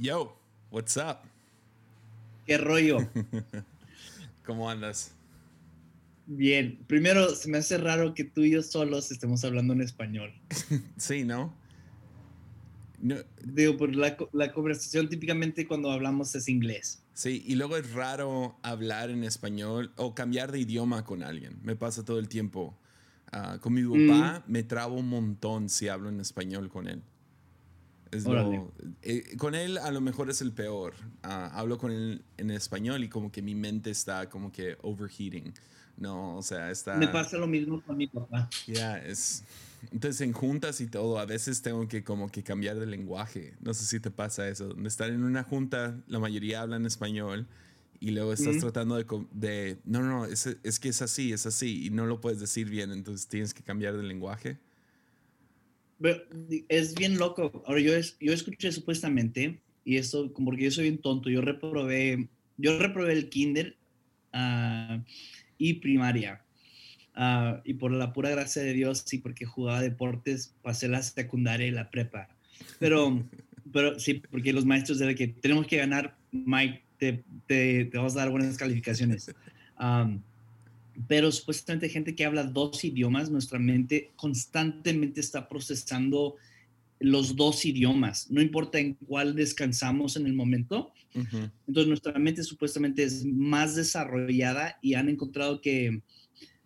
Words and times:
Yo, 0.00 0.34
what's 0.70 0.96
up? 0.96 1.18
¿Qué 2.46 2.56
rollo? 2.56 3.06
¿Cómo 4.46 4.70
andas? 4.70 5.12
Bien, 6.26 6.78
primero 6.86 7.34
se 7.34 7.50
me 7.50 7.58
hace 7.58 7.76
raro 7.76 8.14
que 8.14 8.24
tú 8.24 8.40
y 8.40 8.52
yo 8.52 8.62
solos 8.62 9.10
estemos 9.10 9.44
hablando 9.44 9.74
en 9.74 9.82
español. 9.82 10.32
sí, 10.96 11.24
¿no? 11.24 11.54
Digo, 13.44 13.76
por 13.76 13.94
la, 13.94 14.16
la, 14.32 14.52
conversación 14.52 15.10
típicamente 15.10 15.68
cuando 15.68 15.90
hablamos 15.90 16.34
es 16.34 16.48
inglés. 16.48 17.02
Sí, 17.12 17.44
y 17.46 17.56
luego 17.56 17.76
es 17.76 17.92
raro 17.92 18.56
hablar 18.62 19.10
en 19.10 19.22
español 19.22 19.92
o 19.96 20.14
cambiar 20.14 20.50
de 20.50 20.60
idioma 20.60 21.04
con 21.04 21.22
alguien. 21.22 21.58
Me 21.62 21.76
pasa 21.76 22.06
todo 22.06 22.18
el 22.18 22.28
tiempo. 22.28 22.74
Ah, 23.32 23.58
con 23.60 23.74
mi 23.74 23.82
papá 23.82 24.44
mm. 24.46 24.50
me 24.50 24.62
trabo 24.62 24.96
un 24.96 25.10
montón 25.10 25.68
si 25.68 25.88
hablo 25.88 26.08
en 26.08 26.20
español 26.20 26.70
con 26.70 26.88
él. 26.88 27.02
Es 28.10 28.26
eh, 29.02 29.36
con 29.36 29.54
él 29.54 29.78
a 29.78 29.90
lo 29.90 30.00
mejor 30.00 30.30
es 30.30 30.40
el 30.40 30.52
peor. 30.52 30.94
Ah, 31.22 31.50
hablo 31.54 31.78
con 31.78 31.92
él 31.92 32.22
en 32.38 32.50
español 32.50 33.04
y 33.04 33.08
como 33.08 33.30
que 33.30 33.40
mi 33.40 33.54
mente 33.54 33.90
está 33.90 34.28
como 34.28 34.50
que 34.50 34.76
overheating. 34.82 35.52
No, 35.96 36.36
o 36.36 36.42
sea, 36.42 36.70
está... 36.70 36.96
Me 36.96 37.08
pasa 37.08 37.36
lo 37.36 37.46
mismo 37.46 37.82
con 37.82 37.96
mi 37.96 38.06
papá. 38.06 38.48
Ya, 38.66 38.98
es... 38.98 39.44
Entonces 39.92 40.20
en 40.20 40.32
juntas 40.32 40.80
y 40.80 40.86
todo, 40.86 41.18
a 41.18 41.24
veces 41.24 41.62
tengo 41.62 41.88
que 41.88 42.04
como 42.04 42.30
que 42.30 42.42
cambiar 42.42 42.78
de 42.78 42.86
lenguaje. 42.86 43.54
No 43.60 43.72
sé 43.72 43.84
si 43.86 44.00
te 44.00 44.10
pasa 44.10 44.48
eso. 44.48 44.68
Donde 44.68 44.88
estar 44.88 45.08
en 45.08 45.24
una 45.24 45.42
junta, 45.42 45.96
la 46.06 46.18
mayoría 46.18 46.62
hablan 46.62 46.84
español 46.86 47.46
y 48.00 48.10
luego 48.10 48.32
estás 48.32 48.58
tratando 48.58 48.96
de, 48.96 49.06
de, 49.32 49.78
No, 49.84 50.02
no, 50.02 50.24
es, 50.24 50.56
es 50.62 50.80
que 50.80 50.88
es 50.88 51.02
así, 51.02 51.32
es 51.32 51.46
así 51.46 51.86
y 51.86 51.90
no 51.90 52.06
lo 52.06 52.20
puedes 52.20 52.40
decir 52.40 52.68
bien, 52.68 52.92
entonces 52.92 53.26
tienes 53.26 53.54
que 53.54 53.62
cambiar 53.62 53.96
de 53.96 54.02
lenguaje. 54.02 54.58
Es 56.68 56.94
bien 56.94 57.18
loco. 57.18 57.62
Ahora 57.66 57.80
yo, 57.80 57.92
yo 58.20 58.32
escuché 58.32 58.72
supuestamente, 58.72 59.60
y 59.84 59.96
esto, 59.96 60.32
como 60.32 60.46
porque 60.46 60.64
yo 60.64 60.70
soy 60.70 60.84
bien 60.84 60.98
tonto, 60.98 61.30
yo 61.30 61.40
reprobé, 61.40 62.28
yo 62.56 62.78
reprobé 62.78 63.12
el 63.12 63.28
kinder 63.28 63.76
uh, 64.34 65.02
y 65.58 65.74
primaria. 65.74 66.42
Uh, 67.16 67.60
y 67.64 67.74
por 67.74 67.92
la 67.92 68.12
pura 68.12 68.30
gracia 68.30 68.62
de 68.62 68.72
Dios, 68.72 69.02
sí, 69.04 69.18
porque 69.18 69.44
jugaba 69.44 69.82
deportes, 69.82 70.54
pasé 70.62 70.88
la 70.88 71.02
secundaria 71.02 71.66
y 71.66 71.72
la 71.72 71.90
prepa. 71.90 72.28
Pero, 72.78 73.22
pero 73.72 73.98
sí, 73.98 74.22
porque 74.30 74.52
los 74.52 74.64
maestros 74.64 74.98
de 74.98 75.14
que 75.14 75.28
tenemos 75.28 75.66
que 75.66 75.76
ganar, 75.76 76.16
Mike, 76.30 76.82
te, 76.98 77.24
te, 77.46 77.90
vamos 77.92 78.14
a 78.14 78.20
dar 78.20 78.30
buenas 78.30 78.56
calificaciones. 78.56 79.34
Um, 79.78 80.22
pero 81.06 81.30
supuestamente 81.30 81.88
gente 81.88 82.14
que 82.14 82.24
habla 82.24 82.44
dos 82.44 82.84
idiomas, 82.84 83.30
nuestra 83.30 83.58
mente 83.58 84.10
constantemente 84.16 85.20
está 85.20 85.48
procesando 85.48 86.36
los 86.98 87.34
dos 87.34 87.64
idiomas, 87.64 88.30
no 88.30 88.42
importa 88.42 88.78
en 88.78 88.94
cuál 88.94 89.34
descansamos 89.34 90.16
en 90.16 90.26
el 90.26 90.34
momento. 90.34 90.92
Entonces 91.12 91.88
nuestra 91.88 92.16
mente 92.18 92.44
supuestamente 92.44 93.02
es 93.02 93.24
más 93.24 93.74
desarrollada 93.74 94.78
y 94.80 94.94
han 94.94 95.08
encontrado 95.08 95.60
que 95.60 96.02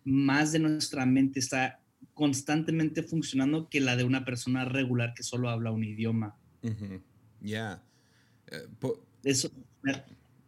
más 0.03 0.51
de 0.51 0.59
nuestra 0.59 1.05
mente 1.05 1.39
está 1.39 1.79
constantemente 2.13 3.01
funcionando 3.01 3.69
que 3.69 3.79
la 3.79 3.95
de 3.95 4.03
una 4.03 4.23
persona 4.23 4.65
regular 4.65 5.13
que 5.15 5.23
solo 5.23 5.49
habla 5.49 5.71
un 5.71 5.83
idioma. 5.83 6.37
Ya. 7.41 7.83
Eh, 8.51 8.67
Eso 9.23 9.51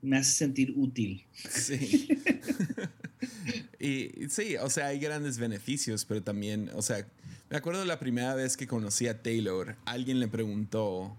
me, 0.01 0.17
hace 0.17 0.31
sentir 0.31 0.73
útil. 0.75 1.23
Sí. 1.33 2.07
y 3.79 4.29
sí, 4.29 4.57
o 4.57 4.69
sea, 4.69 4.87
hay 4.87 4.99
grandes 4.99 5.37
beneficios, 5.37 6.05
pero 6.05 6.21
también, 6.21 6.69
o 6.73 6.81
sea, 6.81 7.07
me 7.49 7.57
acuerdo 7.57 7.85
la 7.85 7.99
primera 7.99 8.35
vez 8.35 8.57
que 8.57 8.67
conocí 8.67 9.07
a 9.07 9.21
Taylor, 9.21 9.77
alguien 9.85 10.19
le 10.19 10.27
preguntó 10.27 11.15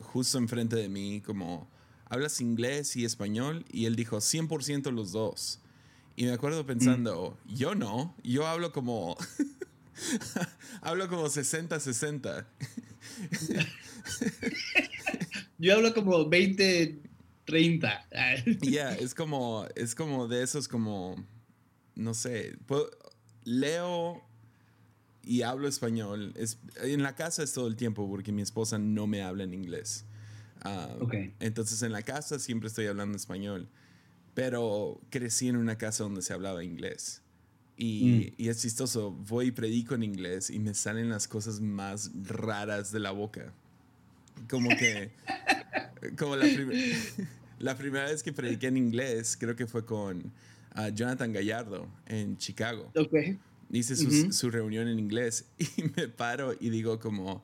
justo 0.00 0.38
enfrente 0.38 0.76
de 0.76 0.88
mí 0.88 1.20
como, 1.20 1.68
¿hablas 2.08 2.40
inglés 2.40 2.96
y 2.96 3.04
español? 3.04 3.64
Y 3.70 3.86
él 3.86 3.96
dijo, 3.96 4.18
100% 4.18 4.90
los 4.92 5.12
dos. 5.12 5.60
Y 6.16 6.24
me 6.24 6.32
acuerdo 6.32 6.66
pensando, 6.66 7.38
yo 7.46 7.74
no, 7.74 8.14
yo 8.22 8.46
hablo 8.46 8.72
como, 8.72 9.16
hablo 10.82 11.08
como 11.08 11.24
60-60. 11.24 12.44
yo 15.58 15.74
hablo 15.74 15.94
como 15.94 16.28
20, 16.28 16.98
30. 17.46 18.06
Ya, 18.60 18.94
es 18.94 19.14
como, 19.14 19.66
es 19.74 19.94
como 19.94 20.28
de 20.28 20.42
esos 20.42 20.68
como, 20.68 21.16
no 21.94 22.14
sé, 22.14 22.56
leo 23.44 24.22
y 25.24 25.42
hablo 25.42 25.68
español. 25.68 26.32
Es, 26.36 26.58
en 26.82 27.02
la 27.02 27.14
casa 27.14 27.42
es 27.42 27.52
todo 27.52 27.68
el 27.68 27.76
tiempo 27.76 28.08
porque 28.08 28.32
mi 28.32 28.42
esposa 28.42 28.78
no 28.78 29.06
me 29.06 29.22
habla 29.22 29.44
en 29.44 29.54
inglés. 29.54 30.04
Ah, 30.62 30.94
entonces 31.40 31.82
en 31.82 31.92
la 31.92 32.02
casa 32.02 32.38
siempre 32.38 32.68
estoy 32.68 32.86
hablando 32.86 33.16
español. 33.16 33.68
Pero 34.34 35.00
crecí 35.10 35.48
en 35.48 35.56
una 35.56 35.76
casa 35.76 36.04
donde 36.04 36.22
se 36.22 36.32
hablaba 36.32 36.64
inglés. 36.64 37.22
Y, 37.76 38.32
mm. 38.38 38.42
y, 38.42 38.48
es 38.48 38.62
chistoso, 38.62 39.10
voy 39.10 39.48
y 39.48 39.50
predico 39.50 39.94
en 39.94 40.02
inglés 40.02 40.50
y 40.50 40.58
me 40.58 40.74
salen 40.74 41.08
las 41.08 41.26
cosas 41.26 41.60
más 41.60 42.10
raras 42.22 42.92
de 42.92 43.00
la 43.00 43.10
boca. 43.10 43.52
Como 44.48 44.70
que, 44.70 45.10
como 46.18 46.36
la, 46.36 46.46
la 47.58 47.76
primera 47.76 48.04
vez 48.06 48.22
que 48.22 48.32
prediqué 48.32 48.68
en 48.68 48.76
inglés, 48.76 49.36
creo 49.38 49.56
que 49.56 49.66
fue 49.66 49.84
con 49.84 50.32
ah, 50.74 50.88
Jonathan 50.88 51.32
Gallardo 51.32 51.88
en 52.06 52.36
Chicago. 52.36 52.90
Okay 52.94 53.38
hice 53.72 53.96
su, 54.32 54.50
reunión 54.50 54.86
en 54.86 54.98
inglés 54.98 55.46
y 55.58 55.84
me 55.96 56.08
paro 56.08 56.54
y 56.58 56.70
digo 56.70 56.98
como, 56.98 57.42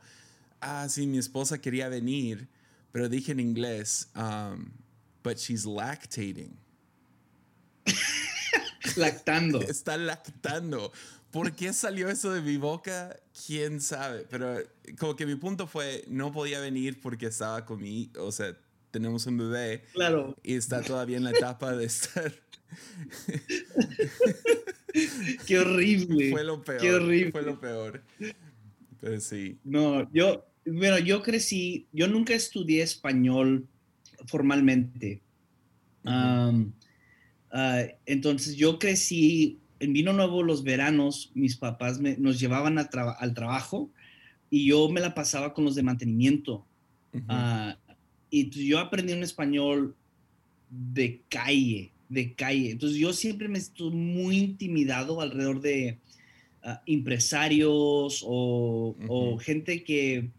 ah, 0.60 0.86
sí, 0.88 1.06
mi 1.06 1.18
esposa 1.18 1.60
quería 1.60 1.88
venir, 1.88 2.48
pero 2.92 3.08
dije 3.08 3.32
en 3.32 3.40
inglés, 3.40 4.10
um, 4.14 4.70
but 5.24 5.38
she's 5.38 5.64
lactating. 5.64 6.56
Lactando. 8.96 9.60
Está 9.68 9.96
lactando. 9.96 10.92
¿Por 11.30 11.52
qué 11.52 11.72
salió 11.72 12.08
eso 12.08 12.32
de 12.32 12.40
mi 12.40 12.56
boca? 12.56 13.16
¿Quién 13.46 13.80
sabe? 13.80 14.26
Pero 14.30 14.58
como 14.98 15.14
que 15.14 15.26
mi 15.26 15.36
punto 15.36 15.66
fue, 15.66 16.04
no 16.08 16.32
podía 16.32 16.58
venir 16.60 17.00
porque 17.00 17.26
estaba 17.26 17.64
con 17.66 17.80
mi, 17.80 18.10
o 18.18 18.32
sea, 18.32 18.56
tenemos 18.90 19.26
un 19.26 19.36
bebé. 19.36 19.84
Claro. 19.92 20.34
Y 20.42 20.54
está 20.54 20.82
todavía 20.82 21.18
en 21.18 21.24
la 21.24 21.30
etapa 21.30 21.76
de 21.76 21.84
estar 21.84 22.32
Qué 25.46 25.58
horrible. 25.58 26.30
Fue 26.30 26.44
lo 26.44 26.62
peor. 26.62 26.80
Qué 26.80 26.92
horrible. 26.92 27.32
Fue 27.32 27.42
lo 27.42 27.60
peor. 27.60 28.02
Pero 29.00 29.20
sí. 29.20 29.58
No, 29.64 30.10
yo, 30.12 30.46
bueno, 30.66 30.98
yo 30.98 31.22
crecí, 31.22 31.86
yo 31.92 32.08
nunca 32.08 32.34
estudié 32.34 32.82
español 32.82 33.66
formalmente. 34.26 35.22
Ah, 36.04 36.52
entonces 38.06 38.56
yo 38.56 38.78
crecí, 38.78 39.58
en 39.80 39.92
Vino 39.92 40.12
Nuevo 40.12 40.42
los 40.42 40.64
veranos, 40.64 41.30
mis 41.34 41.56
papás 41.56 42.00
nos 42.00 42.40
llevaban 42.40 42.78
al 42.78 43.34
trabajo 43.34 43.90
y 44.50 44.66
yo 44.66 44.88
me 44.88 45.00
la 45.00 45.14
pasaba 45.14 45.54
con 45.54 45.64
los 45.64 45.74
de 45.74 45.82
mantenimiento. 45.82 46.66
Ah, 47.28 47.76
y 48.30 48.50
yo 48.50 48.78
aprendí 48.78 49.12
un 49.12 49.22
español 49.22 49.96
de 50.70 51.22
calle, 51.28 51.92
de 52.08 52.34
calle. 52.34 52.70
Entonces 52.70 52.98
yo 52.98 53.12
siempre 53.12 53.48
me 53.48 53.58
estoy 53.58 53.90
muy 53.90 54.38
intimidado 54.38 55.20
alrededor 55.20 55.60
de 55.60 55.98
ah, 56.62 56.82
empresarios 56.86 58.24
o, 58.26 59.38
gente 59.40 59.84
que 59.84 60.30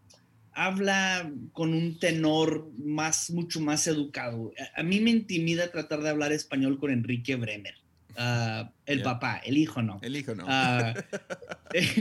habla 0.52 1.30
con 1.52 1.72
un 1.72 1.98
tenor 1.98 2.70
más, 2.76 3.30
mucho 3.30 3.60
más 3.60 3.86
educado. 3.86 4.52
A, 4.76 4.82
mí 4.82 5.00
me 5.00 5.10
intimida 5.10 5.70
tratar 5.70 6.02
de 6.02 6.10
hablar 6.10 6.32
español 6.32 6.78
con 6.78 6.90
Enrique 6.90 7.36
Bremer. 7.36 7.74
Ah, 8.16 8.72
el 8.86 9.02
papá, 9.02 9.40
el 9.44 9.56
hijo 9.56 9.80
no. 9.82 9.98
El 10.02 10.16
hijo 10.16 10.34
no. 10.34 10.44
Uh, 10.44 10.94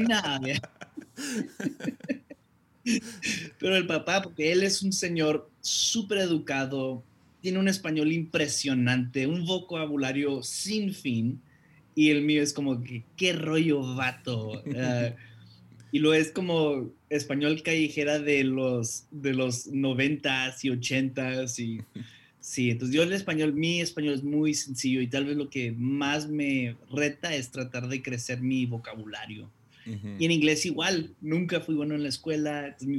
nada, 0.07 0.41
Pero 3.59 3.75
el 3.75 3.85
papá, 3.85 4.21
porque 4.21 4.51
él 4.51 4.63
es 4.63 4.81
un 4.81 4.91
señor 4.93 5.49
súper 5.61 6.19
educado, 6.19 7.03
tiene 7.41 7.59
un 7.59 7.67
español 7.67 8.11
impresionante, 8.11 9.27
un 9.27 9.45
vocabulario 9.45 10.43
sin 10.43 10.93
fin. 10.93 11.41
Y 11.95 12.11
el 12.11 12.21
mío 12.21 12.41
es 12.41 12.53
como 12.53 12.81
qué 13.17 13.33
rollo 13.33 13.95
vato. 13.95 14.63
Ah, 14.77 15.11
y 15.91 15.99
lo 15.99 16.13
es 16.13 16.31
como 16.31 16.91
español 17.09 17.63
callejera 17.63 18.19
de 18.19 18.43
los, 18.43 19.05
de 19.11 19.33
los 19.33 19.71
90s 19.71 20.63
y 20.63 20.69
80s. 20.69 21.59
Y, 21.59 21.81
sí, 22.39 22.71
entonces 22.71 22.95
yo 22.95 23.03
el 23.03 23.11
español, 23.11 23.53
mi 23.53 23.81
español 23.81 24.13
es 24.13 24.23
muy 24.23 24.53
sencillo 24.53 25.01
y 25.01 25.07
tal 25.07 25.25
vez 25.25 25.35
lo 25.35 25.49
que 25.49 25.71
más 25.71 26.29
me 26.29 26.75
reta 26.91 27.35
es 27.35 27.51
tratar 27.51 27.87
de 27.87 28.01
crecer 28.01 28.41
mi 28.41 28.65
vocabulario. 28.65 29.49
Y 30.17 30.25
en 30.25 30.31
inglés 30.31 30.65
igual, 30.65 31.15
nunca 31.21 31.61
fui 31.61 31.75
bueno 31.75 31.95
en 31.95 32.03
la 32.03 32.09
escuela, 32.09 32.75
mi 32.81 32.97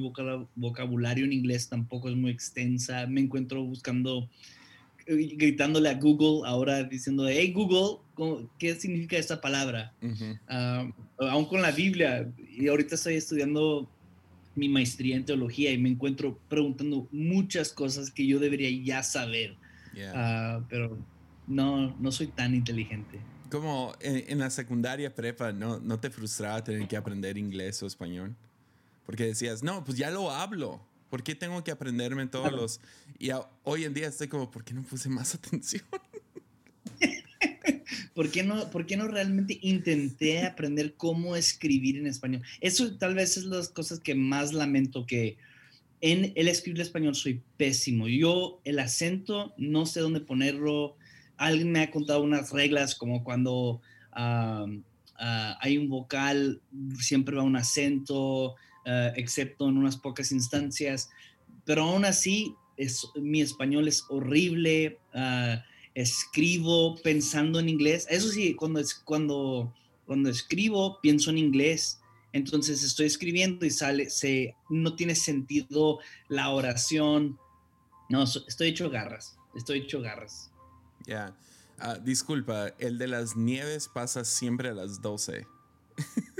vocabulario 0.57 1.25
en 1.25 1.33
inglés 1.33 1.69
tampoco 1.69 2.09
es 2.09 2.17
muy 2.17 2.31
extensa, 2.31 3.07
me 3.07 3.21
encuentro 3.21 3.63
buscando, 3.63 4.29
eh, 5.07 5.35
gritándole 5.37 5.89
a 5.89 5.95
Google 5.95 6.49
ahora 6.49 6.83
diciendo, 6.83 7.29
hey 7.29 7.53
Google, 7.53 7.99
¿qué 8.59 8.75
significa 8.75 9.17
esta 9.17 9.41
palabra? 9.41 9.93
Ah, 10.49 10.91
aún 11.19 11.45
con 11.47 11.63
la 11.63 11.71
Biblia, 11.71 12.29
y 12.57 12.69
ahorita 12.69 12.95
estoy 12.97 13.15
estudiando 13.15 13.89
mi 14.57 14.69
maestría 14.69 15.17
en 15.17 15.25
teología 15.25 15.73
y 15.73 15.79
me 15.79 15.91
encuentro 15.91 16.39
preguntando 16.49 17.09
muchas 17.13 17.73
cosas 17.73 18.11
que 18.11 18.27
yo 18.27 18.39
debería 18.39 18.71
ya 18.85 19.03
saber. 19.03 19.55
Ah, 20.15 20.65
pero 20.69 20.99
no, 21.47 21.97
no 21.99 22.13
soy 22.13 22.29
tan 22.29 22.55
inteligente. 22.55 23.19
Como 23.51 23.95
en, 24.01 24.39
la 24.39 24.51
secundaria 24.51 25.15
prepa, 25.15 25.53
¿no, 25.53 25.79
¿no 25.81 25.99
te 25.99 26.11
frustraba 26.11 26.63
tener 26.63 26.87
que 26.89 26.97
aprender 26.97 27.37
inglés 27.37 27.83
o 27.83 27.87
español? 27.87 28.37
Porque 29.05 29.27
decías, 29.27 29.63
no, 29.63 29.85
pues 29.85 29.99
ya 29.99 30.11
lo 30.11 30.31
hablo. 30.31 30.81
¿Por 31.09 31.25
qué 31.25 31.35
tengo 31.35 31.65
que 31.65 31.73
aprenderme 31.73 32.27
todos 32.29 32.53
los... 32.53 32.81
Y 33.19 33.31
hoy 33.65 33.85
en 33.85 33.93
día 33.93 34.07
estoy 34.07 34.29
como, 34.29 34.51
¿por 34.51 34.63
qué 34.65 34.73
no 34.73 34.83
puse 34.83 35.09
más 35.09 35.35
atención? 35.37 35.83
¿Por 38.15 38.31
qué, 38.31 38.43
no, 38.43 38.71
¿Por 38.71 38.87
qué 38.87 38.97
no 38.97 39.09
realmente 39.09 39.59
intenté 39.63 40.45
aprender 40.45 40.95
cómo 40.95 41.37
escribir 41.37 41.97
en 41.97 42.07
español? 42.07 42.43
Eso 42.61 42.97
tal 42.97 43.15
vez 43.15 43.37
es 43.37 43.45
las 43.45 43.69
cosas 43.69 43.99
que 43.99 44.15
más 44.15 44.53
lamento 44.53 45.07
que 45.07 45.37
en 46.01 46.33
el 46.35 46.49
escribir 46.49 46.81
español 46.81 47.15
soy 47.15 47.43
pésimo. 47.57 48.09
Yo 48.09 48.61
el 48.65 48.79
acento 48.79 49.55
no 49.59 49.87
sé 49.87 50.01
dónde 50.01 50.21
ponerlo. 50.21 50.97
Alguien 51.41 51.73
me 51.73 51.81
ha 51.81 51.91
contado 51.91 52.23
unas 52.23 52.53
reglas 52.53 52.95
como 52.95 53.25
cuando 53.25 53.81
ah, 54.13 54.67
hay 55.61 55.79
un 55.79 55.89
vocal, 55.89 56.61
siempre 56.99 57.37
va 57.37 57.43
un 57.43 57.57
acento, 57.57 58.57
ah, 58.87 59.13
excepto 59.17 59.69
en 59.69 59.79
unas 59.79 59.97
pocas 59.97 60.33
instancias. 60.33 61.11
Pero 61.65 61.85
aún 61.85 62.05
así, 62.05 62.55
mi 63.17 63.41
español 63.41 63.89
es 63.89 64.05
horrible. 64.09 64.99
Uh, 65.15 65.59
escribo 65.95 66.97
pensando 66.97 67.59
en 67.59 67.69
inglés. 67.69 68.07
Eso 68.11 68.29
sí, 68.29 68.55
cuando, 68.55 68.81
es, 68.81 68.95
cuando, 68.95 69.73
cuando 70.07 70.31
escribo, 70.31 71.01
pienso 71.01 71.31
en 71.31 71.39
inglés. 71.39 72.01
Entonces 72.33 72.83
estoy 72.85 73.07
escribiendo 73.07 73.67
y 73.67 73.71
sale, 73.71 74.09
se, 74.09 74.55
no 74.69 74.95
tiene 74.95 75.15
sentido 75.15 75.99
la 76.29 76.51
oración. 76.51 77.39
No, 78.09 78.25
estoy 78.25 78.69
hecho 78.69 78.91
garras. 78.91 79.37
Estoy 79.55 79.81
hecho 79.81 80.01
garras. 80.01 80.50
Ya. 81.07 81.35
Ah, 81.79 81.99
disculpa, 81.99 82.75
el 82.79 82.99
de 82.99 83.07
las 83.07 83.37
nieves 83.37 83.89
pasa 83.89 84.25
siempre 84.25 84.69
a 84.69 84.75
las 84.75 85.01
12. 85.01 85.47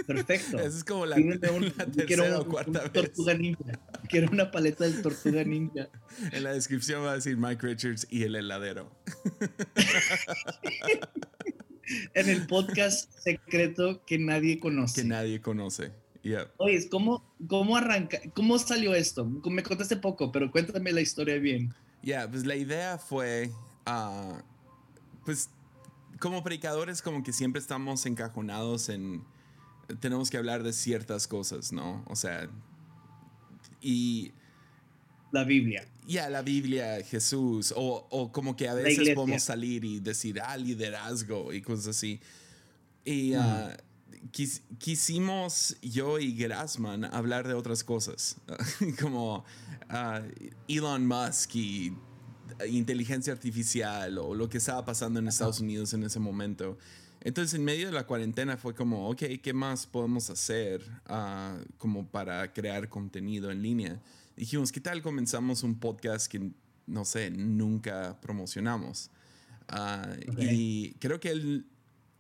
Perfecto. 0.07 0.59
Esa 0.59 0.79
es 0.79 0.85
como 0.85 1.07
la, 1.07 1.17
tercera 1.97 2.39
o 2.41 2.47
cuarta 2.47 2.83
vez. 2.83 2.93
Tortuga 2.93 3.35
ninja. 3.35 3.79
Quiero 4.09 4.31
una 4.31 4.51
paleta 4.51 4.85
de 4.85 5.03
tortuga 5.03 5.45
ninja. 5.45 5.89
En 6.33 6.45
la 6.45 6.53
descripción 6.53 7.05
va 7.05 7.13
a 7.13 7.15
decir 7.15 7.37
Mike 7.37 7.67
Richards 7.67 8.07
y 8.11 8.25
el 8.25 8.37
heladero. 8.37 8.91
en 12.15 12.29
el 12.29 12.47
podcast 12.47 13.11
secreto 13.19 14.05
que 14.05 14.19
nadie 14.19 14.59
conoce. 14.59 15.03
Que 15.03 15.09
nadie 15.09 15.41
conoce. 15.41 15.93
Oye, 16.59 16.89
¿cómo, 16.89 17.35
¿cómo 17.49 17.77
arranca? 17.77 18.19
¿Cómo 18.35 18.59
salió 18.59 18.95
esto? 18.95 19.25
Me 19.25 19.63
contaste 19.63 19.97
poco, 19.97 20.31
pero 20.31 20.51
cuéntame 20.51 20.93
la 20.93 21.01
historia 21.01 21.39
bien. 21.39 21.75
Ya, 22.03 22.29
pues 22.29 22.45
la 22.45 22.57
idea 22.57 22.99
fue, 22.99 23.51
uh, 23.87 24.39
pues 25.25 25.51
como 26.19 26.43
predicadores 26.43 27.03
como 27.03 27.23
que 27.23 27.33
siempre 27.33 27.61
estamos 27.61 28.05
encajonados 28.07 28.89
en 28.89 29.23
tenemos 29.99 30.31
que 30.31 30.37
hablar 30.37 30.63
de 30.63 30.73
ciertas 30.73 31.27
cosas, 31.27 31.73
¿no? 31.73 32.05
O 32.07 32.17
sea, 32.17 32.49
y... 33.81 34.33
La 35.33 35.45
Biblia. 35.45 35.87
Ya, 36.07 36.29
la 36.29 36.43
Biblia, 36.43 37.03
Jesús, 37.05 37.73
o, 37.77 38.07
o, 38.11 38.33
como 38.33 38.57
que 38.57 38.69
a 38.69 38.75
veces 38.75 39.15
podemos 39.15 39.43
salir 39.43 39.85
y 39.85 40.01
decir, 40.01 40.41
ah, 40.45 40.57
liderazgo 40.57 41.53
y 41.53 41.63
cosas 41.63 41.89
así. 41.89 42.21
Y 43.05 43.35
ah, 43.35 43.77
quisimos 44.79 45.77
yo 45.83 46.19
y 46.19 46.35
Grassman 46.35 47.05
hablar 47.05 47.47
de 47.47 47.55
otras 47.55 47.85
cosas, 47.85 48.37
como 49.01 49.45
uh, 49.89 50.45
Elon 50.67 51.07
Musk 51.07 51.55
y 51.55 51.93
inteligencia 52.67 53.33
artificial 53.33 54.19
o 54.19 54.35
lo 54.35 54.49
que 54.49 54.59
estaba 54.59 54.85
pasando 54.85 55.21
en 55.21 55.29
Estados 55.29 55.61
Unidos 55.61 55.93
en 55.95 56.03
ese 56.05 56.19
momento. 56.19 56.79
Entonces, 57.23 57.55
en 57.55 57.65
medio 57.65 57.87
de 57.87 57.93
la 57.93 58.07
cuarentena 58.07 58.57
fue 58.57 58.75
como, 58.75 59.11
ok, 59.11 59.23
¿qué 59.43 59.53
más 59.53 59.87
podemos 59.87 60.31
hacer 60.31 60.83
uh, 61.09 61.63
como 61.77 62.07
para 62.07 62.53
crear 62.53 62.89
contenido 62.89 63.51
en 63.51 63.63
línea? 63.63 64.01
Dijimos, 64.37 64.73
¿qué 64.73 64.81
tal 64.81 65.03
comenzamos 65.03 65.63
un 65.63 65.79
podcast 65.79 66.31
que, 66.31 66.51
no 66.87 67.05
sé, 67.05 67.31
nunca 67.31 68.19
promocionamos? 68.21 69.11
Uh, 69.71 70.41
Y 70.41 70.93
creo 70.95 71.21
que 71.21 71.31
él, 71.31 71.67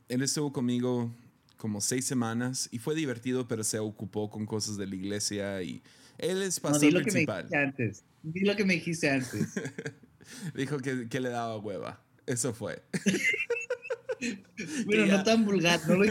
él 0.08 0.22
estuvo 0.22 0.52
conmigo 0.52 1.10
como 1.56 1.80
seis 1.80 2.04
semanas 2.04 2.68
y 2.70 2.78
fue 2.78 2.94
divertido, 2.94 3.48
pero 3.48 3.64
se 3.64 3.78
ocupó 3.78 4.28
con 4.30 4.44
cosas 4.46 4.76
de 4.76 4.86
la 4.86 4.94
iglesia 4.94 5.62
y 5.62 5.82
él 6.18 6.42
es 6.42 6.60
pastor 6.60 6.92
no, 6.92 7.00
principal. 7.00 7.44
Lo 7.44 7.50
que 7.50 7.56
me 7.56 7.64
dijiste 7.64 7.84
antes. 7.84 8.04
Di 8.22 8.40
lo 8.40 8.56
que 8.56 8.64
me 8.64 8.74
dijiste 8.74 9.10
antes. 9.10 9.48
Dijo 10.54 10.78
que, 10.78 11.08
que 11.08 11.20
le 11.20 11.30
daba 11.30 11.58
hueva. 11.58 12.00
Eso 12.26 12.52
fue. 12.52 12.82
Bueno, 14.84 15.06
no 15.06 15.22
tan 15.24 15.46
vulgar, 15.46 15.80
no 15.88 15.96
lo 15.96 16.04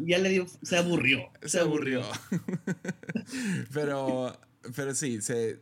ya 0.00 0.18
le 0.18 0.28
dio, 0.30 0.46
se 0.62 0.78
aburrió. 0.78 1.30
Se, 1.44 1.60
aburrió. 1.60 2.02
pero, 3.74 4.40
pero 4.74 4.94
sí, 4.94 5.20
se, 5.20 5.60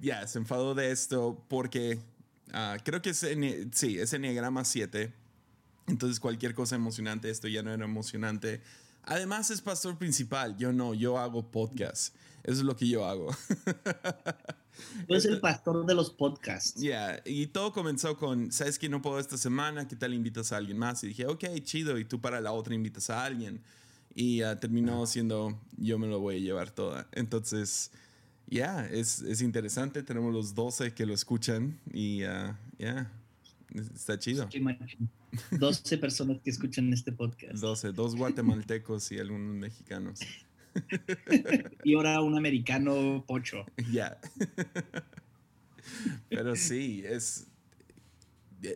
ya, 0.00 0.26
se 0.26 0.38
enfadó 0.38 0.74
de 0.74 0.92
esto 0.92 1.44
porque 1.48 1.98
ah, 2.52 2.78
creo 2.82 3.02
que 3.02 3.10
es, 3.10 3.26
sí, 3.72 3.98
es 3.98 4.12
Enneagrama 4.14 4.64
7. 4.64 5.12
Entonces 5.88 6.20
cualquier 6.20 6.54
cosa 6.54 6.76
emocionante, 6.76 7.28
esto 7.28 7.46
ya 7.46 7.62
no 7.62 7.72
era 7.72 7.84
emocionante. 7.84 8.62
Además 9.02 9.50
es 9.50 9.60
pastor 9.60 9.98
principal, 9.98 10.56
yo 10.56 10.72
no, 10.72 10.94
yo 10.94 11.18
hago 11.18 11.50
podcast. 11.50 12.14
Eso 12.42 12.60
es 12.60 12.64
lo 12.64 12.76
que 12.76 12.88
yo 12.88 13.06
hago. 13.06 13.36
Tú 15.06 15.14
eres 15.14 15.24
el 15.24 15.40
pastor 15.40 15.84
de 15.86 15.94
los 15.94 16.10
podcasts. 16.10 16.80
Ya, 16.80 17.20
y 17.24 17.46
todo 17.48 17.72
comenzó 17.72 18.16
con, 18.16 18.50
¿sabes 18.52 18.78
que 18.78 18.88
no 18.88 19.02
puedo 19.02 19.18
esta 19.18 19.36
semana? 19.36 19.86
¿Qué 19.86 19.96
tal 19.96 20.14
invitas 20.14 20.52
a 20.52 20.56
alguien 20.56 20.78
más? 20.78 21.02
Y 21.04 21.08
dije, 21.08 21.26
ok, 21.26 21.44
chido, 21.62 21.98
y 21.98 22.04
tú 22.04 22.20
para 22.20 22.40
la 22.40 22.52
otra 22.52 22.74
invitas 22.74 23.10
a 23.10 23.24
alguien. 23.24 23.60
Y 24.14 24.40
terminó 24.60 25.06
siendo, 25.06 25.60
yo 25.76 25.98
me 25.98 26.06
lo 26.06 26.20
voy 26.20 26.36
a 26.36 26.38
llevar 26.38 26.70
toda. 26.70 27.08
Entonces, 27.12 27.90
ya, 28.46 28.86
es, 28.86 29.22
es, 29.22 29.42
interesante. 29.42 30.02
Tenemos 30.02 30.32
los 30.32 30.54
12 30.54 30.94
que 30.94 31.04
lo 31.04 31.14
escuchan 31.14 31.80
y 31.92 32.18
ya, 32.18 33.10
está 33.94 34.18
chido. 34.18 34.48
12 35.50 35.98
personas 35.98 36.40
que 36.42 36.50
escuchan 36.50 36.92
este 36.92 37.10
podcast. 37.10 37.54
12, 37.54 37.92
dos 37.92 38.14
guatemaltecos 38.14 39.10
y 39.10 39.18
algunos 39.18 39.56
mexicanos. 39.56 40.20
y 41.84 41.94
ahora 41.94 42.20
un 42.20 42.36
americano 42.36 43.24
pocho. 43.26 43.64
Ya. 43.90 44.18
Pero 46.28 46.56
sí, 46.56 47.02
es. 47.06 47.46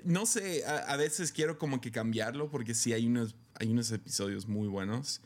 No 0.05 0.27
sé, 0.27 0.67
a, 0.67 0.97
veces 0.97 1.33
quiero 1.33 1.59
como 1.59 1.81
que 1.81 1.91
cambiarlo 1.91 2.51
porque 2.51 2.75
sí 2.75 2.93
hay 2.93 3.07
unos, 3.07 3.35
hay 3.55 3.69
unos 3.69 3.91
episodios 3.91 4.47
muy 4.47 4.69
buenos 4.69 5.23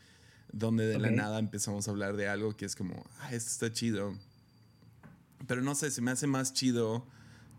donde 0.53 0.87
de 0.87 0.99
la 0.99 1.11
nada 1.11 1.39
empezamos 1.39 1.87
a 1.87 1.91
hablar 1.91 2.15
de 2.15 2.29
algo 2.29 2.55
que 2.55 2.63
es 2.63 2.73
como, 2.73 3.03
ah, 3.19 3.33
esto 3.33 3.49
está 3.49 3.73
chido. 3.73 4.17
Pero 5.47 5.61
no 5.61 5.75
sé, 5.75 5.91
se 5.91 6.01
me 6.01 6.11
hace 6.11 6.27
más 6.27 6.53
chido 6.53 7.05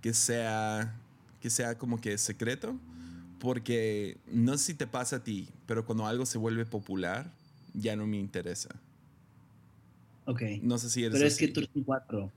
que 0.00 0.14
sea, 0.14 0.98
que 1.40 1.50
sea 1.50 1.76
como 1.76 2.00
que 2.00 2.16
secreto 2.16 2.80
porque 3.44 4.16
no 4.26 4.56
sé 4.56 4.64
si 4.64 4.74
te 4.74 4.86
pasa 4.86 5.16
a 5.16 5.22
ti, 5.22 5.50
pero 5.66 5.84
cuando 5.84 6.06
algo 6.06 6.24
se 6.24 6.38
vuelve 6.38 6.64
popular, 6.64 7.30
ya 7.74 7.94
no 7.94 8.06
me 8.06 8.16
interesa. 8.16 8.70
Ok. 10.26 10.42
No 10.62 10.78
sé 10.78 10.90
si 10.90 11.04
eres 11.04 11.14
Pero 11.14 11.26
es 11.26 11.36
que 11.36 11.48
tú 11.48 11.60
eres 11.60 11.70
un 11.74 11.84
cuatro. 11.84 12.32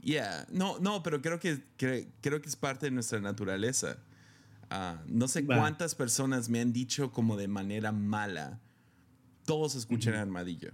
Yeah. 0.00 0.46
No, 0.50 0.78
no, 0.80 1.02
pero 1.02 1.22
creo 1.22 1.38
que, 1.38 1.62
creo 1.76 2.42
que 2.42 2.48
es 2.48 2.56
parte 2.56 2.86
de 2.86 2.90
nuestra 2.90 3.20
naturaleza. 3.20 3.98
Ah, 4.70 5.02
no 5.06 5.28
sé 5.28 5.44
cuántas 5.44 5.94
personas 5.94 6.48
me 6.48 6.60
han 6.60 6.72
dicho 6.72 7.12
como 7.12 7.36
de 7.36 7.46
manera 7.46 7.92
mala, 7.92 8.58
todos 9.44 9.74
escuchan 9.74 10.14
Armadillo. 10.14 10.72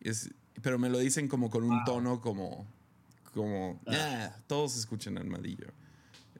Es, 0.00 0.30
pero 0.60 0.78
me 0.78 0.90
lo 0.90 0.98
dicen 0.98 1.26
como 1.26 1.48
con 1.48 1.64
un 1.64 1.82
tono 1.84 2.20
como, 2.20 2.66
como, 3.32 3.80
ah. 3.86 3.94
ah, 3.94 4.36
todos 4.46 4.76
escuchan 4.76 5.16
Armadillo. 5.16 5.68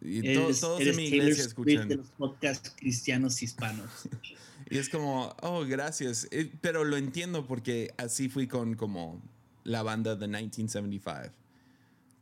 Y 0.03 0.35
todos, 0.35 0.81
en 0.81 0.97
mi 0.97 1.05
iglesia 1.07 1.45
escuchan. 1.45 1.89
de 1.89 1.97
los 1.97 2.11
podcasts 2.11 2.75
cristianos 2.77 3.43
hispanos. 3.43 3.89
y 4.71 4.79
es 4.79 4.89
como, 4.89 5.35
oh, 5.43 5.65
gracias. 5.67 6.29
Eh, 6.31 6.50
pero 6.61 6.85
lo 6.85 6.97
entiendo 6.97 7.47
porque 7.47 7.93
así 7.97 8.29
fui 8.29 8.47
con 8.47 8.75
como 8.75 9.21
la 9.65 9.83
banda 9.83 10.15
de 10.15 10.29
1975. 10.29 11.35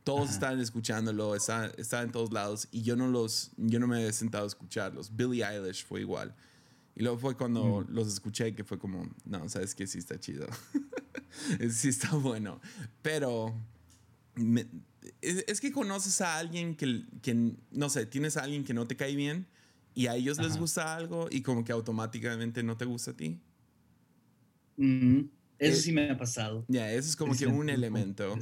Todos 0.03 0.31
estaban 0.31 0.59
escuchándolo, 0.59 1.35
estaban 1.35 1.71
está 1.77 2.01
en 2.01 2.11
todos 2.11 2.33
lados 2.33 2.67
y 2.71 2.81
yo 2.81 2.95
no 2.95 3.07
los, 3.07 3.51
yo 3.57 3.79
no 3.79 3.85
me 3.85 4.07
he 4.07 4.11
sentado 4.11 4.45
a 4.45 4.47
escucharlos. 4.47 5.15
Billie 5.15 5.45
Eilish 5.45 5.85
fue 5.85 6.01
igual. 6.01 6.33
Y 6.95 7.03
luego 7.03 7.19
fue 7.19 7.37
cuando 7.37 7.81
mm. 7.81 7.93
los 7.93 8.07
escuché 8.07 8.55
que 8.55 8.63
fue 8.63 8.79
como, 8.79 9.07
no, 9.25 9.47
sabes 9.47 9.75
que 9.75 9.85
sí 9.85 9.99
está 9.99 10.19
chido. 10.19 10.47
sí 11.69 11.89
está 11.89 12.15
bueno. 12.15 12.59
Pero 13.03 13.53
es, 15.21 15.61
que 15.61 15.71
conoces 15.71 16.19
a 16.21 16.37
alguien 16.37 16.75
que, 16.75 17.05
que, 17.21 17.53
no 17.69 17.89
sé, 17.89 18.07
tienes 18.07 18.37
a 18.37 18.43
alguien 18.43 18.63
que 18.63 18.73
no 18.73 18.87
te 18.87 18.95
cae 18.95 19.15
bien 19.15 19.47
y 19.99 20.07
a 20.07 20.15
ellos 20.15 20.37
les 20.37 20.57
gusta 20.57 20.95
algo 20.95 21.27
y 21.29 21.41
como 21.41 21.65
que 21.65 21.73
automáticamente 21.73 22.63
no 22.63 22.77
te 22.77 22.85
gusta 22.85 23.11
a 23.11 23.17
ti. 23.17 23.37
Eso 25.57 25.81
sí 25.81 25.91
me 25.91 26.09
ha 26.09 26.17
pasado. 26.17 26.63
Ya, 26.69 26.89
eso 26.93 27.09
es 27.09 27.17
como 27.17 27.35
que 27.35 27.47
un 27.47 27.69
elemento. 27.69 28.39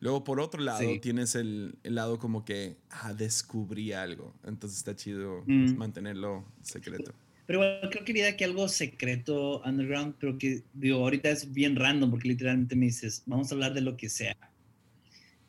Luego, 0.00 0.22
por 0.22 0.38
otro 0.38 0.60
lado, 0.60 0.86
tienes 1.00 1.34
el, 1.34 1.78
lado 1.82 2.18
como 2.18 2.44
que, 2.44 2.76
ah, 2.90 3.14
descubrí 3.14 3.94
algo. 3.94 4.34
Entonces 4.44 4.76
está 4.76 4.94
chido 4.94 5.44
mm. 5.46 5.76
mantenerlo 5.76 6.44
secreto. 6.60 7.14
Pero 7.46 7.60
creo 7.60 7.90
que 7.90 8.04
quería 8.04 8.36
que 8.36 8.44
algo 8.44 8.68
secreto, 8.68 9.62
underground, 9.62 10.16
pero 10.20 10.36
que, 10.36 10.62
digo, 10.74 10.98
ahorita 10.98 11.30
es 11.30 11.50
bien 11.50 11.74
random 11.74 12.10
porque 12.10 12.28
literalmente 12.28 12.76
me 12.76 12.84
dices, 12.84 13.22
vamos 13.24 13.50
a 13.50 13.54
hablar 13.54 13.72
de 13.72 13.80
lo 13.80 13.96
que 13.96 14.10
sea. 14.10 14.36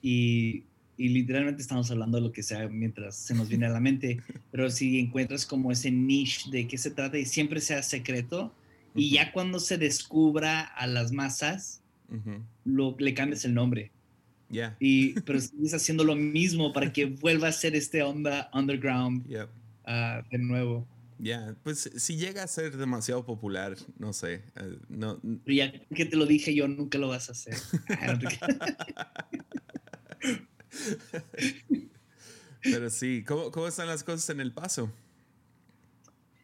Y, 0.02 0.64
y 1.00 1.08
literalmente 1.08 1.62
estamos 1.62 1.90
hablando 1.92 2.18
de 2.18 2.24
lo 2.24 2.32
que 2.34 2.44
sea 2.44 2.68
mientras 2.68 3.16
se 3.16 3.34
nos 3.34 3.48
viene 3.48 3.66
a 3.66 3.70
la 3.70 3.80
mente. 3.80 4.22
Pero 4.52 4.70
si 4.70 5.00
encuentras 5.00 5.46
como 5.46 5.72
ese 5.72 5.90
niche 5.90 6.52
de 6.52 6.68
qué 6.68 6.78
se 6.78 6.92
trata 6.92 7.18
y 7.18 7.26
siempre 7.26 7.62
sea 7.62 7.82
secreto, 7.82 8.54
y 8.94 9.12
ya 9.12 9.32
cuando 9.32 9.62
se 9.62 9.78
descubra 9.78 10.62
a 10.62 10.88
las 10.88 11.14
masas, 11.14 11.82
lo, 12.66 12.98
le 13.00 13.14
cambias 13.14 13.46
el 13.46 13.54
nombre. 13.54 13.92
Yeah. 14.50 14.76
Y, 14.80 15.14
pero 15.22 15.40
sigues 15.40 15.76
haciendo 15.76 16.04
lo 16.04 16.16
mismo 16.16 16.74
para 16.74 16.92
que 16.92 17.06
vuelva 17.06 17.48
a 17.48 17.52
ser 17.52 17.76
este 17.76 18.02
onda 18.02 18.50
underground 18.52 19.24
ah, 19.86 20.24
de 20.30 20.38
nuevo. 20.40 20.88
Ya, 21.20 21.56
pues 21.64 21.92
si 21.96 22.18
llega 22.18 22.44
a 22.44 22.48
ser 22.48 22.76
demasiado 22.76 23.24
popular, 23.26 23.78
no 24.00 24.12
sé. 24.12 24.42
Eh, 24.56 24.80
no, 24.90 25.20
Pero 25.46 25.56
ya 25.56 25.72
que 25.72 26.06
te 26.06 26.18
lo 26.18 26.26
dije 26.26 26.56
yo, 26.56 26.68
nunca 26.68 26.98
lo 26.98 27.10
vas 27.10 27.30
a 27.30 27.34
hacer. 27.34 27.56
Pero 32.62 32.90
sí, 32.90 33.24
¿cómo, 33.24 33.52
¿cómo, 33.52 33.68
están 33.68 33.88
las 33.88 34.04
cosas 34.04 34.30
en 34.30 34.42
El 34.42 34.52
Paso? 34.52 34.92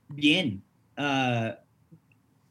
Bien. 0.10 0.63
Ah, 0.98 1.60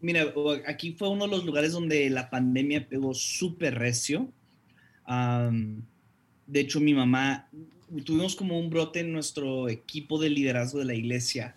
mira, 0.00 0.32
aquí 0.66 0.92
fue 0.92 1.08
uno 1.08 1.24
de 1.24 1.30
los 1.30 1.44
lugares 1.44 1.72
donde 1.72 2.10
la 2.10 2.28
pandemia 2.30 2.88
pegó 2.88 3.14
súper 3.14 3.78
recio. 3.78 4.28
de 5.06 6.60
hecho, 6.60 6.80
mi 6.80 6.94
mamá, 6.94 7.48
tuvimos 8.04 8.36
como 8.36 8.58
un 8.58 8.70
brote 8.70 9.00
en 9.00 9.12
nuestro 9.12 9.68
equipo 9.68 10.18
de 10.20 10.30
liderazgo 10.30 10.78
de 10.78 10.84
la 10.84 10.94
iglesia 10.94 11.56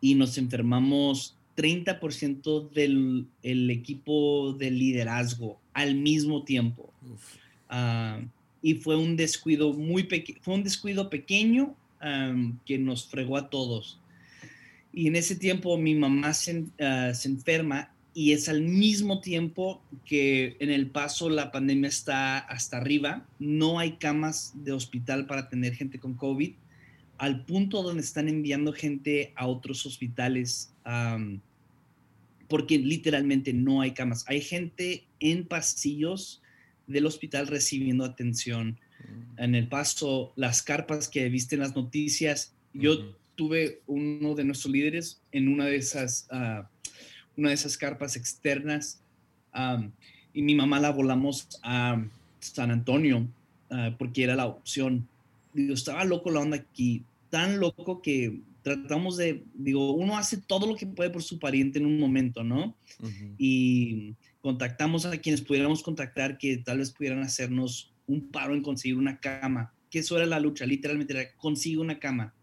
y 0.00 0.14
nos 0.14 0.38
enfermamos 0.38 1.36
30% 1.56 2.70
del 2.70 3.26
el 3.42 3.70
equipo 3.70 4.54
de 4.54 4.70
liderazgo 4.70 5.60
al 5.74 5.94
mismo 5.94 6.44
tiempo. 6.44 6.92
Y 8.62 8.74
fue 8.74 8.96
un 8.96 9.16
descuido 9.16 9.72
muy 9.72 10.08
fue 10.42 10.54
un 10.54 10.62
descuido 10.62 11.08
pequeño 11.10 11.74
que 12.66 12.78
nos 12.78 13.06
fregó 13.08 13.36
a 13.36 13.50
todos. 13.50 14.00
Y 14.92 15.06
en 15.06 15.16
ese 15.16 15.36
tiempo 15.36 15.76
mi 15.78 15.94
mamá 15.94 16.34
se, 16.34 16.64
ah, 16.80 17.12
se 17.14 17.28
enferma 17.28 17.92
y 18.12 18.32
es 18.32 18.48
al 18.48 18.62
mismo 18.62 19.20
tiempo 19.20 19.80
que 20.04 20.56
en 20.58 20.70
el 20.70 20.88
paso 20.88 21.30
la 21.30 21.52
pandemia 21.52 21.88
está 21.88 22.38
hasta 22.38 22.78
arriba, 22.78 23.24
no 23.38 23.78
hay 23.78 23.92
camas 23.92 24.52
de 24.64 24.72
hospital 24.72 25.26
para 25.26 25.48
tener 25.48 25.74
gente 25.74 26.00
con 26.00 26.14
COVID 26.14 26.54
al 27.18 27.44
punto 27.44 27.82
donde 27.82 28.02
están 28.02 28.28
enviando 28.28 28.72
gente 28.72 29.32
a 29.36 29.46
otros 29.46 29.84
hospitales 29.84 30.72
porque 32.48 32.78
literalmente 32.78 33.52
no 33.52 33.82
hay 33.82 33.92
camas. 33.92 34.24
Hay 34.26 34.40
gente 34.40 35.04
en 35.20 35.46
pasillos 35.46 36.42
del 36.90 37.06
hospital 37.06 37.46
recibiendo 37.46 38.04
atención. 38.04 38.78
Mm. 38.98 39.42
En 39.42 39.54
el 39.54 39.68
paso, 39.68 40.32
las 40.36 40.62
carpas 40.62 41.08
que 41.08 41.28
viste 41.28 41.54
en 41.54 41.62
las 41.62 41.74
noticias, 41.74 42.52
yo 42.72 43.14
tuve 43.34 43.80
uno 43.86 44.34
de 44.34 44.44
nuestros 44.44 44.72
líderes 44.72 45.20
en 45.32 45.48
una 45.48 45.66
de 45.66 45.76
esas, 45.76 46.26
ah, 46.30 46.68
una 47.36 47.48
de 47.48 47.54
esas 47.54 47.78
carpas 47.78 48.16
externas 48.16 49.00
y 50.32 50.42
mi 50.42 50.54
mamá 50.54 50.78
la 50.78 50.90
volamos 50.90 51.48
a 51.62 52.04
San 52.38 52.70
Antonio 52.70 53.26
ah, 53.70 53.94
porque 53.98 54.24
era 54.24 54.36
la 54.36 54.46
opción. 54.46 55.08
Digo, 55.52 55.74
estaba 55.74 56.04
loco 56.04 56.30
la 56.30 56.40
onda 56.40 56.58
aquí 56.58 57.02
tan 57.30 57.60
loco 57.60 58.02
que 58.02 58.40
tratamos 58.62 59.16
de, 59.16 59.44
digo, 59.54 59.92
uno 59.92 60.16
hace 60.16 60.36
todo 60.38 60.66
lo 60.66 60.76
que 60.76 60.86
puede 60.86 61.10
por 61.10 61.22
su 61.22 61.38
pariente 61.38 61.78
en 61.78 61.86
un 61.86 61.98
momento, 61.98 62.44
¿no? 62.44 62.76
Y 63.38 64.14
contactamos 64.40 65.06
a 65.06 65.16
quienes 65.18 65.40
pudiéramos 65.40 65.82
contactar 65.82 66.38
que 66.38 66.58
tal 66.58 66.78
vez 66.78 66.90
pudieran 66.90 67.22
hacernos 67.22 67.92
un 68.06 68.30
paro 68.30 68.54
en 68.54 68.62
conseguir 68.62 68.96
una 68.96 69.18
cama, 69.20 69.72
que 69.90 70.00
eso 70.00 70.16
era 70.16 70.26
la 70.26 70.40
lucha, 70.40 70.66
literalmente 70.66 71.12
era 71.12 71.32
consigue 71.36 71.78
una 71.78 71.98
cama. 71.98 72.34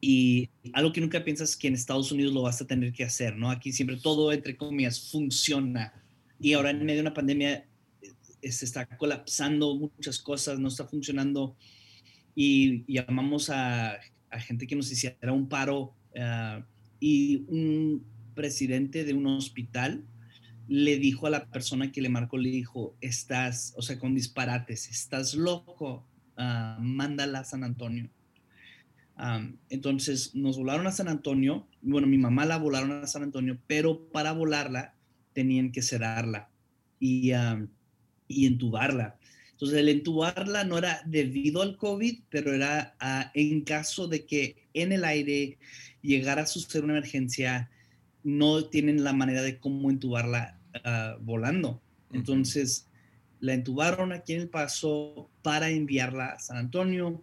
Y 0.00 0.50
algo 0.74 0.92
que 0.92 1.00
nunca 1.00 1.24
piensas 1.24 1.56
que 1.56 1.66
en 1.66 1.74
Estados 1.74 2.12
Unidos 2.12 2.34
lo 2.34 2.42
vas 2.42 2.60
a 2.60 2.66
tener 2.66 2.92
que 2.92 3.04
hacer, 3.04 3.36
¿no? 3.36 3.50
Aquí 3.50 3.72
siempre 3.72 3.96
todo, 3.96 4.32
entre 4.32 4.56
comillas, 4.56 5.10
funciona. 5.10 5.94
Y 6.38 6.52
ahora 6.52 6.70
en 6.70 6.84
medio 6.84 6.96
de 6.96 7.00
una 7.00 7.14
pandemia 7.14 7.66
eh, 8.42 8.52
se 8.52 8.66
está 8.66 8.84
colapsando 8.84 9.74
muchas 9.76 10.18
cosas, 10.18 10.58
no 10.58 10.68
está 10.68 10.86
funcionando 10.86 11.56
y 12.34 12.84
llamamos 12.92 13.48
a, 13.48 13.98
gente 14.40 14.66
que 14.66 14.76
nos 14.76 14.90
hiciera 14.90 15.32
un 15.32 15.48
paro 15.48 15.94
ah, 16.18 16.64
y 17.00 17.44
un 17.48 18.04
presidente 18.34 19.04
de 19.04 19.14
un 19.14 19.26
hospital 19.26 20.04
le 20.68 20.96
dijo 20.96 21.26
a 21.26 21.30
la 21.30 21.46
persona 21.46 21.92
que 21.92 22.00
le 22.00 22.08
marcó, 22.08 22.38
le 22.38 22.50
dijo, 22.50 22.96
estás, 23.00 23.74
o 23.76 23.82
sea, 23.82 23.98
con 23.98 24.14
disparates, 24.14 24.88
estás 24.88 25.34
loco, 25.34 26.06
uh, 26.38 26.80
mándala 26.80 27.40
a 27.40 27.44
San 27.44 27.64
Antonio. 27.64 28.08
entonces 29.68 30.34
nos 30.34 30.56
volaron 30.56 30.86
a 30.86 30.92
San 30.92 31.08
Antonio, 31.08 31.68
bueno, 31.82 32.06
mi 32.06 32.18
mamá 32.18 32.44
la 32.46 32.56
volaron 32.56 33.04
a 33.04 33.06
San 33.06 33.22
Antonio, 33.22 33.58
pero 33.66 34.08
para 34.10 34.32
volarla 34.32 34.94
tenían 35.32 35.70
que 35.70 35.82
cerrarla 35.82 36.48
y, 36.98 37.32
y 38.26 38.46
entubarla. 38.46 39.18
Entonces, 39.54 39.78
el 39.78 39.88
entubarla 39.88 40.64
no 40.64 40.78
era 40.78 41.00
debido 41.06 41.62
al 41.62 41.76
COVID, 41.76 42.22
pero 42.28 42.52
era 42.52 42.96
ah, 42.98 43.30
en 43.34 43.60
caso 43.60 44.08
de 44.08 44.26
que 44.26 44.66
en 44.74 44.90
el 44.90 45.04
aire 45.04 45.58
llegara 46.02 46.42
a 46.42 46.46
suceder 46.46 46.82
una 46.82 46.94
emergencia, 46.94 47.70
no 48.24 48.64
tienen 48.64 49.04
la 49.04 49.12
manera 49.12 49.42
de 49.42 49.60
cómo 49.60 49.90
entubarla 49.90 50.58
ah, 50.84 51.16
volando. 51.20 51.80
Entonces, 52.12 52.88
la 53.38 53.54
entubaron 53.54 54.10
aquí 54.10 54.32
en 54.32 54.40
El 54.42 54.48
Paso 54.48 55.30
para 55.42 55.70
enviarla 55.70 56.30
a 56.30 56.38
San 56.40 56.56
Antonio. 56.56 57.22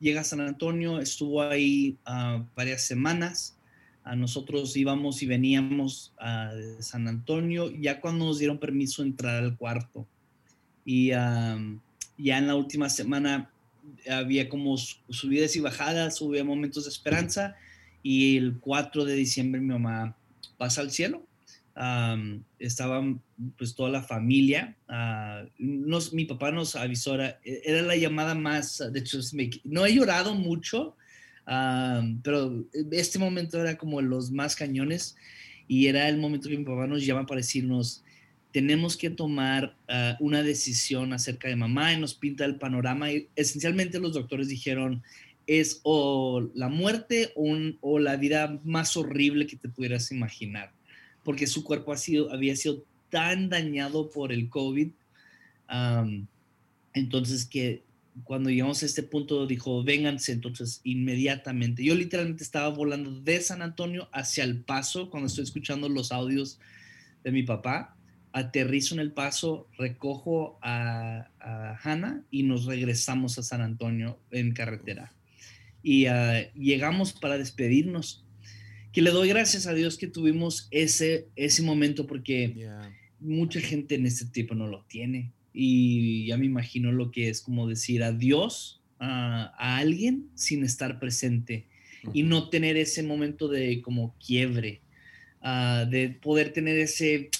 Llega 0.00 0.20
a 0.20 0.24
San 0.24 0.42
Antonio, 0.42 1.00
estuvo 1.00 1.40
ahí 1.40 1.96
ah, 2.04 2.44
varias 2.54 2.82
semanas. 2.82 3.56
A 4.04 4.16
nosotros 4.16 4.76
íbamos 4.76 5.22
y 5.22 5.26
veníamos 5.26 6.12
a 6.18 6.52
San 6.80 7.08
Antonio, 7.08 7.70
ya 7.70 8.02
cuando 8.02 8.26
nos 8.26 8.38
dieron 8.38 8.58
permiso 8.58 9.00
de 9.00 9.08
entrar 9.08 9.42
al 9.42 9.56
cuarto. 9.56 10.06
Y 10.84 11.08
ya 11.08 11.58
en 12.16 12.46
la 12.46 12.54
última 12.54 12.88
semana 12.88 13.50
había 14.10 14.48
como 14.48 14.76
subidas 14.76 15.56
y 15.56 15.60
bajadas, 15.60 16.20
hubo 16.20 16.42
momentos 16.44 16.84
de 16.84 16.90
esperanza. 16.90 17.56
Y 18.02 18.36
el 18.36 18.58
4 18.58 19.04
de 19.04 19.14
diciembre 19.14 19.60
mi 19.60 19.68
mamá 19.68 20.16
pasa 20.56 20.80
al 20.80 20.90
cielo. 20.90 21.26
Um, 21.76 22.42
estaban 22.58 23.22
pues 23.56 23.74
toda 23.74 23.90
la 23.90 24.02
familia. 24.02 24.76
Uh, 24.88 25.48
nos, 25.58 26.12
mi 26.12 26.24
papá 26.24 26.50
nos 26.50 26.76
avisó, 26.76 27.14
era, 27.14 27.38
la 27.82 27.96
llamada 27.96 28.34
más, 28.34 28.82
de 28.92 28.98
hecho, 28.98 29.18
no 29.64 29.86
he 29.86 29.94
llorado 29.94 30.34
mucho, 30.34 30.96
pero 32.22 32.64
este 32.92 33.18
momento 33.18 33.60
era 33.60 33.76
como 33.76 34.00
los 34.02 34.30
más 34.30 34.56
cañones 34.56 35.16
y 35.68 35.86
era 35.86 36.08
el 36.08 36.18
momento 36.18 36.48
que 36.48 36.58
mi 36.58 36.64
papá 36.64 36.86
nos 36.86 37.04
llama 37.04 37.26
para 37.26 37.40
decirnos, 37.40 38.04
tenemos 38.52 38.96
que 38.96 39.10
tomar 39.10 39.76
ah, 39.88 40.16
una 40.20 40.42
decisión 40.42 41.12
acerca 41.12 41.48
de 41.48 41.56
mamá 41.56 41.92
y 41.92 42.00
nos 42.00 42.14
pinta 42.14 42.44
el 42.44 42.56
panorama. 42.56 43.12
Y 43.12 43.28
esencialmente 43.36 44.00
los 44.00 44.14
doctores 44.14 44.48
dijeron, 44.48 45.02
es 45.46 45.80
o 45.82 46.48
la 46.54 46.68
muerte 46.68 47.32
o, 47.34 47.98
la 47.98 48.16
vida 48.16 48.60
más 48.64 48.96
horrible 48.96 49.46
que 49.46 49.56
te 49.56 49.68
pudieras 49.68 50.12
imaginar, 50.12 50.72
porque 51.24 51.46
su 51.46 51.64
cuerpo 51.64 51.92
ha 51.92 51.96
sido, 51.96 52.32
había 52.32 52.54
sido 52.56 52.84
tan 53.08 53.48
dañado 53.48 54.10
por 54.10 54.32
el 54.32 54.48
COVID. 54.48 54.90
entonces 56.92 57.46
que 57.46 57.82
cuando 58.24 58.50
llegamos 58.50 58.82
a 58.82 58.86
este 58.86 59.02
punto 59.02 59.46
dijo, 59.46 59.82
vénganse 59.82 60.32
entonces 60.32 60.80
inmediatamente. 60.84 61.82
Yo 61.84 61.94
literalmente 61.94 62.42
estaba 62.42 62.68
volando 62.68 63.20
de 63.20 63.40
San 63.40 63.62
Antonio 63.62 64.08
hacia 64.12 64.44
El 64.44 64.60
Paso 64.60 65.10
cuando 65.10 65.28
estoy 65.28 65.44
escuchando 65.44 65.88
los 65.88 66.12
audios 66.12 66.58
de 67.24 67.32
mi 67.32 67.42
papá 67.42 67.96
aterrizo 68.32 68.94
en 68.94 69.00
el 69.00 69.12
paso, 69.12 69.68
recojo 69.76 70.58
a, 70.62 71.30
a 71.40 71.78
Hannah 71.82 72.22
y 72.30 72.44
nos 72.44 72.66
regresamos 72.66 73.38
a 73.38 73.42
San 73.42 73.60
Antonio 73.60 74.18
en 74.30 74.52
carretera. 74.52 75.12
Y 75.82 76.06
ah, 76.06 76.50
llegamos 76.54 77.12
para 77.12 77.38
despedirnos. 77.38 78.24
Que 78.92 79.02
le 79.02 79.10
doy 79.10 79.28
gracias 79.28 79.66
a 79.66 79.74
Dios 79.74 79.96
que 79.96 80.08
tuvimos 80.08 80.66
ese, 80.70 81.28
ese 81.36 81.62
momento 81.62 82.06
porque 82.06 82.68
mucha 83.20 83.60
gente 83.60 83.94
en 83.94 84.06
este 84.06 84.26
tipo 84.26 84.54
no 84.54 84.66
lo 84.66 84.84
tiene. 84.84 85.30
Y 85.52 86.26
ya 86.26 86.36
me 86.36 86.46
imagino 86.46 86.92
lo 86.92 87.10
que 87.10 87.28
es 87.28 87.40
como 87.40 87.68
decir 87.68 88.02
adiós 88.02 88.80
a, 88.98 89.52
a 89.58 89.78
alguien 89.78 90.26
sin 90.34 90.64
estar 90.64 90.98
presente 90.98 91.66
y 92.12 92.22
no 92.22 92.48
tener 92.48 92.76
ese 92.76 93.02
momento 93.02 93.48
de 93.48 93.82
como 93.82 94.14
quiebre 94.24 94.80
ah, 95.42 95.86
de 95.88 96.10
poder 96.10 96.52
tener 96.52 96.78
ese, 96.78 97.30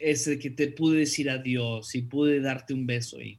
ese 0.00 0.38
que 0.38 0.50
te 0.50 0.68
pude 0.68 0.98
decir 0.98 1.30
adiós 1.30 1.94
y 1.94 2.02
pude 2.02 2.40
darte 2.40 2.74
un 2.74 2.86
beso. 2.86 3.20
Y 3.20 3.38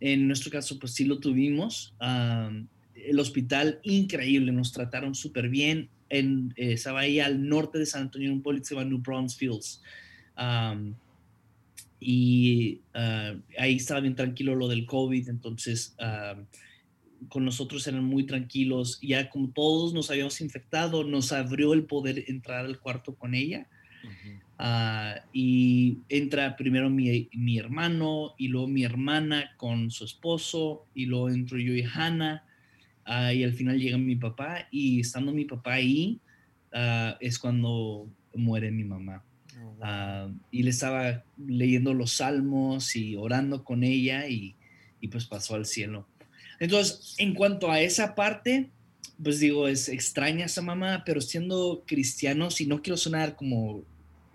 en 0.00 0.26
nuestro 0.26 0.50
caso, 0.50 0.78
pues 0.78 0.92
sí 0.94 1.04
lo 1.04 1.18
tuvimos. 1.18 1.94
el 2.94 3.20
hospital, 3.20 3.80
increíble, 3.84 4.52
nos 4.52 4.72
trataron 4.72 5.14
súper 5.14 5.48
bien. 5.48 5.88
En, 6.10 6.52
eh, 6.56 6.72
estaba 6.72 7.00
ahí 7.00 7.20
al 7.20 7.48
norte 7.48 7.78
de 7.78 7.86
San 7.86 8.02
Antonio, 8.02 8.32
un 8.32 8.42
pueblo 8.42 8.60
que 8.60 8.68
se 8.68 8.74
llama 8.74 8.88
New 8.88 8.98
Braunfels. 8.98 9.82
y 12.00 12.80
ah, 12.94 13.34
ahí 13.58 13.76
estaba 13.76 14.00
bien 14.00 14.14
tranquilo 14.14 14.54
lo 14.54 14.68
del 14.68 14.86
COVID, 14.86 15.28
entonces 15.28 15.96
con 17.28 17.44
nosotros 17.44 17.86
eran 17.86 18.04
muy 18.04 18.24
tranquilos. 18.24 19.00
Ya 19.02 19.28
como 19.28 19.50
todos 19.50 19.92
nos 19.92 20.10
habíamos 20.10 20.40
infectado, 20.40 21.04
nos 21.04 21.32
abrió 21.32 21.72
el 21.74 21.84
poder 21.84 22.24
entrar 22.28 22.64
al 22.64 22.78
cuarto 22.78 23.14
con 23.14 23.34
ella. 23.34 23.66
Ah, 24.60 25.22
y 25.32 25.98
entra 26.08 26.56
primero 26.56 26.90
mi, 26.90 27.28
mi, 27.32 27.58
hermano 27.58 28.34
y 28.38 28.48
luego 28.48 28.66
mi 28.66 28.82
hermana 28.82 29.52
con 29.56 29.92
su 29.92 30.04
esposo 30.04 30.84
y 30.96 31.06
luego 31.06 31.30
entro 31.30 31.58
yo 31.60 31.74
y 31.74 31.84
Hannah 31.84 32.44
ah, 33.04 33.32
y 33.32 33.44
al 33.44 33.52
final 33.52 33.78
llega 33.78 33.96
mi 33.98 34.16
papá 34.16 34.66
y 34.72 34.98
estando 34.98 35.32
mi 35.32 35.44
papá 35.44 35.74
ahí 35.74 36.18
ah, 36.72 37.16
es 37.20 37.38
cuando 37.38 38.08
muere 38.34 38.72
mi 38.72 38.82
mamá. 38.82 39.22
Oh, 39.80 40.30
y 40.50 40.64
le 40.64 40.70
estaba 40.70 41.22
leyendo 41.36 41.94
los 41.94 42.12
salmos 42.12 42.96
y 42.96 43.14
orando 43.14 43.62
con 43.62 43.84
ella 43.84 44.26
y, 44.26 44.56
y 45.00 45.06
pues 45.06 45.26
pasó 45.26 45.54
al 45.54 45.66
cielo. 45.66 46.08
Entonces, 46.58 47.14
en 47.18 47.34
cuanto 47.34 47.70
a 47.70 47.80
esa 47.80 48.16
parte, 48.16 48.70
pues 49.22 49.38
digo, 49.38 49.68
es 49.68 49.88
extraña 49.88 50.46
esa 50.46 50.62
mamá, 50.62 51.02
pero 51.06 51.20
siendo 51.20 51.84
cristiano, 51.86 52.50
si 52.50 52.66
no 52.66 52.82
quiero 52.82 52.96
sonar 52.96 53.36
como, 53.36 53.84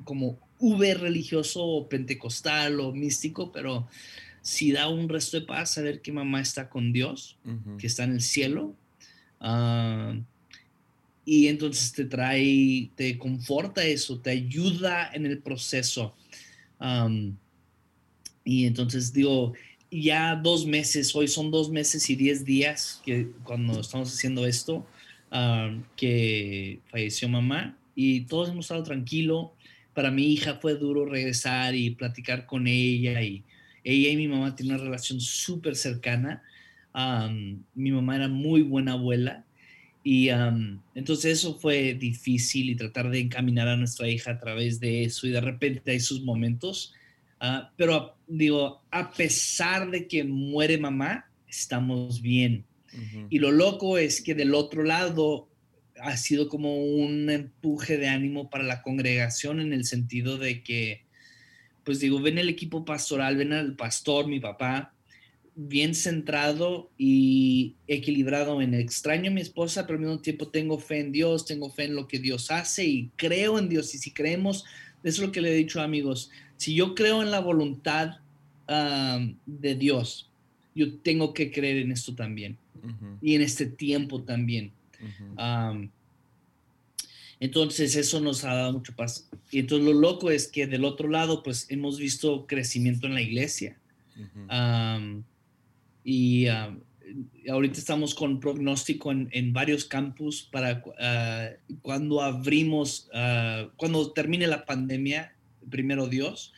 como 0.04 0.38
uber 0.60 1.02
religioso 1.02 1.64
o 1.64 1.90
pentecostal 1.90 2.80
o 2.80 2.92
místico, 2.92 3.52
pero 3.52 3.88
si 4.42 4.72
da 4.72 4.90
un 4.90 5.08
resto 5.10 5.40
de 5.40 5.46
paz 5.46 5.72
saber 5.72 6.02
que 6.02 6.12
mamá 6.12 6.42
está 6.42 6.70
con 6.70 6.92
Dios, 6.94 7.38
que 7.78 7.88
está 7.88 8.04
en 8.04 8.14
el 8.14 8.22
cielo. 8.22 8.76
Ah, 9.40 10.16
y 11.26 11.48
entonces 11.48 11.94
te 11.94 12.06
trae, 12.06 12.90
te 12.96 13.18
conforta 13.18 13.86
eso, 13.86 14.20
te 14.20 14.32
ayuda 14.32 15.10
en 15.14 15.26
el 15.26 15.40
proceso. 15.40 16.16
y 18.46 18.66
entonces 18.66 19.14
digo, 19.14 19.54
ya 19.90 20.36
dos 20.36 20.66
meses, 20.66 21.16
hoy 21.16 21.28
son 21.28 21.52
dos 21.52 21.70
meses 21.70 22.10
y 22.10 22.16
diez 22.16 22.44
días 22.44 23.02
que 23.06 23.30
cuando 23.44 23.80
estamos 23.80 24.14
haciendo 24.14 24.46
esto, 24.46 24.86
ah, 25.32 25.74
que 25.96 26.80
falleció 26.90 27.30
mamá 27.30 27.78
y 27.96 28.22
todos 28.22 28.50
hemos 28.50 28.66
estado 28.66 28.84
tranquilos. 28.84 29.52
Para 29.94 30.12
mi 30.12 30.34
hija 30.34 30.56
fue 30.56 30.76
duro 30.76 31.06
regresar 31.06 31.76
y 31.76 31.92
platicar 31.92 32.46
con 32.46 32.68
ella 32.68 33.22
y 33.22 33.44
ella 33.84 34.10
y 34.10 34.18
mi 34.18 34.28
mamá 34.28 34.56
tienen 34.56 34.76
una 34.76 34.84
relación 34.84 35.20
súper 35.20 35.76
cercana. 35.76 36.42
mi 37.76 37.92
mamá 37.92 38.16
era 38.16 38.28
muy 38.28 38.62
buena 38.62 38.94
abuela 38.94 39.46
y 40.04 40.30
entonces 40.96 41.40
eso 41.40 41.58
fue 41.60 41.94
difícil 41.94 42.70
y 42.70 42.76
tratar 42.76 43.10
de 43.10 43.20
encaminar 43.20 43.68
a 43.68 43.78
nuestra 43.78 44.08
hija 44.10 44.32
a 44.32 44.40
través 44.40 44.80
de 44.80 45.04
eso 45.06 45.28
y 45.28 45.32
de 45.32 45.42
repente 45.42 45.92
hay 45.92 46.00
sus 46.00 46.24
momentos 46.24 46.94
Ah, 47.46 47.70
pero 47.76 48.16
digo, 48.26 48.82
a 48.90 49.12
pesar 49.12 49.92
de 49.92 50.08
que 50.08 50.24
muere 50.24 50.78
mamá, 50.78 51.30
estamos 51.46 52.22
bien. 52.22 52.64
Y 53.30 53.40
lo 53.40 53.52
loco 53.52 53.98
es 53.98 54.22
que 54.22 54.34
del 54.34 54.54
otro 54.54 54.84
lado 54.84 55.50
ha 56.04 56.18
sido 56.18 56.50
como 56.50 56.78
un 56.78 57.30
empuje 57.30 57.98
de 57.98 58.10
ánimo 58.10 58.50
para 58.50 58.64
la 58.64 58.82
congregación 58.82 59.60
en 59.60 59.72
el 59.72 59.86
sentido 59.86 60.38
de 60.38 60.62
que, 60.62 61.02
pues 61.84 62.00
digo, 62.00 62.22
ven 62.22 62.38
el 62.38 62.50
equipo 62.50 62.84
pastoral, 62.84 63.38
ven 63.38 63.54
al 63.54 63.76
pastor, 63.76 64.28
mi 64.28 64.40
papá, 64.40 64.94
bien 65.56 65.96
centrado 65.96 66.92
y 66.98 67.76
equilibrado 67.88 68.62
en 68.62 68.74
extraño 68.74 69.32
a 69.32 69.34
mi 69.34 69.42
esposa, 69.42 69.86
pero 69.86 69.98
al 69.98 70.06
mismo 70.06 70.20
tiempo 70.20 70.50
tengo 70.50 70.78
fe 70.78 71.00
en 71.00 71.12
Dios, 71.12 71.46
tengo 71.46 71.70
fe 71.70 71.86
en 71.86 71.96
lo 71.96 72.08
que 72.08 72.20
Dios 72.20 72.52
hace 72.52 72.86
y 72.86 73.12
creo 73.16 73.58
en 73.58 73.70
Dios. 73.70 73.96
Y 73.96 73.98
si 73.98 74.12
creemos, 74.12 74.66
eso 75.04 75.22
es 75.22 75.28
lo 75.28 75.32
que 75.32 75.42
le 75.42 75.52
he 75.52 75.56
dicho 75.56 75.82
amigos, 75.82 76.32
si 76.58 76.76
yo 76.76 76.96
creo 76.96 77.22
en 77.22 77.32
la 77.32 77.40
voluntad 77.40 78.18
de 79.46 79.76
Dios, 79.76 80.30
yo 80.76 80.96
tengo 81.00 81.34
que 81.34 81.52
creer 81.52 81.78
en 81.78 81.92
esto 81.92 82.16
también 82.16 82.58
y 83.22 83.36
en 83.36 83.42
este 83.42 83.68
tiempo 83.68 84.24
también. 84.24 84.72
Entonces 87.40 87.96
eso 87.96 88.22
nos 88.22 88.44
ha 88.46 88.54
dado 88.54 88.74
mucho 88.74 88.96
paz. 88.96 89.30
Y 89.52 89.60
entonces 89.60 89.86
lo 89.86 89.94
loco 89.94 90.32
es 90.32 90.48
que 90.48 90.66
del 90.66 90.86
otro 90.86 91.10
lado, 91.10 91.44
pues 91.44 91.66
hemos 91.70 92.00
visto 92.00 92.48
crecimiento 92.48 93.08
en 93.08 93.14
la 93.14 93.22
iglesia. 93.22 93.78
y 96.04 96.48
ahorita 97.50 97.80
estamos 97.80 98.16
con 98.16 98.40
pronóstico 98.40 99.12
en, 99.12 99.54
varios 99.54 99.86
campus 99.86 100.48
para 100.52 100.84
ah, 101.00 101.50
cuando 101.82 102.22
abrimos, 102.22 103.10
ah, 103.14 103.70
cuando 103.78 104.12
termine 104.12 104.48
la 104.48 104.66
pandemia, 104.66 105.36
primero 105.70 106.08
Dios, 106.08 106.54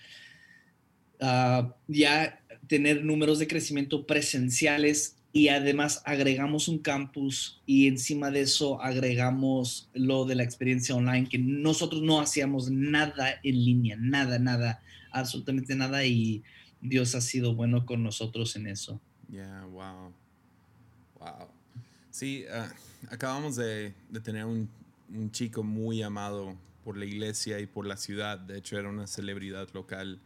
ah, 1.20 1.74
ya 1.88 2.40
tener 2.68 3.04
números 3.04 3.40
de 3.40 3.48
crecimiento 3.48 4.06
presenciales 4.06 5.15
y 5.36 5.50
además 5.50 6.02
agregamos 6.06 6.70
un 6.70 6.80
campus 6.80 7.62
y 7.66 7.90
encima 7.90 8.32
de 8.32 8.40
eso 8.40 8.82
agregamos 8.82 9.90
lo 9.94 10.24
de 10.24 10.34
la 10.34 10.44
experiencia 10.44 10.96
online, 10.96 11.28
que 11.28 11.38
nosotros 11.38 12.02
no 12.02 12.22
hacíamos 12.22 12.72
nada 12.72 13.42
en 13.44 13.66
línea, 13.66 13.98
nada, 14.00 14.40
nada, 14.40 14.82
absolutamente 15.12 15.76
nada 15.76 16.06
y 16.06 16.42
Dios 16.80 17.16
ha 17.16 17.22
sido 17.22 17.54
bueno 17.54 17.86
con 17.86 18.02
nosotros 18.02 18.56
en 18.56 18.68
eso. 18.68 19.02
Yeah, 19.30 19.66
wow. 19.66 20.14
Wow. 21.20 21.50
Sí, 22.12 22.46
ah, 22.50 22.72
acabamos 23.10 23.58
de, 23.58 23.94
de 24.10 24.22
tener 24.22 24.46
un, 24.46 24.70
un, 25.14 25.32
chico 25.32 25.64
muy 25.64 26.02
amado 26.02 26.56
por 26.86 26.96
la 26.96 27.04
iglesia 27.04 27.60
y 27.60 27.66
por 27.66 27.86
la 27.86 27.98
ciudad. 27.98 28.40
De 28.40 28.58
hecho, 28.58 28.80
era 28.80 28.88
una 28.88 29.06
celebridad 29.06 29.68
local. 29.74 30.18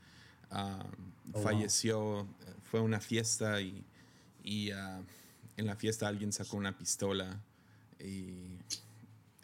Ah, 0.51 0.85
oh, 1.33 1.41
falleció, 1.41 2.27
fue 2.61 2.79
una 2.79 2.99
fiesta 2.99 3.59
y, 3.59 3.83
y 4.49 4.71
uh, 4.71 5.03
en 5.57 5.65
la 5.65 5.75
fiesta 5.75 6.07
alguien 6.07 6.31
sacó 6.31 6.57
una 6.57 6.77
pistola 6.77 7.39
y 7.99 8.33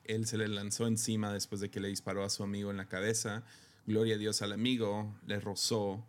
él 0.05 0.25
se 0.25 0.37
le 0.37 0.47
lanzó 0.47 0.87
encima 0.87 1.31
después 1.31 1.61
de 1.61 1.69
que 1.69 1.79
le 1.79 1.89
disparó 1.89 2.23
a 2.23 2.29
su 2.29 2.43
amigo 2.43 2.71
en 2.71 2.77
la 2.77 2.87
cabeza. 2.87 3.43
Gloria 3.85 4.15
a 4.15 4.17
Dios 4.17 4.41
al 4.41 4.51
amigo, 4.51 5.13
le 5.27 5.39
rozó, 5.39 6.03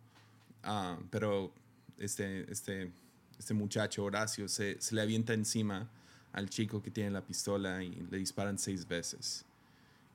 uh, 0.65 1.03
pero 1.11 1.53
este, 1.99 2.51
este, 2.51 2.91
este 3.37 3.53
muchacho, 3.53 4.03
Horacio, 4.03 4.47
se, 4.47 4.81
se 4.81 4.95
le 4.95 5.01
avienta 5.01 5.33
encima 5.33 5.89
al 6.33 6.49
chico 6.49 6.81
que 6.81 6.89
tiene 6.89 7.11
la 7.11 7.21
pistola 7.21 7.83
y 7.83 7.91
le 8.09 8.17
disparan 8.17 8.57
seis 8.57 8.87
veces 8.87 9.45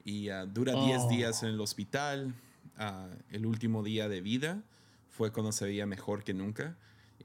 y 0.04 0.28
ah, 0.28 0.46
dura 0.46 0.74
10 0.74 1.08
días 1.08 1.42
en 1.42 1.50
el 1.50 1.60
hospital. 1.60 2.34
Ah, 2.76 3.08
el 3.30 3.46
último 3.46 3.82
día 3.82 4.08
de 4.08 4.20
vida 4.20 4.62
fue 5.10 5.30
cuando 5.32 5.52
se 5.52 5.64
veía 5.64 5.86
mejor 5.86 6.24
que 6.24 6.34
nunca. 6.34 6.76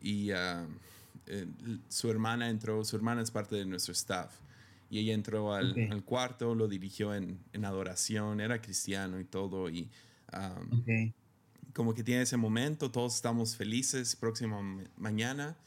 Y 0.02 0.30
eh, 1.28 1.48
su 1.88 2.10
hermana 2.10 2.50
entró, 2.50 2.84
su 2.84 2.96
hermana 2.96 3.22
es 3.22 3.32
parte 3.32 3.56
de 3.56 3.66
nuestro 3.66 3.92
staff. 3.94 4.40
Y 4.90 5.00
ella 5.00 5.14
entró 5.14 5.54
al, 5.54 6.04
cuarto, 6.06 6.56
lo 6.56 6.68
dirigió 6.70 7.14
en, 7.14 7.40
en, 7.52 7.66
adoración, 7.66 8.40
era 8.40 8.62
cristiano 8.62 9.20
y 9.20 9.26
todo. 9.26 9.70
Y 9.70 9.90
como 11.74 11.94
que 11.94 12.04
tiene 12.04 12.22
ese 12.22 12.38
momento, 12.38 12.90
todos 12.90 13.16
estamos 13.16 13.58
felices. 13.58 14.16
Próxima 14.16 14.62
mañana 14.96 15.58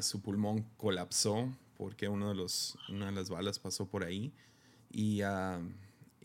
su 0.00 0.22
pulmón 0.22 0.64
colapsó 0.78 1.52
porque 1.76 2.08
uno 2.08 2.30
de 2.30 2.34
los, 2.34 2.78
una 2.88 3.06
de 3.06 3.12
las 3.12 3.28
balas 3.28 3.58
pasó 3.58 3.86
por 3.86 4.04
ahí. 4.04 4.32
Y 4.90 5.20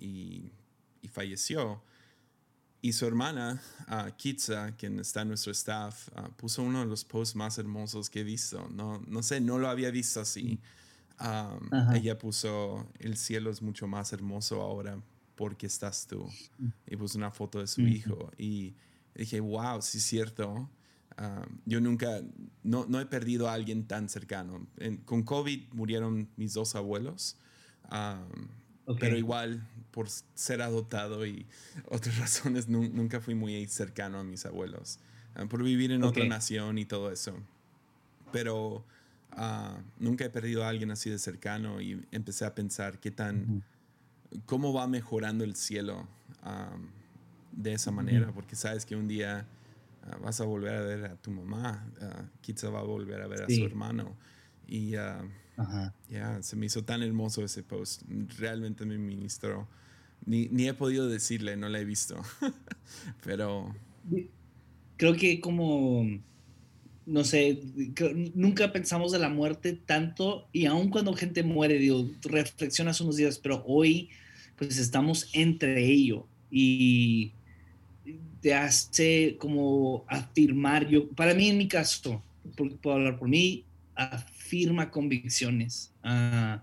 y, 0.01 0.51
falleció. 1.09 1.81
Y 2.83 2.93
su 2.93 3.05
hermana, 3.05 3.61
uh, 3.89 4.11
Kitsa, 4.17 4.75
quien 4.75 4.99
está 4.99 5.21
en 5.21 5.27
nuestro 5.27 5.51
staff, 5.51 6.09
ah, 6.15 6.29
puso 6.35 6.63
uno 6.63 6.79
de 6.79 6.87
los 6.87 7.05
posts 7.05 7.35
más 7.35 7.59
hermosos 7.59 8.09
que 8.09 8.21
he 8.21 8.23
visto. 8.23 8.67
No, 8.69 8.99
no 9.07 9.21
sé, 9.21 9.39
no 9.39 9.59
lo 9.59 9.69
había 9.69 9.91
visto 9.91 10.19
así. 10.19 10.59
ella 11.93 12.17
puso, 12.17 12.87
el 12.97 13.17
cielo 13.17 13.51
es 13.51 13.61
mucho 13.61 13.87
más 13.87 14.13
hermoso 14.13 14.61
ahora 14.61 14.99
porque 15.35 15.67
estás 15.67 16.07
tú. 16.07 16.27
Y 16.87 16.95
puso 16.95 17.19
una 17.19 17.29
foto 17.29 17.59
de 17.59 17.67
su 17.67 17.81
hijo. 17.81 18.31
Y 18.37 18.73
dije, 19.13 19.39
wow, 19.39 19.79
sí 19.81 19.99
es 19.99 20.03
cierto. 20.03 20.67
yo 21.65 21.81
nunca, 21.81 22.21
no, 22.63 22.87
no, 22.89 22.99
he 22.99 23.05
perdido 23.05 23.47
a 23.47 23.53
alguien 23.53 23.85
tan 23.85 24.09
cercano. 24.09 24.67
con 25.05 25.21
COVID 25.21 25.73
murieron 25.73 26.29
mis 26.35 26.53
dos 26.53 26.73
abuelos. 26.73 27.37
Pero 28.99 29.17
igual, 29.17 29.67
por 29.91 30.07
ser 30.09 30.61
adoptado 30.61 31.25
y 31.25 31.45
otras 31.89 32.17
razones, 32.19 32.67
nunca 32.67 33.19
fui 33.19 33.35
muy 33.35 33.65
cercano 33.67 34.19
a 34.19 34.23
mis 34.23 34.45
abuelos. 34.45 34.99
Ah, 35.35 35.45
por 35.45 35.63
vivir 35.63 35.91
en 35.91 36.03
otra 36.03 36.25
nación 36.25 36.77
y 36.77 36.85
todo 36.85 37.11
eso. 37.11 37.35
Pero 38.31 38.85
uh, 39.37 39.81
nunca 39.99 40.25
he 40.25 40.29
perdido 40.29 40.63
a 40.63 40.69
alguien 40.69 40.91
así 40.91 41.09
de 41.09 41.19
cercano 41.19 41.81
y 41.81 42.05
empecé 42.11 42.45
a 42.45 42.55
pensar 42.55 42.99
qué 42.99 43.11
tan 43.11 43.63
cómo 44.45 44.73
va 44.73 44.87
mejorando 44.87 45.43
el 45.43 45.55
cielo 45.55 46.07
de 47.51 47.73
esa 47.73 47.91
manera, 47.91 48.31
porque 48.33 48.55
sabes 48.55 48.85
que 48.85 48.95
un 48.95 49.07
día 49.07 49.45
vas 50.21 50.39
a 50.41 50.45
volver 50.45 50.75
a 50.75 50.81
ver 50.81 51.05
a 51.05 51.15
tu 51.15 51.31
mamá, 51.31 51.85
uh, 52.01 52.23
quizá 52.41 52.69
va 52.69 52.79
a 52.79 52.83
volver 52.83 53.21
a 53.21 53.27
ver 53.27 53.43
a 53.43 53.47
su 53.47 53.65
hermano. 53.65 54.15
Y 54.67 54.95
ya, 56.09 56.41
se 56.41 56.55
me 56.55 56.65
hizo 56.65 56.83
tan 56.83 57.03
hermoso 57.03 57.43
ese 57.43 57.63
post. 57.63 58.03
Realmente 58.37 58.85
me 58.85 58.97
ministró. 58.97 59.67
Ni, 60.25 60.47
ni 60.49 60.67
he 60.67 60.73
podido 60.73 61.07
decirle, 61.09 61.57
no 61.57 61.69
la 61.69 61.79
he 61.79 61.85
visto. 61.85 62.21
Pero. 63.23 63.75
Creo 64.97 65.15
que 65.15 65.39
como. 65.39 66.05
No 67.05 67.23
sé, 67.23 67.59
nunca 68.35 68.71
pensamos 68.71 69.11
de 69.11 69.19
la 69.19 69.27
muerte 69.27 69.73
tanto 69.73 70.47
y 70.53 70.67
aun 70.67 70.89
cuando 70.89 71.13
gente 71.13 71.43
muere, 71.43 71.79
digo, 71.79 72.07
reflexionas 72.21 73.01
unos 73.01 73.17
días, 73.17 73.39
pero 73.39 73.63
hoy 73.65 74.11
pues 74.55 74.77
estamos 74.77 75.27
entre 75.33 75.83
ello 75.83 76.27
y 76.51 77.31
te 78.41 78.53
hace 78.53 79.35
como 79.39 80.05
afirmar, 80.07 80.87
yo, 80.87 81.09
para 81.09 81.33
mí 81.33 81.49
en 81.49 81.57
mi 81.57 81.67
caso, 81.67 82.21
puedo 82.81 82.95
hablar 82.95 83.17
por 83.17 83.27
mí, 83.27 83.65
afirma 84.05 84.91
convicciones, 84.91 85.93
uh, 86.03 86.59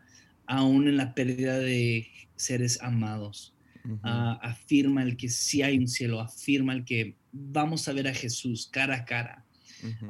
aún 0.46 0.88
en 0.88 0.96
la 0.96 1.14
pérdida 1.14 1.58
de 1.58 2.08
seres 2.36 2.80
amados. 2.82 3.54
Ah, 4.02 4.38
afirma 4.42 5.02
el 5.02 5.16
que 5.16 5.28
sí 5.28 5.62
hay 5.62 5.78
un 5.78 5.88
cielo, 5.88 6.20
afirma 6.20 6.74
el 6.74 6.84
que 6.84 7.16
vamos 7.32 7.88
a 7.88 7.92
ver 7.92 8.06
a 8.08 8.14
Jesús 8.14 8.68
cara 8.70 8.96
a 8.96 9.04
cara, 9.04 9.46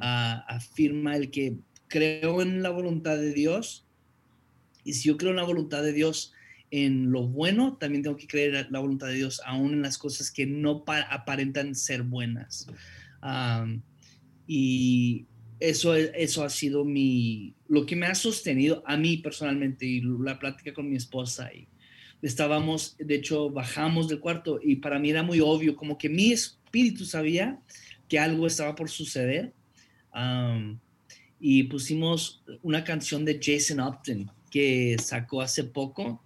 ah, 0.00 0.44
afirma 0.48 1.16
el 1.16 1.30
que 1.30 1.56
creo 1.86 2.42
en 2.42 2.62
la 2.62 2.70
voluntad 2.70 3.16
de 3.16 3.32
Dios 3.32 3.86
y 4.84 4.94
si 4.94 5.08
yo 5.08 5.16
creo 5.16 5.30
en 5.30 5.36
la 5.36 5.44
voluntad 5.44 5.82
de 5.82 5.92
Dios 5.92 6.32
en 6.70 7.12
lo 7.12 7.28
bueno, 7.28 7.76
también 7.76 8.02
tengo 8.02 8.16
que 8.16 8.26
creer 8.26 8.54
en 8.54 8.72
la 8.72 8.80
voluntad 8.80 9.06
de 9.06 9.14
Dios 9.14 9.40
aún 9.46 9.74
en 9.74 9.82
las 9.82 9.96
cosas 9.96 10.30
que 10.30 10.44
no 10.44 10.84
aparentan 11.10 11.74
ser 11.74 12.02
buenas. 12.02 12.66
y 14.46 15.26
eso, 15.60 15.94
eso 15.94 16.44
ha 16.44 16.50
sido 16.50 16.84
mi, 16.84 17.54
lo 17.68 17.86
que 17.86 17.96
me 17.96 18.06
ha 18.06 18.14
sostenido 18.14 18.82
a 18.86 18.96
mí 18.96 19.18
personalmente 19.18 19.86
y 19.86 20.00
la 20.00 20.38
plática 20.38 20.72
con 20.72 20.88
mi 20.88 20.96
esposa 20.96 21.52
y 21.52 21.68
estábamos, 22.22 22.96
de 22.98 23.14
hecho, 23.14 23.50
bajamos 23.50 24.08
del 24.08 24.20
cuarto 24.20 24.60
y 24.62 24.76
para 24.76 24.98
mí 24.98 25.10
era 25.10 25.22
muy 25.22 25.40
obvio, 25.40 25.76
como 25.76 25.98
que 25.98 26.08
mi 26.08 26.32
espíritu 26.32 27.04
sabía 27.04 27.60
que 28.08 28.18
algo 28.18 28.46
estaba 28.46 28.74
por 28.74 28.88
suceder. 28.88 29.52
y 31.40 31.62
pusimos 31.64 32.42
una 32.62 32.82
canción 32.82 33.24
de 33.24 33.38
Jason 33.40 33.80
Upton 33.80 34.30
que 34.50 34.96
sacó 34.98 35.40
hace 35.40 35.64
poco, 35.64 36.22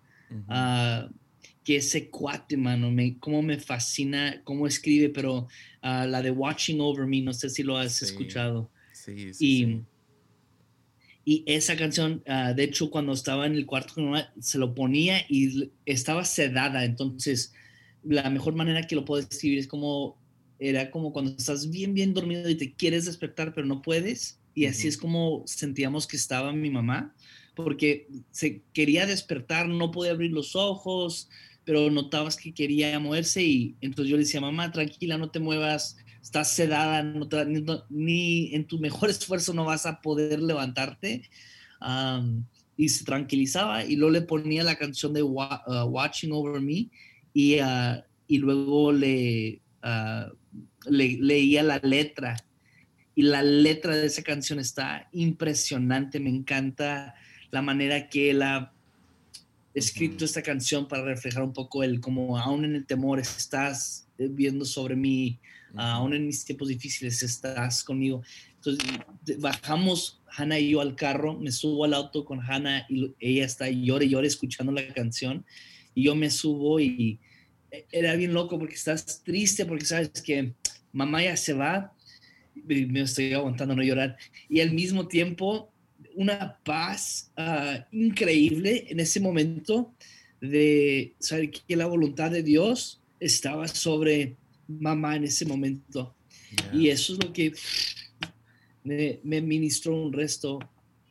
ah, 0.48 1.08
que 1.64 1.76
ese 1.76 2.08
cuate, 2.08 2.56
mano, 2.56 2.90
me, 2.90 3.18
cómo 3.18 3.42
me 3.42 3.58
fascina, 3.58 4.40
cómo 4.44 4.66
escribe, 4.66 5.10
pero 5.10 5.48
ah, 5.82 6.06
la 6.06 6.22
de 6.22 6.30
Watching 6.30 6.80
Over 6.80 7.06
Me, 7.06 7.20
no 7.20 7.34
sé 7.34 7.50
si 7.50 7.62
lo 7.62 7.76
has 7.76 8.02
escuchado. 8.02 8.70
Sí, 9.04 9.34
sí, 9.34 9.84
y 11.24 11.44
esa 11.46 11.76
canción, 11.76 12.22
ah, 12.26 12.52
de 12.52 12.64
hecho, 12.64 12.90
cuando 12.90 13.12
estaba 13.12 13.46
en 13.46 13.54
el 13.54 13.66
cuarto 13.66 13.94
se 14.40 14.58
lo 14.58 14.74
ponía 14.74 15.24
y 15.28 15.70
estaba 15.86 16.24
sedada. 16.24 16.84
Entonces, 16.84 17.52
la 18.02 18.28
mejor 18.28 18.54
manera 18.54 18.86
que 18.86 18.96
lo 18.96 19.04
puedo 19.04 19.24
describir 19.24 19.58
es 19.60 19.68
como, 19.68 20.18
era 20.58 20.90
como 20.90 21.12
cuando 21.12 21.30
estás 21.30 21.70
bien, 21.70 21.94
bien 21.94 22.12
dormido 22.12 22.48
y 22.50 22.56
te 22.56 22.74
quieres 22.74 23.04
despertar, 23.04 23.54
pero 23.54 23.66
no 23.66 23.82
puedes. 23.82 24.40
Y 24.54 24.66
así 24.66 24.88
es 24.88 24.98
como 24.98 25.44
sentíamos 25.46 26.06
que 26.06 26.16
estaba 26.16 26.52
mi 26.52 26.70
mamá, 26.70 27.14
porque 27.54 28.08
se 28.32 28.62
quería 28.72 29.06
despertar, 29.06 29.68
no 29.68 29.90
podía 29.92 30.12
abrir 30.12 30.32
los 30.32 30.56
ojos, 30.56 31.30
pero 31.64 31.90
notabas 31.90 32.36
que 32.36 32.52
quería 32.52 32.98
moverse 32.98 33.42
y 33.42 33.76
entonces 33.80 34.10
yo 34.10 34.16
le 34.16 34.24
decía, 34.24 34.40
mamá, 34.40 34.72
tranquila, 34.72 35.16
no 35.16 35.30
te 35.30 35.38
muevas, 35.38 35.96
estás 36.22 36.52
sedada, 36.52 37.02
ni, 37.90 38.54
en 38.54 38.66
tu 38.66 38.78
mejor 38.78 39.10
esfuerzo 39.10 39.52
no 39.52 39.64
vas 39.64 39.86
a 39.86 40.00
poder 40.00 40.40
levantarte. 40.40 41.28
y 42.76 42.88
se 42.88 43.04
tranquilizaba 43.04 43.84
y 43.84 43.96
luego 43.96 44.12
le 44.12 44.22
ponía 44.22 44.62
la 44.62 44.76
canción 44.76 45.12
de 45.12 45.22
uh, 45.22 45.34
Watching 45.86 46.32
Over 46.32 46.60
Me 46.60 46.88
y, 47.34 47.60
uh, 47.60 48.02
y 48.26 48.38
luego 48.38 48.92
le, 48.92 49.60
uh, 49.82 50.32
le, 50.86 51.18
leía 51.20 51.62
la 51.62 51.78
letra. 51.78 52.36
Y 53.14 53.22
la 53.22 53.42
letra 53.42 53.94
de 53.94 54.06
esa 54.06 54.22
canción 54.22 54.58
está 54.58 55.08
impresionante, 55.12 56.18
me 56.18 56.30
encanta 56.30 57.14
la 57.50 57.60
manera 57.60 58.08
que 58.08 58.30
él 58.30 58.40
ha 58.40 58.72
escrito 59.74 60.24
esta 60.24 60.42
canción 60.42 60.88
para 60.88 61.04
reflejar 61.04 61.42
un 61.42 61.52
poco 61.52 61.82
el 61.82 62.00
como 62.00 62.38
aún 62.38 62.64
en 62.64 62.74
el 62.74 62.86
temor 62.86 63.18
estás 63.18 64.06
viendo 64.16 64.64
sobre 64.64 64.96
mí, 64.96 65.38
aún 65.76 66.14
en 66.14 66.26
mis 66.26 66.44
tiempos 66.44 66.68
difíciles 66.68 67.22
estás 67.22 67.82
conmigo. 67.84 68.22
Entonces 68.56 68.84
bajamos 69.38 70.20
Hannah 70.36 70.58
y 70.58 70.70
yo 70.70 70.80
al 70.80 70.94
carro, 70.94 71.38
me 71.38 71.52
subo 71.52 71.84
al 71.84 71.94
auto 71.94 72.24
con 72.24 72.40
Hannah 72.40 72.86
y 72.88 73.14
ella 73.20 73.44
está 73.44 73.68
llore 73.68 74.08
llore 74.08 74.26
escuchando 74.26 74.72
la 74.72 74.86
canción. 74.92 75.44
Y 75.94 76.04
yo 76.04 76.14
me 76.14 76.30
subo 76.30 76.80
y 76.80 77.18
e, 77.70 77.86
era 77.90 78.14
bien 78.16 78.32
loco 78.32 78.58
porque 78.58 78.74
estás 78.74 79.22
triste 79.22 79.66
porque 79.66 79.84
sabes 79.84 80.10
que 80.22 80.52
mamá 80.92 81.22
ya 81.22 81.36
se 81.36 81.52
va, 81.52 81.94
me 82.64 83.00
estoy 83.00 83.32
aguantando 83.32 83.74
no 83.74 83.82
llorar. 83.82 84.16
Y 84.48 84.60
al 84.60 84.72
mismo 84.72 85.08
tiempo 85.08 85.72
una 86.14 86.58
paz 86.64 87.30
ah, 87.36 87.86
increíble 87.90 88.86
en 88.88 89.00
ese 89.00 89.20
momento 89.20 89.94
de 90.40 91.14
saber 91.18 91.50
que 91.50 91.76
la 91.76 91.86
voluntad 91.86 92.30
de 92.30 92.42
Dios 92.42 93.00
estaba 93.20 93.68
sobre 93.68 94.36
mamá 94.68 95.16
en 95.16 95.24
ese 95.24 95.44
momento. 95.44 96.14
Y 96.72 96.88
eso 96.88 97.14
es 97.14 97.24
lo 97.24 97.32
que 97.32 97.52
me, 98.84 99.20
me 99.22 99.40
ministró 99.40 99.94
un 99.94 100.12
resto 100.12 100.58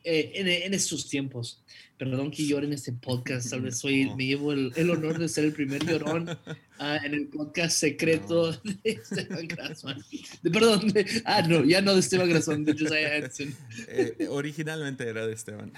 eh, 0.04 0.32
en, 0.34 0.48
en, 0.48 0.74
estos 0.74 1.08
tiempos. 1.08 1.62
Perdón 1.96 2.32
que 2.32 2.44
llore 2.44 2.66
en 2.66 2.72
este 2.72 2.92
podcast, 2.92 3.50
tal 3.50 3.62
vez 3.62 3.78
soy, 3.78 4.12
me 4.16 4.26
llevo 4.26 4.52
el, 4.52 4.72
el, 4.74 4.90
honor 4.90 5.18
de 5.18 5.28
ser 5.28 5.44
el 5.44 5.52
primer 5.52 5.84
llorón 5.86 6.28
uh, 6.28 6.84
en 7.04 7.14
el 7.14 7.28
podcast 7.28 7.76
secreto 7.76 8.50
de 8.50 8.80
Esteban 8.82 9.46
Grasman. 9.46 10.02
De, 10.42 10.50
perdón, 10.50 10.92
ah, 11.24 11.42
no, 11.42 11.64
ya 11.64 11.80
no 11.80 11.94
de 11.94 12.00
Esteban 12.00 12.28
Grasman, 12.28 12.64
de 12.64 12.72
Josiah 12.72 13.16
Henson. 13.16 13.54
Eh, 13.86 14.26
originalmente 14.28 15.08
era 15.08 15.24
de 15.24 15.32
Esteban. 15.32 15.72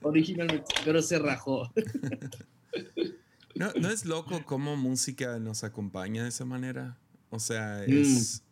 Originalmente, 0.00 0.74
pero 0.82 1.02
se 1.02 1.18
rajó. 1.18 1.70
¿No, 3.54 3.72
¿No 3.74 3.90
es 3.90 4.06
loco 4.06 4.42
cómo 4.44 4.76
música 4.76 5.38
nos 5.38 5.64
acompaña 5.64 6.22
de 6.22 6.30
esa 6.30 6.46
manera? 6.46 6.96
O 7.36 7.40
sea, 7.40 7.84
mm. 7.86 7.92
es 7.92 8.42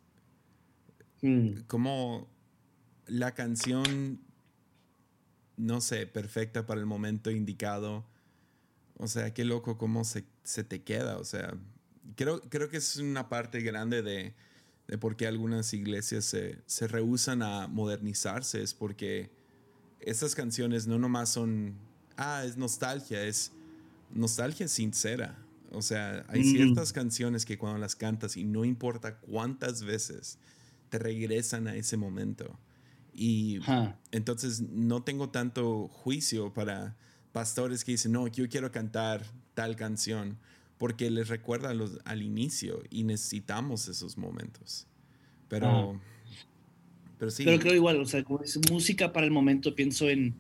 mm. 1.23 1.63
como 1.67 2.29
la 3.07 3.33
canción, 3.33 4.21
no 5.57 5.81
sé, 5.81 6.07
perfecta 6.07 6.67
para 6.67 6.81
el 6.81 6.87
momento 6.87 7.31
indicado. 7.31 8.05
O 8.99 9.09
sea, 9.09 9.33
qué 9.33 9.45
loco 9.45 9.79
cómo 9.79 10.05
se, 10.05 10.25
se 10.43 10.65
te 10.65 10.83
queda. 10.83 11.19
O 11.19 11.25
sea, 11.25 11.55
creo, 12.15 12.41
creo 12.43 12.69
que 12.69 12.77
es 12.77 12.97
una 12.99 13.29
parte 13.29 13.61
grande 13.61 14.03
de, 14.03 14.35
de 14.87 14.99
por 14.99 15.17
qué 15.17 15.27
algunas 15.27 15.73
iglesias 15.73 16.27
se, 16.27 16.59
se 16.67 16.87
rehusan 16.87 17.43
a 17.43 17.69
modernizarse. 17.69 18.63
Es 18.63 18.75
porque 18.75 19.31
esas 20.01 20.35
canciones 20.35 20.87
no 20.87 20.99
nomás 20.99 21.31
son, 21.31 21.75
ah, 22.19 22.45
es 22.45 22.59
nostalgia, 22.59 23.23
es 23.25 23.51
nostalgia 24.11 24.69
sincera. 24.69 25.44
O 25.75 25.83
sea, 25.83 26.25
hay 26.29 26.41
mm. 26.41 26.45
ciertas 26.45 26.93
canciones 26.93 27.45
que 27.45 27.59
cuando 27.59 27.79
las 27.79 27.97
cantas 27.97 28.37
y 28.37 28.45
no 28.45 28.65
importa 28.65 29.19
cuántas 29.19 29.83
veces 29.83 30.39
te 30.89 30.99
regresan 30.99 31.67
a 31.67 31.77
ese 31.77 31.97
momento. 31.97 32.59
Y 33.13 33.61
entonces 34.11 34.61
no 34.61 35.03
tengo 35.03 35.31
tanto 35.31 35.89
juicio 35.89 36.53
para 36.53 36.97
pastores 37.33 37.85
que 37.85 37.93
dicen, 37.93 38.13
no, 38.13 38.27
yo 38.27 38.49
quiero 38.49 38.73
cantar 38.73 39.25
tal 39.55 39.77
canción, 39.77 40.39
porque 40.79 41.11
les 41.11 41.29
recuerda 41.29 41.75
los, 41.75 42.01
al 42.05 42.23
inicio 42.23 42.83
y 42.91 43.05
necesitamos 43.05 43.89
esos 43.89 44.19
momentos. 44.19 44.87
Pero, 45.49 46.01
pero 47.19 47.31
sí. 47.31 47.45
Pero 47.45 47.61
creo 47.61 47.75
igual, 47.75 48.01
o 48.01 48.07
sea, 48.07 48.25
como 48.25 48.43
es 48.43 48.59
música 48.71 49.13
para 49.13 49.27
el 49.27 49.33
momento, 49.33 49.75
pienso 49.75 50.09
en 50.09 50.35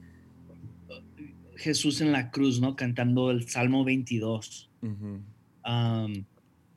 Jesús 1.57 2.01
en 2.01 2.12
la 2.12 2.31
cruz, 2.31 2.61
¿no? 2.61 2.77
Cantando 2.77 3.31
el 3.31 3.49
Salmo 3.49 3.85
22. 3.85 4.70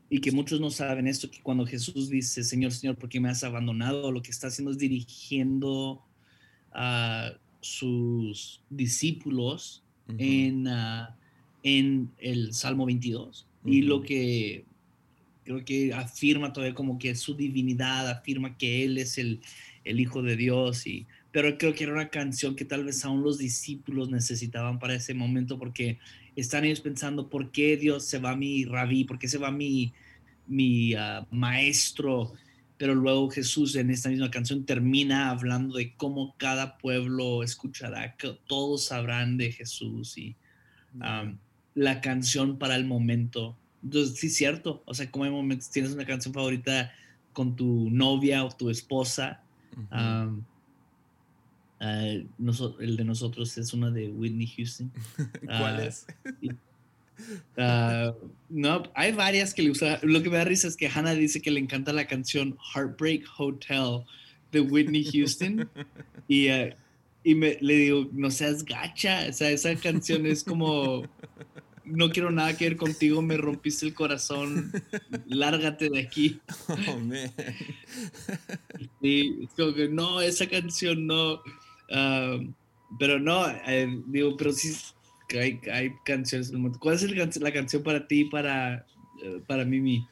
Y 0.10 0.22
que 0.22 0.32
muchos 0.32 0.62
no 0.62 0.70
saben 0.70 1.08
esto, 1.08 1.30
que 1.30 1.42
cuando 1.42 1.66
Jesús 1.66 2.10
dice, 2.10 2.44
Señor, 2.44 2.72
Señor, 2.72 2.96
¿por 2.96 3.10
qué 3.10 3.20
me 3.20 3.30
has 3.30 3.44
abandonado? 3.44 4.12
Lo 4.12 4.22
que 4.22 4.32
está 4.32 4.48
haciendo 4.48 4.72
es 4.72 4.78
dirigiendo 4.78 6.02
a 6.72 7.34
sus 7.60 8.62
discípulos 8.70 9.84
en, 10.18 10.68
ah, 10.68 11.16
en 11.64 12.10
el 12.20 12.54
Salmo 12.54 12.86
22. 12.86 13.48
Y 13.66 13.82
lo 13.82 14.02
que 14.02 14.64
creo 15.44 15.64
que 15.64 15.94
afirma 15.94 16.54
todavía 16.54 16.76
como 16.76 17.00
que 17.00 17.16
su 17.16 17.36
divinidad, 17.36 18.10
afirma 18.10 18.58
que 18.58 18.84
Él 18.84 18.98
es 18.98 19.18
el, 19.18 19.42
el 19.84 20.00
Hijo 20.00 20.22
de 20.22 20.36
Dios, 20.36 20.86
y, 20.88 21.06
pero 21.32 21.58
creo 21.58 21.74
que 21.74 21.84
era 21.84 21.94
una 21.94 22.10
canción 22.10 22.56
que 22.56 22.66
tal 22.66 22.84
vez 22.84 23.04
aún 23.06 23.24
los 23.24 23.38
discípulos 23.38 24.10
necesitaban 24.10 24.80
para 24.80 24.96
ese 24.96 25.14
momento 25.14 25.58
porque 25.58 26.00
están 26.42 26.66
ellos 26.66 26.82
pensando, 26.82 27.30
¿por 27.30 27.52
qué 27.52 27.78
Dios 27.78 28.06
se 28.06 28.20
va 28.20 28.36
mi 28.36 28.66
rabí? 28.66 29.04
¿Por 29.04 29.20
qué 29.20 29.28
se 29.28 29.38
va 29.38 29.52
mi, 29.52 29.94
mi 30.46 30.94
ah, 30.94 31.26
maestro? 31.32 32.34
Pero 32.78 32.94
luego 32.94 33.30
Jesús 33.30 33.76
en 33.76 33.90
esta 33.90 34.10
misma 34.10 34.30
canción 34.30 34.64
termina 34.64 35.32
hablando 35.32 35.78
de 35.78 35.96
cómo 35.96 36.36
cada 36.38 36.78
pueblo 36.78 37.42
escuchará, 37.42 38.16
que 38.16 38.38
todos 38.46 38.86
sabrán 38.86 39.38
de 39.38 39.52
Jesús 39.52 40.18
y 40.18 40.36
la 41.74 42.02
canción 42.02 42.58
para 42.58 42.76
el 42.76 42.86
momento. 42.86 43.58
Entonces, 43.84 44.18
sí, 44.18 44.30
cierto. 44.30 44.84
O 44.86 44.94
sea, 44.94 45.10
como 45.10 45.26
hay 45.26 45.32
momentos, 45.32 45.70
tienes 45.70 45.92
una 45.92 46.06
canción 46.06 46.34
favorita 46.34 46.92
con 47.34 47.56
tu 47.56 47.90
novia 47.90 48.44
o 48.44 48.50
tu 48.52 48.70
esposa. 48.70 49.42
Ah, 51.80 52.04
el 52.06 52.98
de 52.98 53.04
nosotros 53.04 53.58
es 53.58 53.74
una 53.74 53.92
de 53.92 54.10
Whitney 54.10 54.48
Houston. 54.48 54.92
¿Cuál 55.46 55.78
ah, 55.78 55.84
es? 55.86 56.08
Ah, 57.58 58.14
no, 58.50 58.84
hay 58.96 59.12
varias 59.12 59.54
que 59.54 59.62
le 59.62 59.72
usa. 59.72 60.00
Lo 60.04 60.22
que 60.24 60.30
me 60.30 60.38
da 60.38 60.44
risa 60.44 60.68
es 60.68 60.76
que 60.76 60.88
Hannah 60.88 61.14
dice 61.14 61.42
que 61.42 61.52
le 61.52 61.60
encanta 61.60 61.94
la 61.94 62.08
canción 62.08 62.58
Heartbreak 62.74 63.26
Hotel 63.38 64.04
de 64.52 64.62
Whitney 64.62 65.04
Houston. 65.04 65.70
y, 66.28 66.48
y 67.24 67.36
me, 67.36 67.58
le 67.62 67.76
digo, 67.76 68.10
no 68.12 68.32
seas 68.32 68.64
gacha. 68.64 69.28
O 69.30 69.34
sea, 69.34 69.52
esa 69.52 69.76
canción 69.76 70.26
es 70.26 70.44
como 70.44 71.04
no 71.88 72.10
quiero 72.10 72.32
nada 72.32 72.56
que 72.56 72.66
ver 72.66 72.78
contigo, 72.78 73.22
me 73.22 73.38
rompiste 73.38 73.86
el 73.86 73.94
corazón, 73.94 74.72
lárgate 75.26 75.90
de 75.90 76.00
aquí. 76.00 76.40
Oh, 76.90 77.00
man. 77.00 77.32
Y 79.02 79.48
como 79.48 79.74
que 79.74 79.88
no, 79.88 80.22
esa 80.22 80.48
canción 80.48 81.08
no. 81.08 81.42
Pero 83.00 83.20
no, 83.20 83.48
eh, 83.50 84.02
digo, 84.08 84.38
pero 84.38 84.52
sí 84.54 84.76
hay, 85.32 85.60
hay 85.72 85.94
canciones. 86.06 86.52
¿Cuál 86.80 86.96
es 86.96 87.38
la 87.42 87.52
canción 87.52 87.84
para 87.84 88.08
ti, 88.08 88.26
para, 88.26 88.86
eh, 89.24 89.42
para 89.46 89.66
Mimi? 89.66 90.08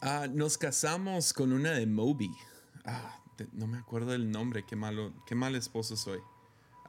Ah, 0.00 0.26
nos 0.32 0.58
casamos 0.58 1.32
con 1.32 1.52
una 1.52 1.72
de 1.72 1.86
Moby. 1.86 2.30
Ah, 2.84 3.20
no 3.52 3.66
me 3.66 3.78
acuerdo 3.78 4.14
el 4.14 4.30
nombre, 4.30 4.64
qué 4.66 4.74
malo, 4.74 5.12
qué 5.26 5.34
mal 5.34 5.54
esposo 5.54 5.96
soy. 5.96 6.18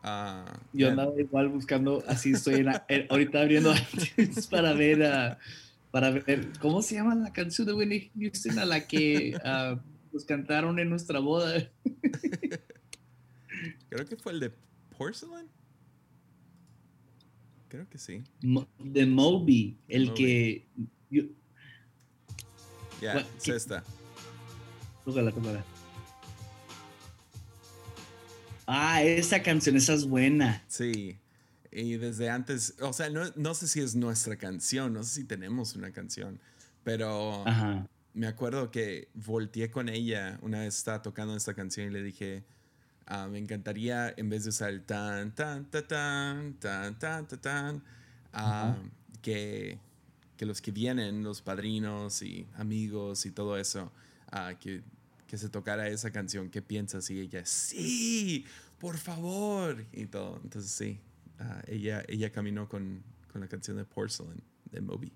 Ah, 0.02 0.46
Yo 0.74 0.90
andaba 0.90 1.20
igual 1.20 1.50
buscando, 1.50 2.04
así 2.08 2.32
estoy 2.32 2.66
ahorita 3.10 3.42
abriendo 3.42 3.74
para 4.50 4.74
ver, 4.74 5.38
para 5.92 6.12
ver, 6.12 6.50
¿cómo 6.60 6.82
se 6.82 6.96
llama 6.96 7.16
la 7.16 7.34
canción 7.34 7.68
de 7.68 7.74
Winnie 7.74 8.12
Houston 8.18 8.60
a 8.60 8.66
la 8.66 8.88
que 8.88 9.36
uh, 9.44 9.78
nos 10.14 10.26
cantaron 10.26 10.80
en 10.80 10.90
nuestra 10.90 11.20
boda? 11.20 11.70
Creo 13.90 14.06
que 14.06 14.16
fue 14.16 14.34
el 14.34 14.40
de 14.40 14.52
Porcelain. 14.98 15.48
Creo 17.68 17.88
que 17.90 17.98
sí. 17.98 18.24
de 18.80 19.06
Moby, 19.06 19.78
el 19.88 20.14
que... 20.14 20.68
Ya, 21.10 21.24
yeah, 23.02 23.28
es 23.38 23.48
esta. 23.48 23.84
Tócala, 25.06 25.32
tócala. 25.32 25.64
Ah, 28.68 29.02
esa 29.02 29.42
canción, 29.42 29.78
esa 29.78 29.94
es 29.94 30.06
buena. 30.06 30.64
Sí. 30.68 31.18
Y 31.72 31.98
desde 31.98 32.30
antes, 32.30 32.76
o 32.82 32.94
sea, 32.94 33.10
no, 33.10 33.22
no 33.36 33.54
sé 33.54 33.68
si 33.68 33.80
es 33.80 33.96
nuestra 33.96 34.38
canción, 34.38 34.94
no 34.94 35.04
sé 35.04 35.22
si 35.22 35.24
tenemos 35.24 35.76
una 35.76 35.92
canción, 35.92 36.40
pero 36.84 37.44
me 38.14 38.28
acuerdo 38.28 38.72
que 38.72 39.10
volteé 39.14 39.70
con 39.70 39.88
ella 39.88 40.40
una 40.42 40.62
vez 40.62 40.78
estaba 40.78 41.02
tocando 41.02 41.36
esta 41.36 41.54
canción 41.54 41.88
y 41.88 41.92
le 41.92 42.02
dije, 42.02 42.44
Ah, 43.12 43.28
me 43.28 43.40
encantaría, 43.40 44.14
en 44.18 44.30
vez 44.30 44.44
de 44.44 44.50
usar 44.50 44.70
el 44.70 44.84
tan, 44.84 45.34
tan, 45.34 45.66
tan 45.66 45.88
tan, 45.88 46.54
tan, 46.60 47.28
tan, 47.28 47.84
ah, 48.34 48.76
tan, 48.78 48.92
que, 49.24 49.80
que, 50.38 50.46
los 50.46 50.62
que 50.62 50.70
vienen, 50.70 51.24
los 51.24 51.42
padrinos 51.42 52.22
y 52.22 52.46
amigos 52.54 53.26
y 53.26 53.32
todo 53.32 53.58
eso, 53.58 53.92
ah, 54.32 54.54
que, 54.60 54.84
que, 55.26 55.40
se 55.40 55.50
tocara 55.50 55.90
esa 55.90 56.12
canción. 56.12 56.52
¿Qué 56.52 56.62
piensas? 56.62 57.10
Y 57.10 57.20
ella, 57.20 57.44
sí, 57.48 58.46
por 58.78 58.96
favor. 58.98 59.84
Y 59.92 60.06
todo. 60.06 60.40
Entonces, 60.44 60.70
sí, 60.70 61.00
ella, 61.66 62.04
ella 62.08 62.32
caminó 62.32 62.70
con, 62.70 63.02
con 63.32 63.42
la 63.42 63.48
canción 63.48 63.78
de 63.78 63.86
Porcelain 63.86 64.40
de 64.72 64.82
Moby. 64.82 65.12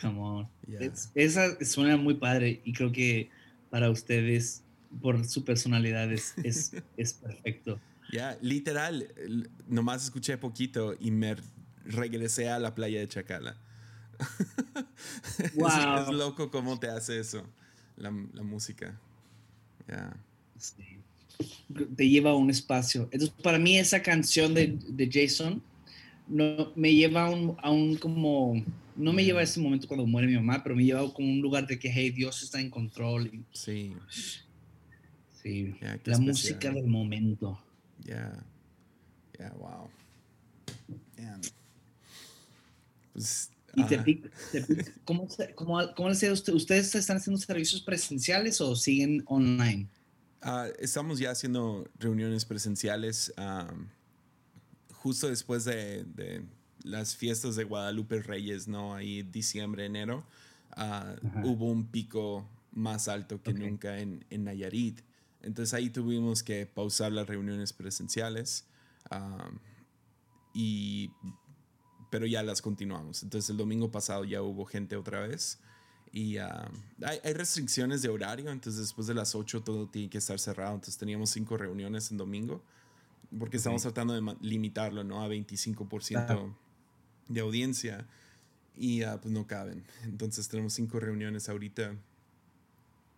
Come 0.00 0.20
on. 0.20 0.48
Esa 1.16 1.64
suena 1.64 1.96
muy 1.96 2.14
padre 2.14 2.60
y 2.64 2.72
creo 2.72 2.92
que 2.92 3.30
para 3.68 3.90
ustedes 3.90 4.62
por 5.00 5.24
su 5.26 5.44
personalidad, 5.44 6.12
es, 6.12 6.34
es, 6.44 7.14
perfecto. 7.22 7.80
Ya, 8.12 8.38
literal, 8.40 9.08
nomás 9.66 10.04
escuché 10.04 10.38
poquito 10.38 10.94
y 10.98 11.10
me 11.10 11.36
regresé 11.84 12.48
a 12.48 12.58
la 12.58 12.74
playa 12.74 13.00
de 13.00 13.08
Chacala. 13.08 13.56
Wow. 15.54 15.68
es, 16.08 16.14
loco 16.14 16.50
cómo 16.50 16.78
te 16.78 16.88
hace 16.88 17.18
eso 17.18 17.44
la, 17.96 18.10
música. 18.10 18.98
Te 21.96 22.08
lleva 22.08 22.30
a 22.30 22.34
un 22.34 22.50
espacio. 22.50 23.08
Entonces, 23.12 23.34
para 23.42 23.58
mí 23.58 23.78
esa 23.78 24.02
canción 24.02 24.54
de, 24.54 25.10
Jason 25.10 25.62
no, 26.28 26.72
me 26.76 26.94
lleva 26.94 27.26
a 27.26 27.30
un, 27.30 27.56
a 27.62 27.70
un, 27.70 27.96
como, 27.96 28.62
no 28.96 29.12
me 29.12 29.24
lleva 29.24 29.40
a 29.40 29.44
ese 29.44 29.60
momento 29.60 29.88
cuando 29.88 30.06
muere 30.06 30.28
mi 30.28 30.34
mamá, 30.34 30.62
pero 30.62 30.74
me 30.76 30.84
lleva 30.84 31.12
como 31.12 31.28
un 31.30 31.40
lugar 31.40 31.66
de 31.66 31.78
que, 31.78 31.90
hey, 31.90 32.10
Dios 32.10 32.42
está 32.42 32.60
en 32.60 32.70
control. 32.70 33.30
sí. 33.52 33.92
Sí, 35.46 35.76
la 36.04 36.18
música 36.18 36.72
del 36.72 36.88
momento. 36.88 37.56
Ya, 38.04 38.32
ya, 39.38 39.50
wow. 39.52 39.88
Pues 43.12 43.50
y 43.76 43.84
te, 43.84 44.22
¿cómo, 45.04 45.28
cómo, 45.54 45.94
cómo 45.94 46.08
usted? 46.08 46.32
¿Ustedes 46.32 46.94
están 46.94 47.18
haciendo 47.18 47.40
servicios 47.40 47.80
presenciales 47.80 48.60
o 48.60 48.74
siguen 48.74 49.22
online? 49.26 49.86
Ah, 50.42 50.66
estamos 50.78 51.18
ya 51.20 51.30
haciendo 51.30 51.88
reuniones 51.98 52.44
presenciales. 52.44 53.32
justo 54.94 55.28
después 55.28 55.64
de, 55.64 56.42
las 56.82 57.14
fiestas 57.14 57.54
de 57.54 57.64
Guadalupe 57.64 58.20
Reyes, 58.20 58.66
¿no? 58.66 58.94
Ahí 58.94 59.22
diciembre, 59.22 59.84
enero, 59.84 60.24
ah, 60.72 61.14
hubo 61.44 61.70
un 61.70 61.86
pico 61.86 62.48
más 62.72 63.08
alto 63.08 63.40
que 63.42 63.52
nunca 63.52 63.98
en, 63.98 64.24
en, 64.30 64.44
Nayarit. 64.44 65.00
Entonces 65.46 65.72
ahí 65.74 65.90
tuvimos 65.90 66.42
que 66.42 66.66
pausar 66.66 67.12
las 67.12 67.26
reuniones 67.26 67.72
presenciales. 67.72 68.66
y 70.52 71.10
pero 72.10 72.26
ya 72.26 72.42
las 72.42 72.62
continuamos. 72.62 73.22
Entonces 73.22 73.50
el 73.50 73.56
domingo 73.56 73.90
pasado 73.90 74.24
ya 74.24 74.42
hubo 74.42 74.64
gente 74.64 74.96
otra 74.96 75.20
vez. 75.26 75.58
Y 76.12 76.38
ah, 76.38 76.70
hay, 77.02 77.32
restricciones 77.34 78.00
de 78.00 78.08
horario, 78.08 78.50
entonces 78.50 78.80
después 78.80 79.06
de 79.06 79.14
las 79.14 79.34
8 79.34 79.62
todo 79.62 79.88
tiene 79.88 80.08
que 80.08 80.18
estar 80.18 80.38
cerrado. 80.38 80.74
Entonces 80.74 80.96
teníamos 80.96 81.30
cinco 81.30 81.56
reuniones 81.56 82.10
en 82.10 82.16
domingo, 82.16 82.62
porque 83.38 83.58
estamos 83.58 83.82
tratando 83.82 84.14
de 84.14 84.36
limitarlo 84.40 85.04
¿no? 85.04 85.22
a 85.22 85.28
25% 85.28 86.54
de 87.28 87.40
audiencia. 87.40 88.06
Y 88.78 89.04
uh, 89.04 89.18
pues 89.20 89.32
no 89.32 89.46
caben. 89.46 89.84
Entonces 90.04 90.48
tenemos 90.48 90.72
cinco 90.74 91.00
reuniones 91.00 91.48
ahorita, 91.48 91.96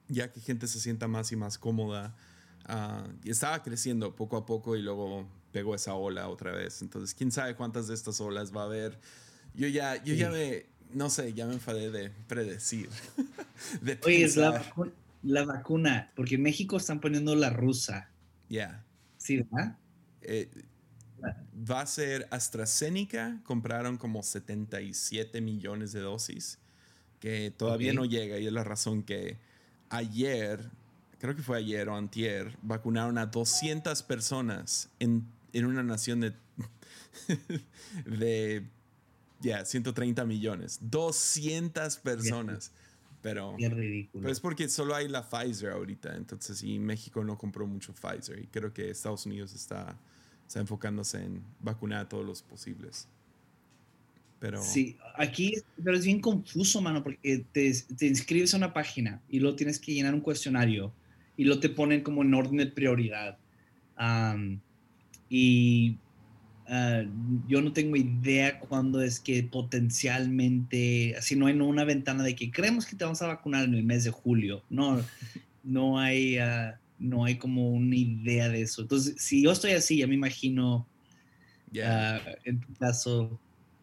ya 0.08 0.32
que 0.32 0.40
gente 0.40 0.66
se 0.66 0.80
sienta 0.80 1.08
más 1.08 1.32
y 1.32 1.36
más 1.36 1.58
cómoda. 1.58 2.16
Uh, 2.68 3.08
y 3.24 3.30
estaba 3.30 3.62
creciendo 3.62 4.14
poco 4.14 4.36
a 4.36 4.44
poco 4.44 4.76
y 4.76 4.82
luego 4.82 5.26
pegó 5.52 5.74
esa 5.74 5.94
ola 5.94 6.28
otra 6.28 6.52
vez. 6.52 6.82
Entonces, 6.82 7.14
quién 7.14 7.32
sabe 7.32 7.54
cuántas 7.54 7.88
de 7.88 7.94
estas 7.94 8.20
olas 8.20 8.54
va 8.54 8.62
a 8.62 8.66
haber. 8.66 8.98
Yo 9.54 9.68
ya, 9.68 10.02
yo 10.04 10.14
ya 10.14 10.30
me, 10.30 10.66
no 10.92 11.10
sé, 11.10 11.32
ya 11.32 11.46
me 11.46 11.54
enfadé 11.54 11.90
de 11.90 12.10
predecir. 12.26 12.88
Oye, 14.04 14.24
es 14.24 14.36
la, 14.36 15.44
vacuna, 15.44 16.12
porque 16.14 16.36
en 16.36 16.42
México 16.42 16.76
están 16.76 17.00
poniendo 17.00 17.34
la 17.34 17.50
rusa. 17.50 18.10
Ya. 18.48 18.84
Sí, 19.16 19.38
¿verdad? 19.38 19.76
Eh, 20.22 20.50
va 21.68 21.80
a 21.80 21.86
ser 21.86 22.28
AstraZeneca, 22.30 23.40
compraron 23.44 23.96
como 23.96 24.22
77 24.22 25.40
millones 25.40 25.92
de 25.92 26.00
dosis, 26.00 26.58
que 27.18 27.50
todavía 27.50 27.92
no 27.92 28.04
llega 28.04 28.38
y 28.38 28.46
es 28.46 28.52
la 28.52 28.64
razón 28.64 29.02
que 29.02 29.38
ayer, 29.90 30.70
creo 31.18 31.34
que 31.34 31.42
fue 31.42 31.58
ayer 31.58 31.88
o 31.88 31.96
antier, 31.96 32.56
vacunaron 32.62 33.18
a 33.18 33.26
200 33.26 34.02
personas 34.02 34.90
en 34.98 35.26
en 35.52 35.66
una 35.66 35.82
nación 35.82 36.20
de, 36.20 36.34
de 38.06 38.64
ya, 39.40 39.64
130 39.64 40.24
millones, 40.24 40.78
200 40.82 41.96
personas. 41.98 42.72
Pero, 43.20 43.56
pero 43.58 44.30
es 44.30 44.38
porque 44.38 44.68
solo 44.68 44.94
hay 44.94 45.08
la 45.08 45.28
Pfizer 45.28 45.70
ahorita, 45.70 46.14
entonces 46.14 46.62
y 46.62 46.78
México 46.78 47.24
no 47.24 47.36
compró 47.36 47.66
mucho 47.66 47.92
Pfizer 47.92 48.38
y 48.38 48.46
creo 48.46 48.72
que 48.72 48.90
Estados 48.90 49.26
Unidos 49.26 49.54
está, 49.54 49.98
está 50.46 50.60
enfocándose 50.60 51.24
en 51.24 51.42
vacunar 51.58 52.02
a 52.02 52.08
todos 52.08 52.24
los 52.24 52.42
posibles. 52.42 53.08
Pero... 54.40 54.62
Sí, 54.62 54.96
aquí 55.16 55.54
pero 55.82 55.96
es 55.96 56.04
bien 56.04 56.20
confuso, 56.20 56.80
mano, 56.80 57.02
porque 57.02 57.44
te, 57.52 57.72
te 57.96 58.06
inscribes 58.06 58.54
a 58.54 58.56
una 58.56 58.72
página 58.72 59.20
y 59.28 59.40
luego 59.40 59.56
tienes 59.56 59.78
que 59.78 59.92
llenar 59.92 60.14
un 60.14 60.20
cuestionario 60.20 60.92
y 61.38 61.44
lo 61.44 61.60
te 61.60 61.70
ponen 61.70 62.02
como 62.02 62.22
en 62.22 62.34
orden 62.34 62.58
de 62.58 62.66
prioridad. 62.66 63.38
y 65.30 65.96
ah, 66.66 67.04
yo 67.46 67.62
no 67.62 67.72
tengo 67.72 67.96
idea 67.96 68.58
cuándo 68.58 69.00
es 69.00 69.20
que 69.20 69.44
potencialmente, 69.44 71.14
así 71.16 71.36
no 71.36 71.46
hay 71.46 71.54
una 71.54 71.84
ventana 71.84 72.24
de 72.24 72.34
que 72.34 72.50
creemos 72.50 72.84
que 72.84 72.96
te 72.96 73.04
vamos 73.04 73.22
a 73.22 73.28
vacunar 73.28 73.64
en 73.64 73.74
el 73.74 73.84
mes 73.84 74.04
de 74.04 74.10
julio. 74.10 74.64
No, 74.68 75.00
no 75.62 76.00
hay, 76.00 76.38
ah, 76.38 76.78
no 76.98 77.24
hay 77.24 77.38
como 77.38 77.70
una 77.70 77.94
idea 77.94 78.48
de 78.48 78.62
eso. 78.62 78.82
Entonces, 78.82 79.14
si 79.18 79.42
yo 79.42 79.52
estoy 79.52 79.72
así, 79.72 79.98
ya 79.98 80.08
me 80.08 80.14
imagino, 80.14 80.88
ah, 81.84 82.20
en 82.44 82.58
tu 82.58 82.74
caso, 82.74 83.40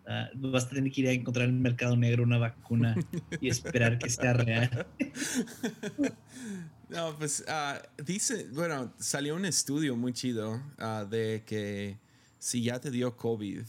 Uh, 0.08 0.52
vas 0.52 0.66
a 0.66 0.70
tener 0.70 0.92
que 0.92 1.02
ir 1.02 1.08
a 1.08 1.12
encontrar 1.12 1.50
en 1.50 1.56
el 1.56 1.62
mercado 1.62 1.98
negro 1.98 2.24
una 2.24 2.38
vacuna 2.38 2.96
y 3.42 3.50
esperar 3.50 3.98
que 3.98 4.10
sea 4.10 4.34
real. 4.34 4.86
no, 6.90 7.18
pues 7.18 7.44
uh, 7.48 8.04
dice, 8.04 8.48
bueno, 8.54 8.94
salió 9.00 9.36
un 9.36 9.46
estudio 9.46 9.96
muy 9.96 10.14
chido 10.14 10.62
uh, 10.78 11.10
de 11.10 11.44
que 11.46 11.98
si 12.38 12.62
ya 12.62 12.80
te 12.80 12.92
dio 12.92 13.18
COVID, 13.18 13.62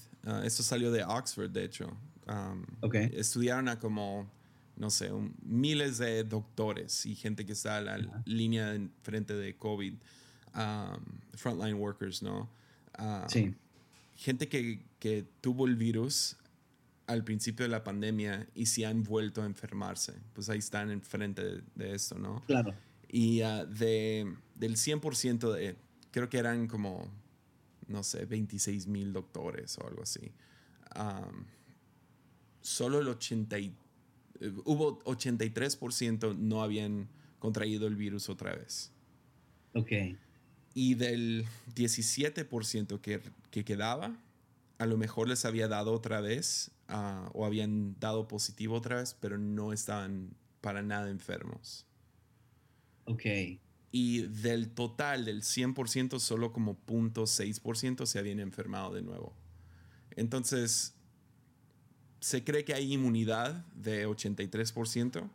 esto 0.44 0.62
salió 0.62 0.90
de 0.90 1.04
Oxford, 1.04 1.50
de 1.50 1.64
hecho. 1.64 1.96
Um, 2.26 2.66
okay. 2.82 3.10
Estudiaron 3.14 3.68
a 3.68 3.78
como, 3.78 4.30
no 4.76 4.90
sé, 4.90 5.10
miles 5.42 5.96
de 5.98 6.24
doctores 6.24 7.06
y 7.06 7.14
gente 7.14 7.46
que 7.46 7.52
está 7.52 7.78
a 7.78 7.80
la 7.80 8.22
línea 8.26 8.74
en 8.74 8.92
frente 9.02 9.34
de 9.34 9.56
COVID, 9.56 9.94
um, 10.54 10.98
frontline 11.34 11.74
workers, 11.74 12.22
¿no? 12.22 12.50
sí 13.28 13.54
gente 14.16 14.48
que, 14.48 14.80
que, 14.98 15.26
tuvo 15.40 15.66
el 15.66 15.76
virus 15.76 16.36
al 17.06 17.22
principio 17.24 17.64
de 17.64 17.70
la 17.70 17.84
pandemia 17.84 18.48
y 18.54 18.66
si 18.66 18.84
han 18.84 19.02
vuelto 19.02 19.42
a 19.42 19.46
enfermarse. 19.46 20.14
Pues 20.32 20.48
ahí 20.48 20.58
están 20.58 20.90
enfrente 20.90 21.42
de, 21.42 21.62
de 21.74 21.94
esto, 21.94 22.18
¿no? 22.18 22.42
Claro. 22.46 22.74
Y 23.08 23.42
uh, 23.42 23.66
de, 23.66 24.34
del 24.54 24.76
100% 24.76 25.52
de, 25.52 25.76
creo 26.10 26.28
que 26.28 26.38
eran 26.38 26.66
como, 26.66 27.08
no 27.86 28.02
sé, 28.02 28.24
26 28.24 28.86
mil 28.88 29.12
doctores 29.12 29.78
o 29.78 29.86
algo 29.86 30.02
así. 30.02 30.32
Um, 30.98 31.44
solo 32.60 33.00
el 33.00 33.08
80, 33.08 33.56
eh, 33.58 33.72
hubo 34.64 34.98
83% 35.04 36.36
no 36.36 36.62
habían 36.62 37.08
contraído 37.38 37.86
el 37.86 37.96
virus 37.96 38.28
otra 38.28 38.54
vez. 38.54 38.92
Ok. 39.74 39.92
Y 40.74 40.94
del 40.94 41.46
17% 41.74 43.00
que, 43.00 43.20
que 43.50 43.64
quedaba, 43.64 44.18
a 44.78 44.86
lo 44.86 44.96
mejor 44.96 45.28
les 45.28 45.44
había 45.44 45.68
dado 45.68 45.92
otra 45.92 46.20
vez 46.20 46.70
ah, 46.88 47.30
o 47.32 47.46
habían 47.46 47.98
dado 47.98 48.28
positivo 48.28 48.76
otra 48.76 48.96
vez, 48.96 49.16
pero 49.20 49.38
no 49.38 49.72
estaban 49.72 50.34
para 50.60 50.82
nada 50.82 51.10
enfermos. 51.10 51.86
Ok. 53.04 53.24
Y 53.92 54.22
del 54.22 54.68
total, 54.70 55.24
del 55.24 55.42
100%, 55.42 56.18
solo 56.18 56.52
como 56.52 56.76
0.6% 56.86 58.04
se 58.04 58.18
habían 58.18 58.40
enfermado 58.40 58.92
de 58.92 59.02
nuevo. 59.02 59.32
Entonces, 60.16 60.94
se 62.20 62.44
cree 62.44 62.64
que 62.64 62.74
hay 62.74 62.92
inmunidad 62.92 63.64
de 63.74 64.06
83% 64.06 65.30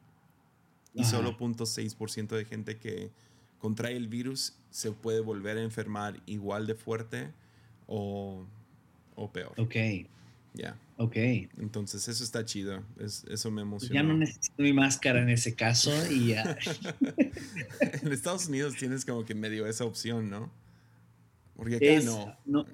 y 0.94 1.06
solo 1.06 1.38
0.6% 1.38 2.36
de 2.36 2.46
gente 2.46 2.78
que 2.78 3.12
contrae 3.60 3.96
el 3.96 4.08
virus 4.08 4.56
se 4.70 4.92
puede 4.92 5.22
volver 5.22 5.58
a 5.58 5.64
enfermar 5.64 6.22
igual 6.26 6.68
de 6.68 6.76
fuerte 6.76 7.32
o, 7.88 8.46
o 9.16 9.32
peor. 9.32 9.54
Ok. 9.58 9.76
Ya. 10.54 10.78
Ok. 10.98 11.16
Entonces 11.58 12.08
eso 12.08 12.24
está 12.24 12.46
chido. 12.46 12.84
eso 13.00 13.52
me 13.52 13.62
emociona. 13.62 13.96
Ya 13.96 14.04
no 14.04 14.14
necesito 14.16 14.62
mi 14.62 14.74
máscara 14.74 15.22
en 15.22 15.30
ese 15.30 15.56
caso 15.56 15.92
y 16.12 16.28
ya. 16.28 16.58
en 17.80 18.12
Estados 18.12 18.48
Unidos 18.48 18.76
tienes 18.78 19.06
como 19.06 19.26
que 19.26 19.34
medio 19.34 19.66
esa 19.66 19.86
opción, 19.86 20.30
¿no? 20.30 20.52
Porque 21.56 21.78
acá 21.78 22.06
no. 22.06 22.38
no. 22.46 22.66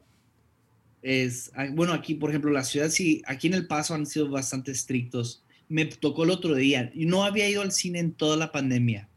Es, 1.01 1.51
ah, 1.55 1.67
bueno, 1.71 1.93
aquí, 1.93 2.15
por 2.15 2.31
ejemplo, 2.31 2.51
la 2.51 2.63
ciudad 2.63 2.89
sí, 2.89 3.21
aquí 3.27 3.47
en 3.47 3.53
El 3.53 3.67
Paso 3.67 3.93
han 3.93 4.05
sido 4.05 4.29
bastante 4.29 4.71
estrictos. 4.71 5.43
Me 5.69 5.85
tocó 5.85 6.23
el 6.23 6.31
otro 6.31 6.55
día. 6.55 6.91
No 6.95 7.23
había 7.23 7.47
ido 7.49 7.61
al 7.61 7.71
cine 7.71 7.99
en 7.99 8.11
toda 8.11 8.35
la 8.35 8.51
pandemia. 8.51 9.07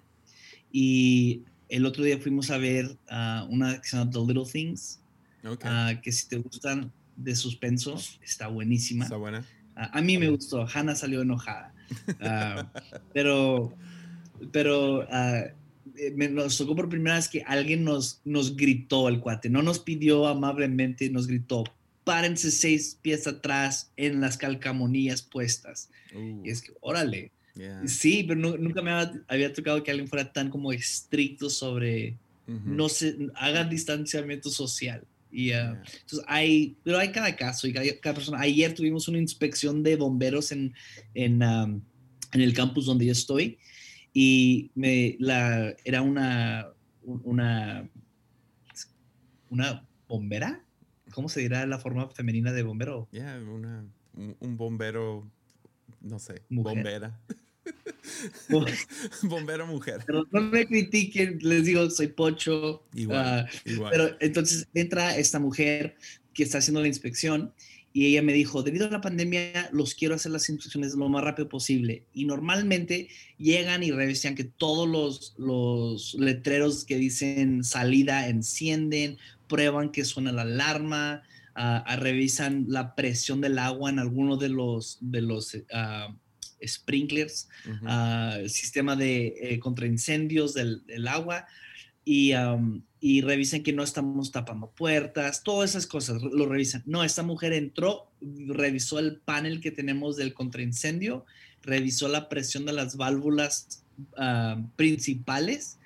Y 0.71 1.43
el 1.69 1.87
otro 1.87 2.05
día 2.05 2.19
fuimos 2.19 2.51
a 2.51 2.59
ver 2.59 2.97
uh, 3.11 3.45
una 3.49 3.81
que 3.81 3.89
se 3.89 3.97
llama 3.97 4.11
The 4.11 4.19
Little 4.21 4.45
Things, 4.45 5.01
uh, 5.45 6.01
que 6.03 6.13
si 6.13 6.29
te 6.29 6.37
gustan 6.37 6.93
de 7.23 7.35
suspenso, 7.35 8.01
está 8.23 8.49
buenísima. 8.49 9.05
Está 9.05 9.17
buena. 9.17 9.41
Uh, 9.77 9.99
a 9.99 10.01
mí 10.03 10.19
me 10.19 10.29
gustó, 10.29 10.67
Hannah 10.73 10.95
salió 10.95 11.23
enojada. 11.23 11.75
pero 13.13 13.75
pero 14.53 15.07
me, 16.15 16.29
nos 16.29 16.57
tocó 16.57 16.75
por 16.77 16.89
primera 16.89 17.17
vez 17.17 17.29
que 17.29 17.43
alguien 17.43 17.85
nos, 17.85 18.21
nos 18.25 18.57
gritó 18.57 19.09
el 19.09 19.21
cuate, 19.21 19.51
no 19.51 19.63
nos 19.63 19.81
pidió 19.81 20.27
amablemente, 20.27 21.11
nos 21.11 21.27
gritó, 21.27 21.65
párense 22.05 22.51
seis 22.51 22.99
pies 23.03 23.27
atrás 23.27 23.93
en 23.97 24.21
las 24.21 24.37
calcamonías 24.37 25.23
puestas. 25.23 25.91
Uh. 26.15 26.43
Y 26.45 26.51
es 26.51 26.63
que, 26.63 26.73
órale, 26.81 27.33
Sí, 27.87 28.25
pero 28.27 28.59
nunca 28.59 28.83
me 28.83 28.91
había, 29.29 29.53
tocado 29.53 29.83
que 29.83 29.91
alguien 29.91 30.09
fuera 30.09 30.33
tan 30.33 30.51
como 30.51 30.73
estricto 30.73 31.51
sobre 31.51 32.17
no 32.47 32.89
se 32.89 33.17
hagan 33.37 33.71
distanciamiento 33.71 34.51
social. 34.51 35.05
Y, 35.33 35.53
ah, 35.53 35.81
entonces 36.01 36.25
hay, 36.27 36.77
pero 36.83 36.99
hay 36.99 37.13
cada 37.13 37.35
caso 37.37 37.67
y 37.67 37.73
cada, 37.73 38.15
persona. 38.15 38.41
Ayer 38.41 38.75
tuvimos 38.75 39.09
una 39.09 39.19
inspección 39.19 39.83
de 39.83 39.97
bomberos 39.97 40.53
en, 40.53 40.75
en, 41.15 41.43
en 41.43 41.83
el 42.33 42.55
campus 42.55 42.87
donde 42.87 43.07
yo 43.07 43.13
estoy 43.13 43.59
y 44.13 44.71
me, 44.75 45.17
la, 45.19 45.75
era 45.85 46.03
una, 46.03 46.69
una, 47.03 47.89
una 49.51 49.87
bombera. 50.09 50.65
¿Cómo 51.13 51.29
se 51.29 51.41
dirá 51.41 51.67
la 51.67 51.79
forma 51.79 52.09
femenina 52.11 52.53
de 52.53 52.63
bombero? 52.63 53.09
Ya, 53.13 53.39
un 53.39 54.57
bombero, 54.57 55.29
no 56.01 56.19
sé, 56.19 56.43
bombera. 56.49 57.19
Bombero 59.23 59.67
mujer. 59.67 60.03
Pero 60.07 60.27
no 60.31 60.41
me 60.41 60.67
critiquen, 60.67 61.39
les 61.43 61.65
digo, 61.65 61.89
soy 61.91 62.09
pocho. 62.09 62.83
Igual, 62.95 63.19
ah, 63.19 63.47
Pero 63.91 64.17
entonces 64.21 64.69
entra 64.75 65.17
esta 65.17 65.39
mujer 65.39 65.97
que 66.35 66.43
está 66.43 66.59
haciendo 66.59 66.81
la 66.81 66.89
inspección 66.89 67.53
y 67.93 68.07
ella 68.07 68.23
me 68.23 68.33
dijo, 68.33 68.63
debido 68.63 68.87
a 68.87 68.91
la 68.91 69.01
pandemia, 69.01 69.69
los 69.73 69.95
quiero 69.95 70.15
hacer 70.15 70.31
las 70.31 70.49
inspecciones 70.49 70.95
lo 70.95 71.09
más 71.09 71.25
rápido 71.25 71.49
posible. 71.49 72.05
Y 72.15 72.25
normalmente 72.25 73.09
llegan 73.37 73.83
y 73.83 73.91
revisan 73.91 74.37
que 74.37 74.45
todos 74.45 74.89
los, 74.89 75.35
los 75.39 76.15
letreros 76.15 76.85
que 76.85 76.97
dicen 76.97 77.65
salida 77.65 78.29
encienden, 78.29 79.19
prueban 79.49 79.91
que 79.91 80.05
suena 80.05 80.31
la 80.31 80.43
alarma, 80.43 81.23
uh, 81.57 81.97
revisan 81.97 82.67
la 82.69 82.95
presión 82.95 83.41
del 83.41 83.59
agua 83.59 83.91
en 83.91 83.99
alguno 83.99 84.37
de 84.37 84.51
los, 84.51 84.99
de 85.01 85.23
los 85.23 85.55
uh, 85.55 86.15
sprinklers, 86.67 87.49
ah, 87.85 88.39
sistema 88.47 88.97
de 88.97 89.35
eh, 89.41 89.59
contraincendios 89.59 90.55
del, 90.55 90.83
agua 91.09 91.47
y, 92.05 92.33
y 93.01 93.21
revisen 93.23 93.63
que 93.63 93.73
no 93.73 93.83
estamos 93.83 94.33
tapando 94.33 94.71
puertas, 94.71 95.43
todas 95.43 95.71
esas 95.71 95.87
cosas 95.87 96.23
lo 96.23 96.47
revisan. 96.47 96.83
No, 96.87 97.05
esta 97.05 97.23
mujer 97.23 97.53
entró, 97.53 98.11
revisó 98.21 98.99
el 98.99 99.17
panel 99.17 99.61
que 99.61 99.71
tenemos 99.71 100.17
del 100.17 100.35
contraincendio, 100.35 101.25
revisó 101.63 102.09
la 102.09 102.29
presión 102.29 102.67
de 102.67 102.73
las 102.73 102.97
válvulas 102.97 103.83
ah, 104.17 104.63
principales. 104.77 105.77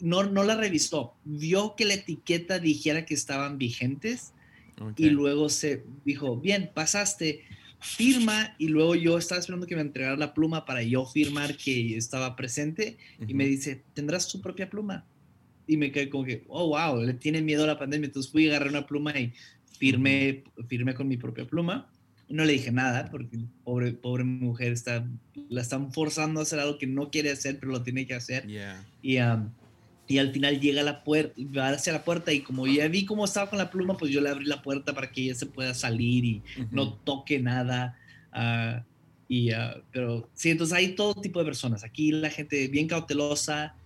No, 0.00 0.22
no 0.22 0.42
la 0.42 0.56
revisó, 0.56 1.14
vio 1.24 1.74
que 1.76 1.84
la 1.84 1.92
etiqueta 1.92 2.58
dijera 2.58 3.04
que 3.04 3.12
estaban 3.12 3.58
vigentes 3.58 4.32
y 4.96 5.10
luego 5.10 5.48
se 5.48 5.84
dijo, 6.04 6.36
bien, 6.36 6.70
pasaste, 6.72 7.42
firma 7.80 8.54
y 8.58 8.68
luego 8.68 8.94
yo 8.94 9.18
estaba 9.18 9.40
esperando 9.40 9.66
que 9.66 9.74
me 9.74 9.80
entregara 9.80 10.16
la 10.16 10.34
pluma 10.34 10.64
para 10.64 10.82
yo 10.82 11.06
firmar 11.06 11.56
que 11.56 11.96
estaba 11.96 12.36
presente 12.36 12.98
y 13.26 13.34
me 13.34 13.46
dice, 13.46 13.82
tendrás 13.94 14.28
tu 14.28 14.40
propia 14.40 14.68
pluma. 14.68 15.06
Y 15.66 15.76
me 15.76 15.92
quedé 15.92 16.10
como 16.10 16.24
que, 16.24 16.44
oh, 16.48 16.68
wow, 16.68 17.02
le 17.02 17.14
tiene 17.14 17.42
miedo 17.42 17.64
a 17.64 17.66
la 17.66 17.78
pandemia. 17.78 18.06
Entonces 18.06 18.30
fui, 18.30 18.48
agarré 18.48 18.68
una 18.70 18.86
pluma 18.86 19.18
y 19.18 19.32
firmé, 19.78 20.44
firmé 20.68 20.94
con 20.94 21.08
mi 21.08 21.16
propia 21.16 21.46
pluma. 21.46 21.90
No 22.28 22.44
le 22.44 22.52
dije 22.52 22.70
nada 22.70 23.08
porque 23.10 23.38
pobre, 23.64 23.92
pobre 23.92 24.24
mujer 24.24 24.72
está, 24.72 25.06
la 25.48 25.62
están 25.62 25.92
forzando 25.92 26.40
a 26.40 26.42
hacer 26.42 26.60
algo 26.60 26.78
que 26.78 26.86
no 26.86 27.10
quiere 27.10 27.30
hacer, 27.30 27.58
pero 27.58 27.72
lo 27.72 27.82
tiene 27.82 28.06
que 28.06 28.14
hacer. 28.14 28.46
Y, 29.02 29.16
y 30.10 30.18
al 30.18 30.32
final 30.32 30.58
llega 30.58 30.80
a 30.80 30.84
la 30.84 31.04
puerta, 31.04 31.40
va 31.56 31.68
hacia 31.68 31.92
la 31.92 32.02
puerta 32.02 32.32
y 32.32 32.40
como 32.40 32.66
ya 32.66 32.88
vi 32.88 33.04
cómo 33.04 33.24
estaba 33.24 33.48
con 33.48 33.60
la 33.60 33.70
pluma, 33.70 33.96
pues 33.96 34.10
yo 34.10 34.20
le 34.20 34.28
abrí 34.28 34.44
la 34.44 34.60
puerta 34.60 34.92
para 34.92 35.12
que 35.12 35.22
ella 35.22 35.36
se 35.36 35.46
pueda 35.46 35.72
salir 35.72 36.24
y 36.24 36.42
no 36.72 36.94
toque 36.94 37.38
nada. 37.38 37.96
Uh, 38.34 38.82
y, 39.28 39.52
uh, 39.54 39.84
pero 39.92 40.28
sí, 40.34 40.50
entonces 40.50 40.76
hay 40.76 40.96
todo 40.96 41.14
tipo 41.14 41.38
de 41.38 41.44
personas. 41.44 41.84
Aquí 41.84 42.10
la 42.10 42.28
gente 42.28 42.66
bien 42.66 42.88
cautelosa, 42.88 43.76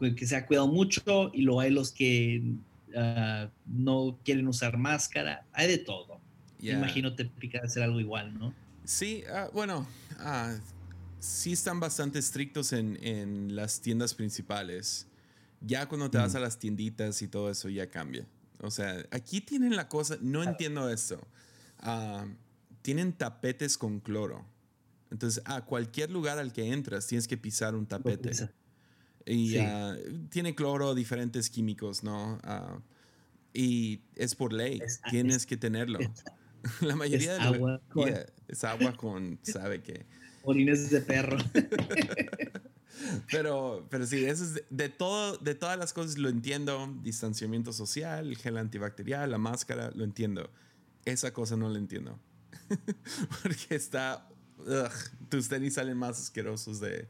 que 0.00 0.26
se 0.26 0.34
ha 0.34 0.46
cuidado 0.46 0.66
mucho 0.66 1.30
y 1.32 1.42
luego 1.42 1.60
hay 1.60 1.70
los 1.70 1.92
que 1.92 2.42
uh, 2.88 3.48
no 3.66 4.18
quieren 4.24 4.48
usar 4.48 4.78
máscara. 4.78 5.46
Hay 5.52 5.68
de 5.68 5.78
todo. 5.78 6.20
Imagino 6.60 7.14
te 7.14 7.24
pica 7.24 7.60
hacer 7.62 7.84
algo 7.84 8.00
igual, 8.00 8.36
¿no? 8.36 8.52
Sí, 8.82 9.22
bueno, 9.52 9.86
sí 11.20 11.52
están 11.52 11.78
bastante 11.78 12.18
estrictos 12.18 12.72
en, 12.72 12.98
en 13.00 13.54
las 13.54 13.80
tiendas 13.80 14.12
principales 14.12 15.07
Ya 15.60 15.88
cuando 15.88 16.10
te 16.10 16.18
vas 16.18 16.34
a 16.34 16.40
las 16.40 16.58
tienditas 16.58 17.20
y 17.22 17.28
todo 17.28 17.50
eso 17.50 17.68
ya 17.68 17.88
cambia. 17.88 18.26
O 18.60 18.70
sea, 18.70 19.04
aquí 19.10 19.40
tienen 19.40 19.76
la 19.76 19.88
cosa, 19.88 20.16
no 20.20 20.42
entiendo 20.42 20.88
esto. 20.90 21.20
Ah, 21.78 22.26
tienen 22.82 23.12
tapetes 23.12 23.78
con 23.78 24.00
cloro. 24.00 24.44
Entonces, 25.10 25.42
a 25.46 25.64
cualquier 25.64 26.10
lugar 26.10 26.38
al 26.38 26.52
que 26.52 26.72
entras 26.72 27.06
tienes 27.06 27.26
que 27.26 27.36
pisar 27.36 27.74
un 27.74 27.86
tapete. 27.86 28.30
Y 29.26 29.56
ah, 29.58 29.96
tiene 30.30 30.54
cloro, 30.54 30.94
diferentes 30.94 31.50
químicos, 31.50 32.02
¿no? 32.02 32.38
Ah, 32.42 32.80
y 33.52 34.00
es 34.14 34.34
por 34.34 34.52
ley, 34.52 34.80
tienes 35.10 35.46
que 35.46 35.56
tenerlo. 35.56 35.98
la 36.80 36.96
mayoría 36.96 37.34
de 37.34 37.40
agua 37.40 37.80
con, 37.88 38.08
es 38.48 38.64
agua 38.64 38.96
con, 38.96 39.38
¿sabe 39.42 39.82
qué? 39.82 40.06
Orines 40.42 40.90
de 40.90 41.00
perro. 41.00 41.38
pero, 43.30 43.86
pero 43.90 44.06
sí, 44.06 44.24
eso 44.24 44.44
es 44.44 44.62
de, 44.70 44.88
todo, 44.88 45.36
de 45.38 45.54
todas 45.54 45.78
las 45.78 45.92
cosas 45.92 46.18
lo 46.18 46.28
entiendo. 46.28 46.94
Distanciamiento 47.02 47.72
social, 47.72 48.36
gel 48.36 48.56
antibacterial, 48.58 49.30
la 49.30 49.38
máscara, 49.38 49.90
lo 49.94 50.04
entiendo. 50.04 50.50
Esa 51.04 51.32
cosa 51.32 51.56
no 51.56 51.68
la 51.68 51.78
entiendo. 51.78 52.18
Porque 53.42 53.74
está. 53.74 54.28
tus 55.28 55.48
tenis 55.48 55.74
salen 55.74 55.96
más 55.96 56.20
asquerosos 56.20 56.80
de, 56.80 57.08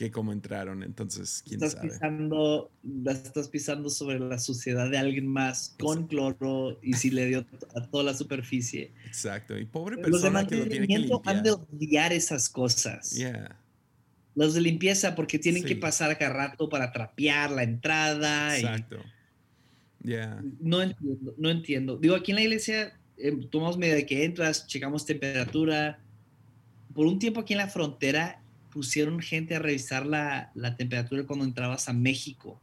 que 0.00 0.10
cómo 0.10 0.32
entraron, 0.32 0.82
entonces, 0.82 1.42
quién 1.46 1.62
estás 1.62 1.78
Pisando, 1.78 2.70
estás 3.04 3.48
pisando 3.48 3.90
sobre 3.90 4.18
la 4.18 4.38
suciedad 4.38 4.88
de 4.88 4.96
alguien 4.96 5.26
más 5.26 5.76
con 5.78 6.06
cloro 6.06 6.78
y 6.80 6.94
si 6.94 7.10
le 7.10 7.26
dio 7.26 7.44
a 7.76 7.86
toda 7.86 8.04
la 8.04 8.14
superficie. 8.14 8.94
Exacto, 9.06 9.58
y 9.58 9.66
pobre 9.66 9.98
persona 9.98 10.46
que 10.46 10.56
lo 10.56 10.66
tiene 10.66 10.88
que 10.88 11.00
limpiar. 11.00 11.20
han 11.26 11.42
de 11.42 11.50
odiar 11.50 12.14
esas 12.14 12.48
cosas. 12.48 13.10
Yeah. 13.10 13.60
Los 14.34 14.54
de 14.54 14.60
limpieza 14.60 15.14
porque 15.14 15.38
tienen 15.38 15.64
que 15.64 15.76
pasar 15.76 16.16
cada 16.18 16.32
rato 16.32 16.68
para 16.68 16.92
trapear 16.92 17.50
la 17.50 17.62
entrada. 17.62 18.56
Exacto. 18.56 18.98
Yeah. 20.02 20.42
No 20.60 20.82
entiendo, 20.82 21.34
no 21.36 21.50
entiendo. 21.50 21.96
Digo, 21.96 22.14
aquí 22.14 22.30
en 22.30 22.36
la 22.36 22.42
iglesia 22.42 22.96
eh, 23.18 23.36
tomamos 23.50 23.76
medida 23.76 23.96
de 23.96 24.06
que 24.06 24.24
entras, 24.24 24.66
checamos 24.66 25.04
temperatura. 25.04 25.98
Por 26.94 27.06
un 27.06 27.18
tiempo 27.18 27.40
aquí 27.40 27.54
en 27.54 27.58
la 27.58 27.68
frontera 27.68 28.40
pusieron 28.72 29.20
gente 29.20 29.56
a 29.56 29.58
revisar 29.58 30.06
la, 30.06 30.52
la 30.54 30.76
temperatura 30.76 31.24
cuando 31.24 31.44
entrabas 31.44 31.88
a 31.88 31.92
México. 31.92 32.60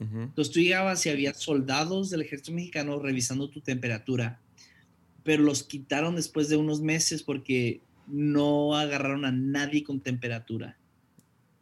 Entonces 0.00 0.50
tú 0.50 0.60
llegabas 0.60 1.04
y 1.04 1.10
había 1.10 1.34
soldados 1.34 2.08
del 2.08 2.22
ejército 2.22 2.52
mexicano 2.52 2.98
revisando 2.98 3.50
tu 3.50 3.60
temperatura, 3.60 4.40
pero 5.24 5.42
los 5.42 5.62
quitaron 5.62 6.16
después 6.16 6.48
de 6.48 6.56
unos 6.56 6.80
meses 6.80 7.22
porque 7.22 7.82
no 8.06 8.74
agarraron 8.74 9.26
a 9.26 9.30
nadie 9.30 9.84
con 9.84 10.00
temperatura. 10.00 10.78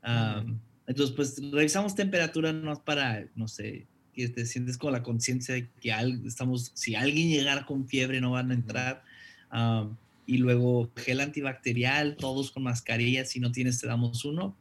Entonces, 0.03 1.15
pues 1.15 1.41
revisamos 1.53 1.95
temperatura 1.95 2.53
no 2.53 2.83
para, 2.83 3.27
no 3.35 3.47
sé, 3.49 3.87
que 4.15 4.29
te 4.29 4.47
sientes 4.47 4.79
con 4.79 4.93
la 4.93 5.03
conciencia 5.03 5.55
de 5.55 5.69
que 5.81 5.93
estamos, 6.27 6.73
si 6.75 6.95
alguien 6.95 7.29
llegara 7.29 7.67
con 7.67 7.87
fiebre 7.87 8.21
no 8.21 8.33
van 8.33 8.51
a 8.51 8.55
entrar 8.55 9.05
y 10.27 10.39
luego 10.39 10.91
gel 10.97 11.21
antibacterial, 11.21 12.17
todos 12.17 12.51
con 12.51 12.63
mascarillas, 12.63 13.31
si 13.31 13.41
no 13.41 13.53
tienes 13.53 13.81
te 13.81 13.87
damos 13.87 14.25
uno. 14.25 14.57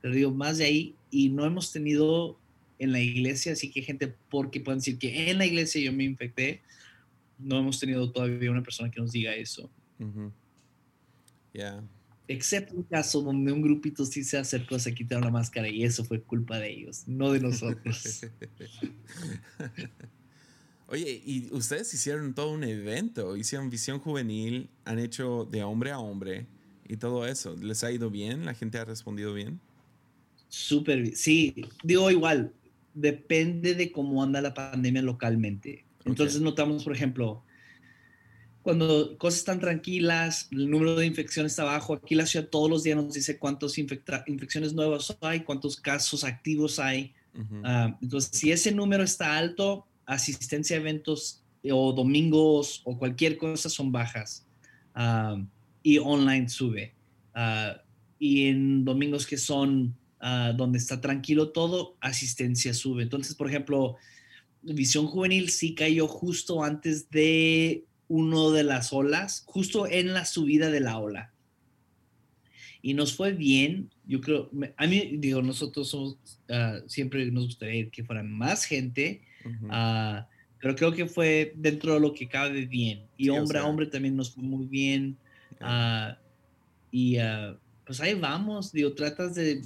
Pero 0.00 0.14
digo, 0.14 0.30
más 0.32 0.58
de 0.58 0.64
ahí, 0.64 0.94
y 1.10 1.28
no 1.28 1.44
hemos 1.44 1.70
tenido 1.72 2.38
en 2.78 2.92
la 2.92 3.00
iglesia, 3.00 3.52
así 3.52 3.70
que 3.70 3.82
gente, 3.82 4.14
porque 4.30 4.60
pueden 4.60 4.80
decir 4.80 4.98
que 4.98 5.30
en 5.30 5.38
la 5.38 5.46
iglesia 5.46 5.80
yo 5.80 5.92
me 5.92 6.04
infecté, 6.04 6.60
no 7.38 7.58
hemos 7.58 7.78
tenido 7.78 8.10
todavía 8.10 8.50
una 8.50 8.62
persona 8.62 8.90
que 8.90 9.00
nos 9.00 9.12
diga 9.12 9.34
eso. 9.34 9.70
Ya. 11.52 11.82
Excepto 12.28 12.74
un 12.74 12.84
caso 12.84 13.20
donde 13.20 13.52
un 13.52 13.62
grupito 13.62 14.04
sí 14.06 14.24
se 14.24 14.38
acercó, 14.38 14.78
se 14.78 14.94
quitaron 14.94 15.24
la 15.24 15.30
máscara 15.30 15.68
y 15.68 15.82
eso 15.82 16.04
fue 16.04 16.22
culpa 16.22 16.58
de 16.58 16.70
ellos, 16.70 17.04
no 17.06 17.32
de 17.32 17.40
nosotros. 17.40 18.20
Oye, 20.86 21.22
y 21.24 21.48
ustedes 21.52 21.92
hicieron 21.94 22.34
todo 22.34 22.52
un 22.52 22.64
evento, 22.64 23.36
hicieron 23.36 23.70
visión 23.70 23.98
juvenil, 23.98 24.68
han 24.84 24.98
hecho 24.98 25.48
de 25.50 25.62
hombre 25.62 25.90
a 25.90 25.98
hombre 25.98 26.46
y 26.86 26.96
todo 26.98 27.26
eso. 27.26 27.56
¿Les 27.56 27.82
ha 27.82 27.90
ido 27.90 28.10
bien? 28.10 28.44
¿La 28.44 28.54
gente 28.54 28.78
ha 28.78 28.84
respondido 28.84 29.32
bien? 29.32 29.58
Súper 30.48 31.00
bien. 31.00 31.16
Sí, 31.16 31.54
digo 31.82 32.10
igual, 32.10 32.52
depende 32.94 33.74
de 33.74 33.90
cómo 33.90 34.22
anda 34.22 34.40
la 34.40 34.54
pandemia 34.54 35.02
localmente. 35.02 35.84
Entonces 36.04 36.40
notamos, 36.40 36.84
por 36.84 36.94
ejemplo, 36.94 37.42
cuando 38.62 39.18
cosas 39.18 39.40
están 39.40 39.58
tranquilas, 39.58 40.48
el 40.52 40.70
número 40.70 40.94
de 40.94 41.06
infecciones 41.06 41.52
está 41.52 41.64
bajo. 41.64 41.94
Aquí 41.94 42.14
la 42.14 42.26
ciudad 42.26 42.48
todos 42.48 42.70
los 42.70 42.84
días 42.84 42.96
nos 42.96 43.12
dice 43.12 43.38
cuántas 43.38 43.76
infecciones 43.76 44.72
nuevas 44.72 45.16
hay, 45.20 45.40
cuántos 45.40 45.76
casos 45.76 46.22
activos 46.22 46.78
hay. 46.78 47.12
Ah, 47.64 47.96
entonces, 48.00 48.30
si 48.38 48.52
ese 48.52 48.70
número 48.72 49.02
está 49.02 49.36
alto, 49.36 49.86
asistencia 50.06 50.76
a 50.76 50.80
eventos 50.80 51.42
o 51.70 51.92
domingos 51.92 52.82
o 52.84 52.98
cualquier 52.98 53.36
cosa 53.36 53.68
son 53.68 53.90
bajas 53.90 54.46
ah, 54.94 55.42
y 55.82 55.98
online 55.98 56.48
sube. 56.48 56.94
Ah, 57.34 57.82
y 58.18 58.46
en 58.46 58.84
domingos 58.84 59.26
que 59.26 59.38
son 59.38 59.96
donde 60.54 60.78
está 60.78 61.00
tranquilo 61.00 61.48
todo, 61.48 61.96
asistencia 62.00 62.72
sube. 62.74 63.02
Entonces, 63.02 63.34
por 63.34 63.48
ejemplo, 63.48 63.96
Visión 64.62 65.08
Juvenil 65.08 65.50
sí 65.50 65.74
cayó 65.74 66.06
justo 66.06 66.62
antes 66.62 67.10
de 67.10 67.84
uno 68.12 68.50
de 68.50 68.62
las 68.62 68.92
olas, 68.92 69.42
justo 69.46 69.86
en 69.86 70.12
la 70.12 70.26
subida 70.26 70.70
de 70.70 70.80
la 70.80 70.98
ola. 70.98 71.32
Y 72.82 72.92
nos 72.92 73.16
fue 73.16 73.32
bien, 73.32 73.88
yo 74.06 74.20
creo, 74.20 74.50
a 74.76 74.86
mí 74.86 75.16
digo, 75.16 75.40
nosotros 75.40 75.88
somos, 75.88 76.18
siempre 76.86 77.30
nos 77.30 77.46
gustaría 77.46 77.88
que 77.88 78.04
fuera 78.04 78.22
más 78.22 78.64
gente, 78.64 79.22
Ah, 79.70 80.26
pero 80.60 80.76
creo 80.76 80.92
que 80.92 81.06
fue 81.06 81.52
dentro 81.56 81.94
de 81.94 82.00
lo 82.00 82.12
que 82.12 82.28
cabe 82.28 82.66
bien. 82.66 83.02
Y 83.16 83.28
hombre 83.30 83.58
a 83.58 83.66
hombre 83.66 83.86
también 83.86 84.14
nos 84.14 84.32
fue 84.32 84.42
muy 84.42 84.66
bien. 84.66 85.16
Ah, 85.60 86.16
y 86.90 87.16
ah, 87.16 87.56
pues 87.86 88.00
ahí 88.00 88.14
vamos, 88.14 88.72
digo, 88.72 88.92
tratas 88.92 89.34
de 89.34 89.62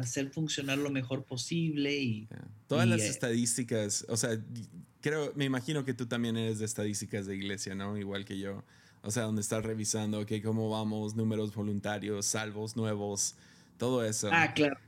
hacer 0.00 0.30
funcionar 0.30 0.78
lo 0.78 0.90
mejor 0.90 1.24
posible 1.24 1.98
y... 1.98 2.28
Todas 2.66 2.86
las 2.86 3.00
eh 3.00 3.08
estadísticas, 3.08 4.06
o 4.08 4.16
sea, 4.16 4.38
creo, 5.00 5.32
me 5.34 5.44
imagino 5.44 5.84
que 5.84 5.94
tú 5.94 6.06
también 6.06 6.36
eres 6.36 6.60
de 6.60 6.64
estadísticas 6.64 7.26
de 7.26 7.34
iglesia, 7.34 7.74
¿no? 7.74 7.98
Igual 7.98 8.24
que 8.24 8.38
yo. 8.38 8.64
O 9.02 9.10
sea, 9.10 9.24
donde 9.24 9.40
estás 9.40 9.64
revisando, 9.64 10.24
que 10.26 10.40
cómo 10.42 10.70
vamos, 10.70 11.16
números 11.16 11.54
voluntarios, 11.54 12.26
salvos 12.26 12.76
nuevos, 12.76 13.34
todo 13.78 14.04
eso. 14.04 14.28
Ah, 14.30 14.52
claro 14.54 14.78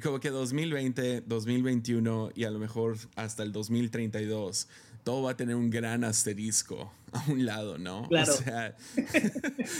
como 0.00 0.20
que 0.20 0.30
2020, 0.30 1.22
2021 1.22 2.30
y 2.34 2.44
a 2.44 2.50
lo 2.50 2.58
mejor 2.58 2.96
hasta 3.14 3.42
el 3.42 3.52
2032, 3.52 4.68
todo 5.04 5.22
va 5.22 5.32
a 5.32 5.36
tener 5.36 5.54
un 5.54 5.70
gran 5.70 6.04
asterisco 6.04 6.92
a 7.12 7.24
un 7.30 7.46
lado, 7.46 7.78
¿no? 7.78 8.08
Claro. 8.08 8.32
O 8.32 8.36
sea, 8.36 8.76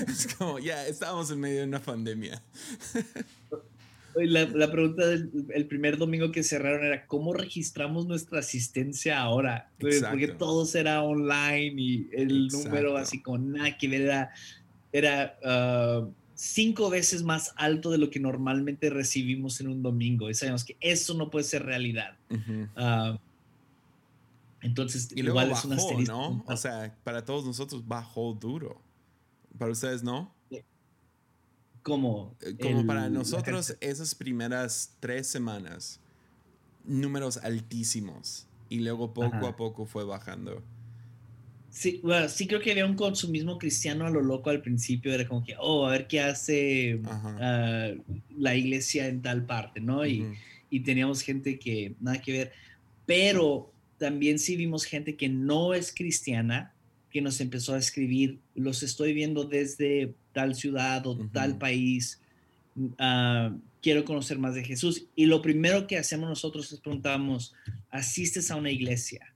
es 0.08 0.34
como, 0.36 0.58
ya, 0.58 0.86
estábamos 0.86 1.30
en 1.30 1.40
medio 1.40 1.60
de 1.60 1.66
una 1.66 1.80
pandemia. 1.80 2.42
La, 4.16 4.46
la, 4.46 4.70
pregunta 4.70 5.06
del 5.06 5.66
primer 5.66 5.98
domingo 5.98 6.32
que 6.32 6.42
cerraron 6.42 6.84
era, 6.84 7.06
¿cómo 7.06 7.34
registramos 7.34 8.06
nuestra 8.06 8.38
asistencia 8.38 9.20
ahora? 9.20 9.70
Pues, 9.78 10.02
porque 10.02 10.28
todo 10.28 10.64
será 10.64 11.02
online 11.02 11.74
y 11.76 12.08
el 12.12 12.48
número 12.48 12.96
así 12.96 13.20
con 13.20 13.52
nada 13.52 13.76
que 13.76 13.88
ver 13.88 14.02
era... 14.02 14.30
era 14.92 15.38
uh, 15.44 16.12
cinco 16.36 16.90
veces 16.90 17.22
más 17.22 17.52
alto 17.56 17.90
de 17.90 17.98
lo 17.98 18.10
que 18.10 18.20
normalmente 18.20 18.90
recibimos 18.90 19.60
en 19.60 19.68
un 19.68 19.82
domingo. 19.82 20.30
Y 20.30 20.34
sabemos 20.34 20.64
que 20.64 20.76
eso 20.80 21.14
no 21.14 21.30
puede 21.30 21.44
ser 21.44 21.64
realidad. 21.64 22.16
Ah, 22.76 23.18
entonces, 24.60 25.08
y 25.14 25.20
igual 25.20 25.50
es 25.50 25.64
una 25.64 25.76
¿no? 26.06 26.44
O 26.46 26.56
sea, 26.56 26.94
para 27.04 27.24
todos 27.24 27.44
nosotros 27.44 27.86
bajó 27.86 28.34
duro. 28.34 28.80
Para 29.58 29.72
ustedes, 29.72 30.02
¿no? 30.02 30.35
Como, 31.86 32.36
eh, 32.40 32.56
como 32.60 32.84
para 32.84 33.08
nosotros, 33.08 33.76
esas 33.80 34.16
primeras 34.16 34.96
tres 34.98 35.28
semanas, 35.28 36.00
números 36.84 37.36
altísimos. 37.36 38.48
Y 38.68 38.80
luego 38.80 39.14
poco 39.14 39.46
a 39.46 39.54
poco 39.54 39.86
fue 39.86 40.02
bajando. 40.02 40.64
Sí, 41.70 42.00
bueno, 42.02 42.28
sí 42.28 42.48
creo 42.48 42.60
que 42.60 42.72
había 42.72 42.86
un 42.86 42.96
consumismo 42.96 43.56
cristiano 43.56 44.04
a 44.04 44.10
lo 44.10 44.20
loco 44.20 44.50
al 44.50 44.62
principio, 44.62 45.14
era 45.14 45.28
como 45.28 45.44
que, 45.44 45.54
oh, 45.60 45.86
a 45.86 45.92
ver 45.92 46.08
qué 46.08 46.18
hace 46.18 47.00
ah, 47.04 47.92
la 48.36 48.56
iglesia 48.56 49.06
en 49.06 49.22
tal 49.22 49.46
parte, 49.46 49.78
¿no? 49.78 50.04
y, 50.04 50.26
y, 50.70 50.80
teníamos 50.80 51.20
gente 51.20 51.56
que 51.60 51.94
nada 52.00 52.20
que 52.20 52.32
ver, 52.32 52.52
pero 53.04 53.70
también 53.96 54.40
sí 54.40 54.56
vimos 54.56 54.82
gente 54.82 55.14
que 55.14 55.28
no 55.28 55.72
es 55.72 55.94
cristiana, 55.94 56.74
que 57.12 57.20
nos 57.20 57.40
empezó 57.40 57.74
a 57.74 57.78
escribir, 57.78 58.40
los 58.56 58.82
estoy 58.82 59.12
viendo 59.12 59.44
desde 59.44 60.16
tal 60.36 60.54
ciudad 60.54 61.06
o 61.06 61.16
tal 61.32 61.56
país, 61.56 62.20
uh, 62.76 63.58
quiero 63.80 64.04
conocer 64.04 64.38
más 64.38 64.54
de 64.54 64.62
Jesús. 64.62 65.06
Y 65.16 65.24
lo 65.24 65.40
primero 65.40 65.86
que 65.86 65.96
hacemos 65.96 66.28
nosotros 66.28 66.70
es 66.70 66.80
preguntamos, 66.80 67.54
¿asistes 67.90 68.50
a 68.50 68.56
una 68.56 68.70
iglesia? 68.70 69.32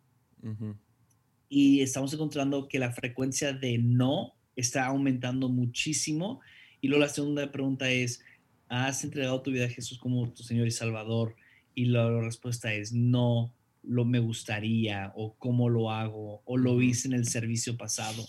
y 1.52 1.82
estamos 1.82 2.14
encontrando 2.14 2.66
que 2.66 2.78
la 2.78 2.92
frecuencia 2.92 3.52
de 3.52 3.76
no 3.76 4.34
está 4.56 4.86
aumentando 4.86 5.48
muchísimo. 5.48 6.40
Y 6.80 6.88
luego 6.88 7.04
la 7.04 7.10
segunda 7.10 7.50
pregunta 7.50 7.90
es, 7.90 8.22
¿has 8.68 9.04
entregado 9.04 9.42
tu 9.42 9.50
vida 9.50 9.64
a 9.64 9.68
Jesús 9.68 9.98
como 9.98 10.30
tu 10.30 10.42
Señor 10.42 10.66
y 10.66 10.70
Salvador? 10.70 11.34
y 11.74 11.86
la, 11.86 12.20
respuesta 12.20 12.72
es 12.74 12.92
no, 12.92 13.52
lo 13.82 14.04
me 14.04 14.18
gustaría 14.18 15.12
o 15.16 15.34
cómo 15.38 15.68
lo 15.68 15.90
hago 15.90 16.42
o 16.44 16.56
lo 16.58 16.80
hice 16.82 17.08
en 17.08 17.14
el 17.14 17.26
servicio 17.26 17.76
pasado. 17.76 18.24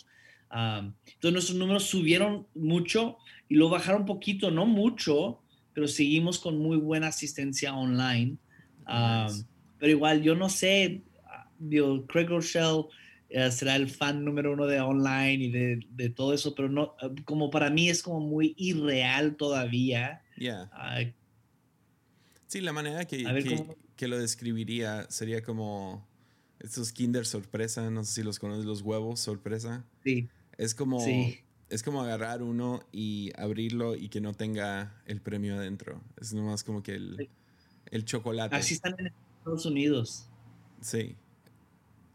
Entonces 0.53 1.31
nuestros 1.31 1.57
números 1.57 1.83
subieron 1.83 2.47
mucho 2.53 3.17
y 3.47 3.55
lo 3.55 3.69
bajaron 3.69 4.05
poquito, 4.05 4.51
no 4.51 4.65
mucho, 4.65 5.41
pero 5.73 5.87
seguimos 5.87 6.39
con 6.39 6.57
muy 6.57 6.77
buena 6.77 7.07
asistencia 7.07 7.73
online. 7.73 8.37
Pero 9.79 9.91
igual, 9.91 10.21
yo 10.21 10.35
no 10.35 10.49
sé, 10.49 11.01
digo, 11.57 12.05
Craig 12.07 12.27
Rochelle 12.27 12.85
eh, 13.29 13.49
será 13.51 13.75
el 13.75 13.89
fan 13.89 14.23
número 14.25 14.53
uno 14.53 14.67
de 14.67 14.81
online 14.81 15.45
y 15.45 15.51
de, 15.51 15.79
de, 15.91 16.09
todo 16.09 16.33
eso, 16.33 16.53
pero 16.53 16.69
no, 16.69 16.95
como 17.25 17.49
para 17.49 17.69
mí 17.69 17.89
es 17.89 18.03
como 18.03 18.19
muy 18.19 18.53
irreal 18.57 19.35
todavía. 19.37 20.21
Yeah. 20.37 20.69
sí, 22.47 22.61
la 22.61 22.73
manera 22.73 23.05
que, 23.05 23.23
que, 23.95 24.07
lo 24.07 24.19
describiría 24.19 25.09
sería 25.09 25.43
como 25.43 26.05
estos 26.59 26.91
Kinder 26.91 27.25
sorpresa, 27.25 27.89
no 27.89 28.03
sé 28.03 28.13
si 28.13 28.23
los 28.23 28.37
conoces, 28.37 28.65
los 28.65 28.81
huevos 28.81 29.19
sorpresa. 29.19 29.85
Sí. 30.03 30.27
Es 30.61 30.75
como, 30.75 31.03
es 31.69 31.81
como 31.81 32.03
agarrar 32.03 32.43
uno 32.43 32.83
y 32.91 33.31
abrirlo 33.35 33.95
y 33.95 34.09
que 34.09 34.21
no 34.21 34.35
tenga 34.35 35.01
el 35.07 35.19
premio 35.19 35.55
adentro. 35.55 36.03
Es 36.21 36.33
nomás 36.33 36.63
como 36.63 36.83
que 36.83 36.93
el, 36.93 37.29
el 37.87 38.05
chocolate. 38.05 38.55
Así 38.55 38.75
están 38.75 38.93
en 38.99 39.07
Estados 39.39 39.65
Unidos. 39.65 40.29
Sí. 40.79 41.15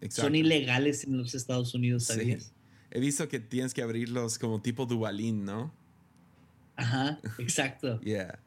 Exacto. 0.00 0.28
Son 0.28 0.36
ilegales 0.36 1.02
en 1.02 1.18
los 1.18 1.34
Estados 1.34 1.74
Unidos, 1.74 2.04
¿sabías? 2.04 2.52
He 2.92 3.00
visto 3.00 3.26
que 3.26 3.40
tienes 3.40 3.74
que 3.74 3.82
abrirlos 3.82 4.38
como 4.38 4.62
tipo 4.62 4.86
Dubalín, 4.86 5.44
¿no? 5.44 5.74
Ajá, 6.76 7.18
exacto. 7.38 8.00
yeah. 8.02 8.38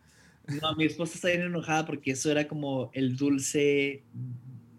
No, 0.62 0.78
mi 0.78 0.86
esposa 0.86 1.16
está 1.16 1.28
bien 1.28 1.42
enojada 1.42 1.86
porque 1.86 2.12
eso 2.12 2.32
era 2.32 2.48
como 2.48 2.90
el 2.94 3.18
dulce, 3.18 4.02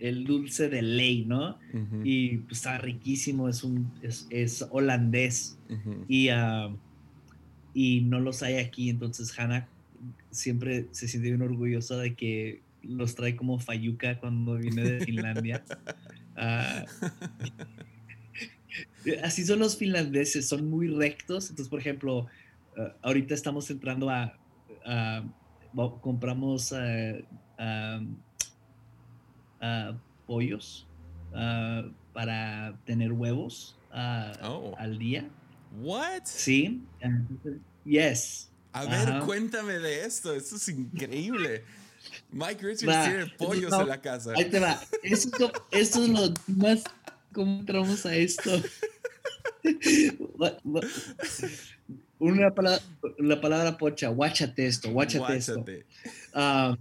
el 0.00 0.24
dulce 0.24 0.68
de 0.68 0.82
ley, 0.82 1.24
¿no? 1.26 1.58
Y 2.02 2.38
pues, 2.38 2.58
está 2.58 2.78
riquísimo, 2.78 3.48
es 3.48 3.62
un, 3.62 3.92
es, 4.02 4.66
holandés. 4.70 5.58
y, 6.08 6.28
ah, 6.28 6.74
y 7.74 8.00
no 8.00 8.18
los 8.18 8.42
hay 8.42 8.56
aquí, 8.56 8.88
entonces 8.88 9.38
Hannah 9.38 9.68
siempre 10.30 10.86
se 10.90 11.06
siente 11.06 11.28
bien 11.28 11.42
orgullosa 11.42 11.96
de 11.98 12.14
que 12.14 12.62
los 12.82 13.14
trae 13.14 13.36
como 13.36 13.58
Fayuca 13.58 14.18
cuando 14.18 14.56
viene 14.56 14.82
de 14.82 15.04
Finlandia. 15.04 15.64
Ah, 16.42 16.86
así 19.22 19.44
son 19.44 19.58
los 19.58 19.76
finlandeses, 19.76 20.48
son 20.48 20.70
muy 20.70 20.86
rectos. 20.88 21.50
Entonces, 21.50 21.68
por 21.68 21.80
ejemplo, 21.80 22.28
ah, 22.78 22.94
ahorita 23.02 23.34
estamos 23.34 23.68
entrando 23.70 24.08
a, 24.08 24.38
compramos 26.00 26.72
ah, 29.60 29.94
pollos 30.26 30.86
para 32.12 32.76
tener 32.84 33.12
huevos 33.12 33.76
oh. 34.42 34.74
al 34.78 34.98
día. 34.98 35.28
What? 35.80 36.22
Sí. 36.24 36.82
yes. 37.84 38.50
A 38.72 38.84
ver, 38.84 39.20
cuéntame 39.24 39.78
de 39.78 40.04
esto. 40.04 40.34
Esto 40.34 40.56
es 40.56 40.68
increíble. 40.68 41.64
Mike 42.32 42.64
Richards 42.64 43.08
tiene 43.08 43.26
pollos 43.36 43.72
en 43.72 43.88
la 43.88 44.00
casa. 44.00 44.32
Ahí 44.36 44.46
te 44.46 44.58
va. 44.60 44.80
Esto, 45.02 45.52
esto 45.70 46.04
es 46.04 46.08
lo 46.08 46.32
más. 46.46 46.84
¿Cómo 47.32 47.60
entramos 47.60 48.06
a 48.06 48.14
esto? 48.14 48.50
Una 52.18 52.54
palabra, 52.54 52.82
la 53.18 53.40
palabra 53.40 53.78
pocha, 53.78 54.08
guáchate 54.08 54.66
esto, 54.66 54.90
guáchate, 54.90 55.36
esto. 55.36 55.64
Uh, 56.34 56.76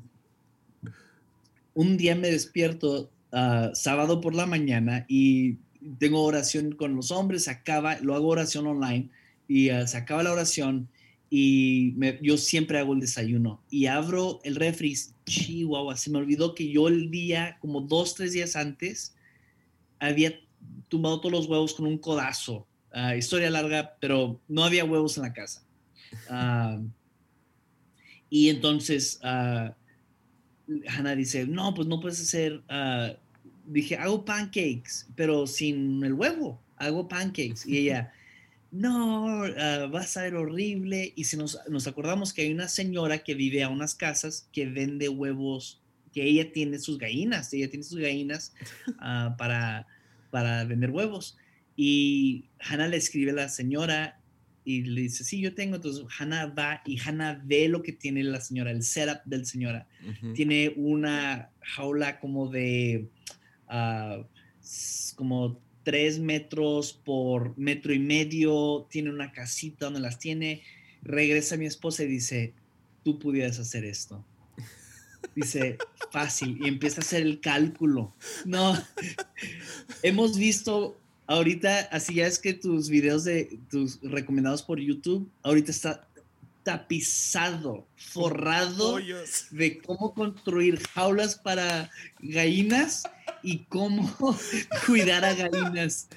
un 1.80 1.96
día 1.96 2.14
me 2.14 2.30
despierto 2.30 3.10
uh, 3.32 3.74
sábado 3.74 4.20
por 4.20 4.36
la 4.36 4.46
mañana 4.46 5.06
y 5.08 5.60
tengo 5.98 6.26
oración 6.26 6.74
con 6.74 6.94
los 6.94 7.10
hombres, 7.10 7.48
acaba, 7.48 7.98
lo 8.02 8.16
hago 8.16 8.28
oración 8.28 8.68
online 8.68 9.10
y 9.48 9.72
uh, 9.72 9.88
se 9.88 9.96
acaba 9.96 10.24
la 10.24 10.34
oración 10.34 10.90
y 11.30 11.96
yo 12.22 12.36
siempre 12.36 12.80
hago 12.80 12.92
el 12.94 13.00
desayuno 13.00 13.64
y 13.70 13.86
abro 13.86 14.42
el 14.44 14.58
refri, 14.58 14.94
chihuahua, 15.26 15.96
se 15.96 16.10
me 16.10 16.18
olvidó 16.18 16.54
que 16.54 16.70
yo 16.70 16.90
el 16.90 17.10
día, 17.12 17.58
como 17.62 17.80
dos, 17.80 18.14
tres 18.14 18.34
días 18.34 18.58
antes, 18.58 19.16
había 20.00 20.38
tumbado 20.90 21.22
todos 21.22 21.32
los 21.32 21.48
huevos 21.48 21.74
con 21.74 21.86
un 21.86 21.98
codazo. 21.98 22.68
Ah, 22.92 23.16
historia 23.16 23.50
larga, 23.50 23.96
pero 24.02 24.42
no 24.50 24.66
había 24.66 24.84
huevos 24.84 25.16
en 25.16 25.24
la 25.24 25.32
casa. 25.32 25.64
Ah, 26.30 26.82
y 28.30 28.50
entonces 28.50 29.22
Hannah 30.88 31.16
dice, 31.16 31.46
no, 31.48 31.74
pues 31.74 31.88
no 31.88 32.00
puedes 32.00 32.22
hacer, 32.22 32.62
dije, 33.66 33.96
hago 33.98 34.26
pancakes, 34.26 35.08
pero 35.16 35.48
sin 35.48 36.04
el 36.04 36.14
huevo, 36.14 36.62
hago 36.78 37.08
pancakes. 37.08 37.66
Y 37.66 37.78
ella 37.80 38.14
no, 38.72 39.44
uh, 39.44 39.92
va 39.92 40.00
a 40.00 40.08
ser 40.08 40.36
horrible. 40.36 41.14
Y 41.16 41.24
si 41.24 41.38
nos, 41.38 41.60
nos, 41.70 41.88
acordamos 41.88 42.34
que 42.34 42.44
hay 42.44 42.52
una 42.52 42.68
señora 42.68 43.20
que 43.20 43.34
vive 43.34 43.64
a 43.64 43.70
unas 43.70 43.96
casas 43.96 44.48
que 44.52 44.66
vende 44.68 45.10
huevos, 45.10 45.82
que 46.14 46.24
ella 46.24 46.52
tiene 46.52 46.80
sus 46.80 46.98
gallinas, 46.98 47.54
ella 47.54 47.70
tiene 47.70 47.84
sus 47.84 48.00
gallinas 48.00 48.54
uh, 48.88 49.36
para, 49.38 49.88
para 50.32 50.64
vender 50.66 50.92
huevos. 50.92 51.38
Y 51.76 52.46
Hannah 52.60 52.90
le 52.90 52.98
escribe 52.98 53.32
a 53.32 53.36
la 53.36 53.50
señora 53.50 54.19
y 54.70 54.84
le 54.84 55.02
dice, 55.02 55.24
sí, 55.24 55.42
yo 55.42 55.56
tengo. 55.56 55.78
Entonces 55.78 56.06
Hannah 56.20 56.46
va 56.46 56.84
y 56.86 57.00
Hannah 57.00 57.42
ve 57.44 57.68
lo 57.68 57.82
que 57.82 57.92
tiene 57.92 58.24
la 58.24 58.40
señora, 58.40 58.70
el 58.70 58.84
setup 58.84 59.24
del 59.26 59.48
señora. 59.48 59.88
Tiene 60.36 60.74
una 60.76 61.50
jaula 61.60 62.20
como 62.20 62.48
de, 62.50 63.08
uh, 63.68 64.24
como 65.16 65.60
tres 65.82 66.20
metros 66.20 66.94
por 66.94 67.58
metro 67.58 67.96
y 67.96 67.98
medio, 68.00 68.86
tiene 68.92 69.10
una 69.10 69.32
casita 69.32 69.86
donde 69.86 70.02
las 70.02 70.20
tiene. 70.20 70.62
Regresa 71.02 71.58
mi 71.58 71.66
esposa 71.66 72.04
y 72.04 72.08
dice, 72.08 72.54
tú 73.04 73.18
pudieras 73.18 73.58
hacer 73.58 73.86
esto. 73.86 74.24
Dice, 75.36 75.80
fácil, 76.12 76.60
y 76.62 76.68
empieza 76.68 77.02
a 77.02 77.04
hacer 77.04 77.24
el 77.24 77.40
cálculo. 77.40 78.14
No, 78.46 78.78
hemos 80.04 80.38
visto 80.38 81.02
ahorita, 81.30 81.90
así 81.92 82.16
ya 82.16 82.28
es 82.28 82.40
que 82.40 82.54
tus 82.54 82.90
videos 82.90 83.24
de 83.24 83.60
tus 83.70 84.02
recomendados 84.02 84.64
por 84.64 84.80
YouTube, 84.80 85.30
ahorita 85.44 85.72
está 85.72 86.08
tapizado, 86.64 87.88
forrado 87.96 88.98
de 89.52 89.78
cómo 89.80 90.14
construir 90.14 90.80
jaulas 90.88 91.36
para 91.36 91.90
gallinas 92.20 93.04
y 93.44 93.60
cómo 93.66 94.12
cuidar 94.88 95.24
a 95.24 95.36
gallinas. 95.36 96.10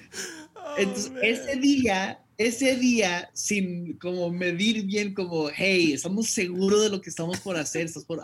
Oh, 0.55 0.77
Entonces, 0.79 1.13
ese 1.23 1.57
día, 1.57 2.19
ese 2.39 2.77
día, 2.77 3.31
sin 3.35 3.99
como 3.99 4.31
medir 4.31 4.85
bien, 4.87 5.13
como, 5.13 5.51
hey, 5.55 5.93
estamos 5.93 6.31
seguros 6.31 6.83
de 6.83 6.89
lo 6.89 7.03
que 7.03 7.11
estamos 7.11 7.39
por 7.41 7.57
hacer, 7.59 7.85
estamos 7.85 8.07
por 8.07 8.23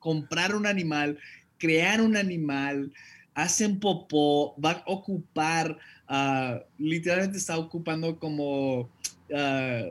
comprar 0.00 0.54
un 0.54 0.66
animal, 0.66 1.16
crear 1.58 2.00
un 2.00 2.16
animal, 2.16 2.92
hacen 3.34 3.78
popó, 3.78 4.56
va 4.60 4.72
a 4.72 4.82
ocupar, 4.86 5.78
ah, 6.08 6.62
literalmente 6.78 7.38
está 7.38 7.58
ocupando 7.58 8.18
como, 8.18 8.88
ah, 9.34 9.84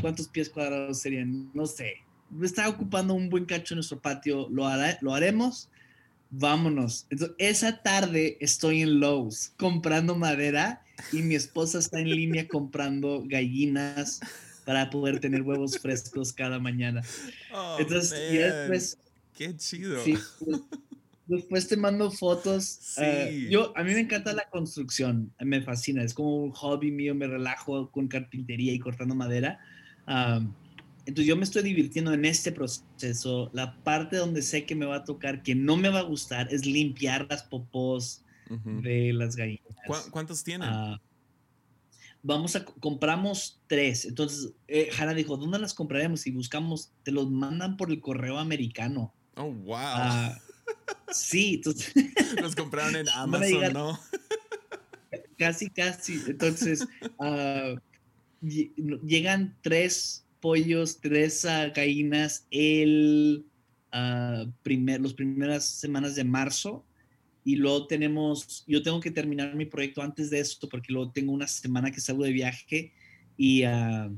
¿cuántos 0.00 0.28
pies 0.28 0.48
cuadrados 0.48 0.98
serían? 1.00 1.50
No 1.54 1.66
sé. 1.66 1.94
Está 2.42 2.68
ocupando 2.68 3.14
un 3.14 3.28
buen 3.28 3.44
cacho 3.44 3.74
en 3.74 3.76
nuestro 3.76 4.00
patio, 4.00 4.48
lo, 4.50 4.66
hará, 4.66 4.98
lo 5.02 5.14
haremos 5.14 5.68
vámonos. 6.32 7.06
Entonces, 7.10 7.36
esa 7.38 7.82
tarde 7.82 8.36
estoy 8.40 8.82
en 8.82 8.98
Lowe's 8.98 9.52
comprando 9.58 10.16
madera 10.16 10.82
y 11.12 11.22
mi 11.22 11.36
esposa 11.36 11.78
está 11.78 12.00
en 12.00 12.10
línea 12.10 12.48
comprando 12.48 13.22
gallinas 13.26 14.20
para 14.64 14.90
poder 14.90 15.20
tener 15.20 15.42
huevos 15.42 15.78
frescos 15.78 16.32
cada 16.32 16.58
mañana. 16.58 17.02
Oh, 17.52 17.76
Entonces, 17.78 18.32
y 18.32 18.36
después... 18.38 18.98
Qué 19.34 19.56
chido. 19.56 20.02
después 21.26 21.68
te 21.68 21.76
mando 21.76 22.10
fotos. 22.10 22.96
Eh, 22.98 23.48
yo, 23.50 23.72
a 23.76 23.82
mí 23.82 23.92
me 23.92 24.00
encanta 24.00 24.32
la 24.32 24.48
construcción, 24.50 25.32
me 25.40 25.62
fascina, 25.62 26.02
es 26.02 26.14
como 26.14 26.36
un 26.36 26.52
hobby 26.52 26.90
mío, 26.90 27.14
me 27.14 27.26
relajo 27.26 27.90
con 27.90 28.08
carpintería 28.08 28.72
y 28.72 28.78
cortando 28.78 29.14
madera. 29.14 29.60
Entonces 31.04 31.26
yo 31.26 31.36
me 31.36 31.44
estoy 31.44 31.62
divirtiendo 31.62 32.12
en 32.12 32.24
este 32.24 32.52
proceso. 32.52 33.50
La 33.52 33.76
parte 33.82 34.16
donde 34.16 34.42
sé 34.42 34.64
que 34.64 34.74
me 34.74 34.86
va 34.86 34.96
a 34.96 35.04
tocar, 35.04 35.42
que 35.42 35.54
no 35.54 35.76
me 35.76 35.88
va 35.88 36.00
a 36.00 36.04
gustar, 36.04 36.52
es 36.52 36.64
limpiar 36.64 37.26
las 37.28 37.42
popós 37.42 38.24
de 38.48 39.12
las 39.12 39.34
gallinas. 39.36 39.74
¿Cuántos 40.10 40.44
tienen? 40.44 40.68
Ah, 40.70 41.00
vamos 42.22 42.54
a, 42.54 42.64
compramos 42.64 43.60
tres. 43.66 44.04
Entonces, 44.04 44.52
eh, 44.68 44.90
Jara 44.92 45.14
dijo, 45.14 45.36
¿dónde 45.36 45.58
las 45.58 45.74
compraremos? 45.74 46.26
Y 46.26 46.30
buscamos, 46.30 46.92
te 47.02 47.10
los 47.10 47.30
mandan 47.30 47.76
por 47.76 47.90
el 47.90 48.00
correo 48.00 48.38
americano. 48.38 49.12
Oh, 49.36 49.50
wow. 49.50 50.34
Ah, 50.88 51.12
sí, 51.12 51.54
entonces. 51.54 51.92
los 52.40 52.54
compraron 52.54 52.96
en 52.96 53.08
Amazon, 53.10 53.72
¿no? 53.72 53.98
casi, 55.38 55.70
casi. 55.70 56.20
Entonces, 56.26 56.86
ah, 57.18 57.74
llegan 58.40 59.56
tres 59.62 60.24
pollos, 60.40 61.00
tres 61.00 61.46
gallinas 61.74 62.46
el 62.50 63.46
uh, 63.94 64.50
primer, 64.62 65.00
las 65.00 65.14
primeras 65.14 65.64
semanas 65.64 66.16
de 66.16 66.24
marzo 66.24 66.84
y 67.44 67.56
luego 67.56 67.86
tenemos, 67.86 68.64
yo 68.66 68.82
tengo 68.82 69.00
que 69.00 69.10
terminar 69.10 69.54
mi 69.54 69.66
proyecto 69.66 70.02
antes 70.02 70.30
de 70.30 70.40
esto 70.40 70.68
porque 70.68 70.92
luego 70.92 71.10
tengo 71.10 71.32
una 71.32 71.46
semana 71.46 71.90
que 71.90 72.00
salgo 72.00 72.24
de 72.24 72.32
viaje 72.32 72.92
y, 73.36 73.64
uh, 73.64 74.16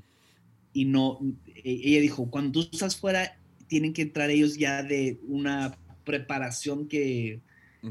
y 0.73 0.85
no, 0.85 1.21
e, 1.55 1.81
ella 1.85 2.01
dijo, 2.01 2.31
cuando 2.31 2.53
tú 2.53 2.69
estás 2.73 2.97
fuera, 2.97 3.39
tienen 3.67 3.93
que 3.93 4.03
entrar 4.03 4.31
ellos 4.31 4.57
ya 4.57 4.83
de 4.83 5.19
una 5.27 5.77
preparación 6.05 6.89
que 6.89 7.41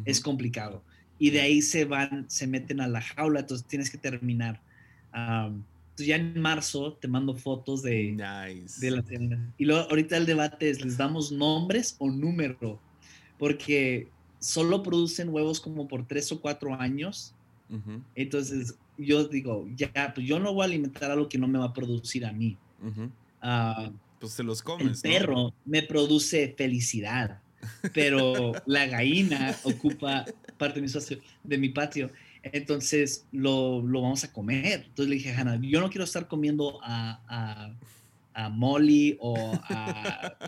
es 0.06 0.20
complicado. 0.20 0.84
Y 1.20 1.30
de 1.30 1.42
ahí 1.42 1.62
se 1.62 1.86
van, 1.86 2.26
se 2.30 2.48
meten 2.48 2.82
a 2.82 2.88
la 2.88 3.02
jaula, 3.02 3.42
entonces 3.42 3.68
tienes 3.68 3.90
que 3.90 3.98
terminar. 3.98 4.62
Um, 5.14 5.64
entonces 5.92 6.08
ya 6.08 6.16
en 6.16 6.42
marzo 6.42 6.94
te 6.94 7.08
mando 7.08 7.36
fotos 7.36 7.84
de, 7.84 8.16
de 8.80 8.92
la 8.92 9.04
tienda. 9.04 9.38
Y 9.58 9.66
luego 9.66 9.88
ahorita 9.90 10.18
el 10.18 10.26
debate 10.26 10.70
es, 10.70 10.84
¿les 10.84 10.98
damos 10.98 11.32
nombres 11.32 11.96
o 12.00 12.10
número? 12.10 12.80
Porque 13.38 14.08
solo 14.40 14.82
producen 14.82 15.30
huevos 15.30 15.60
como 15.62 15.88
por 15.88 16.08
tres 16.08 16.32
o 16.32 16.42
cuatro 16.42 16.74
años. 16.74 17.36
Entonces 18.16 18.76
yo 18.98 19.28
digo, 19.28 19.68
ya, 19.76 20.12
pues 20.14 20.28
yo 20.28 20.40
no 20.40 20.54
voy 20.54 20.64
a 20.64 20.66
alimentar 20.66 21.12
algo 21.12 21.30
que 21.30 21.38
no 21.38 21.48
me 21.48 21.60
va 21.60 21.66
a 21.66 21.74
producir 21.74 22.26
a 22.26 22.32
mí. 22.32 22.58
Uh 22.82 23.10
pues 24.24 24.38
te 24.38 24.44
los 24.44 24.62
comes. 24.62 25.04
El 25.04 25.12
perro 25.12 25.54
me 25.66 25.84
produce 25.84 26.56
felicidad, 26.58 27.42
pero 27.94 28.54
la 28.66 28.88
gallina 28.88 29.56
ocupa 29.64 30.26
parte 30.58 30.82
de 30.82 30.88
mi, 30.88 31.22
de 31.44 31.58
mi 31.58 31.70
patio. 31.70 32.12
Entonces 32.44 33.26
lo, 33.32 33.82
lo, 33.82 34.02
vamos 34.02 34.24
a 34.24 34.32
comer. 34.32 34.86
Entonces 34.88 35.08
le 35.08 35.16
dije 35.16 35.32
a 35.32 35.40
Hannah, 35.40 35.60
yo 35.62 35.80
no 35.80 35.90
quiero 35.90 36.04
estar 36.04 36.28
comiendo 36.28 36.80
a, 36.84 37.22
a, 37.28 37.74
a 38.34 38.50
Molly 38.50 39.18
o 39.20 39.54
a... 39.64 40.38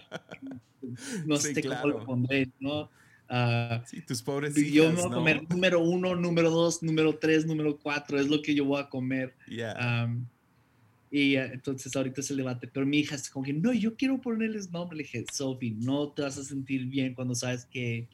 No 1.26 1.38
sé 1.38 1.64
cómo 1.64 1.88
lo 1.88 2.06
pondré, 2.06 2.48
¿no? 2.60 2.92
Uh, 3.28 3.82
sí, 3.88 4.02
tus 4.02 4.22
pobres 4.22 4.54
Yo 4.72 4.92
me 4.92 5.02
voy 5.02 5.12
a 5.12 5.14
comer 5.16 5.50
número 5.50 5.80
uno, 5.80 6.16
número 6.16 6.52
dos, 6.52 6.84
número 6.84 7.18
tres, 7.18 7.46
número 7.46 7.78
cuatro. 7.78 8.20
Es 8.20 8.28
lo 8.28 8.42
que 8.42 8.54
yo 8.54 8.66
voy 8.66 8.82
a 8.82 8.88
comer. 8.88 9.34
Um, 9.50 10.28
y 11.18 11.38
uh, 11.38 11.44
entonces 11.44 11.96
ahorita 11.96 12.20
es 12.20 12.30
el 12.30 12.38
debate. 12.38 12.68
Pero 12.68 12.86
mi 12.86 13.00
hija 13.00 13.16
está 13.16 13.32
como 13.32 13.46
que, 13.46 13.54
no, 13.54 13.72
yo 13.72 13.96
quiero 13.96 14.20
ponerles 14.20 14.70
nombre. 14.70 14.98
Le 14.98 15.04
dije, 15.04 15.26
Sophie, 15.32 15.74
no 15.80 16.10
te 16.10 16.24
vas 16.24 16.38
a 16.38 16.44
sentir 16.44 16.88
bien 16.88 17.14
cuando 17.14 17.34
sabes 17.34 17.66
que 17.66 18.08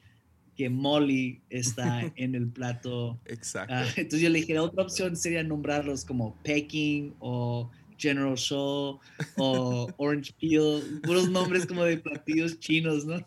que 0.54 0.68
Molly 0.68 1.40
está 1.48 2.02
en 2.16 2.34
el 2.34 2.48
plato. 2.48 3.18
Exacto. 3.24 3.74
Ah, 3.74 3.86
entonces 3.96 4.20
yo 4.20 4.28
le 4.28 4.40
dije, 4.40 4.54
la 4.54 4.62
otra 4.62 4.84
opción 4.84 5.16
sería 5.16 5.42
nombrarlos 5.42 6.04
como 6.04 6.36
Peking 6.44 7.14
o 7.20 7.70
General 7.98 8.36
Show 8.36 9.00
o 9.36 9.88
Orange 9.96 10.34
Peel, 10.38 11.00
puros 11.02 11.30
nombres 11.30 11.66
como 11.66 11.84
de 11.84 11.96
platillos 11.96 12.60
chinos, 12.60 13.06
¿no? 13.06 13.26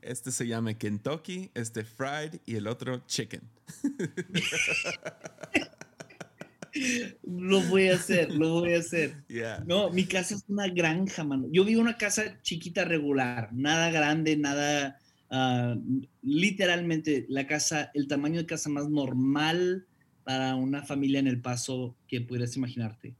Este 0.00 0.32
se 0.32 0.46
llama 0.46 0.74
Kentucky, 0.74 1.50
este 1.54 1.84
Fried 1.84 2.40
y 2.46 2.56
el 2.56 2.66
otro 2.66 3.04
Chicken. 3.06 3.42
lo 7.22 7.60
voy 7.62 7.88
a 7.88 7.94
hacer, 7.94 8.32
lo 8.32 8.60
voy 8.60 8.74
a 8.74 8.78
hacer. 8.78 9.14
No, 9.66 9.90
mi 9.90 10.04
casa 10.04 10.34
es 10.34 10.44
una 10.48 10.68
granja, 10.68 11.24
mano. 11.24 11.46
Yo 11.50 11.64
vivo 11.64 11.80
en 11.80 11.88
una 11.88 11.96
casa 11.96 12.40
chiquita 12.42 12.84
regular, 12.84 13.50
nada 13.52 13.90
grande, 13.90 14.36
nada 14.36 14.98
Ah, 15.28 15.76
literalmente 16.22 17.26
la 17.28 17.46
casa, 17.46 17.90
el 17.94 18.06
tamaño 18.06 18.38
de 18.40 18.46
casa 18.46 18.70
más 18.70 18.88
normal 18.88 19.84
para 20.24 20.54
una 20.54 20.82
familia 20.82 21.18
en 21.18 21.26
El 21.26 21.40
Paso 21.40 21.96
que 22.06 22.20
pudieras 22.20 22.56
imaginarte. 22.56 23.14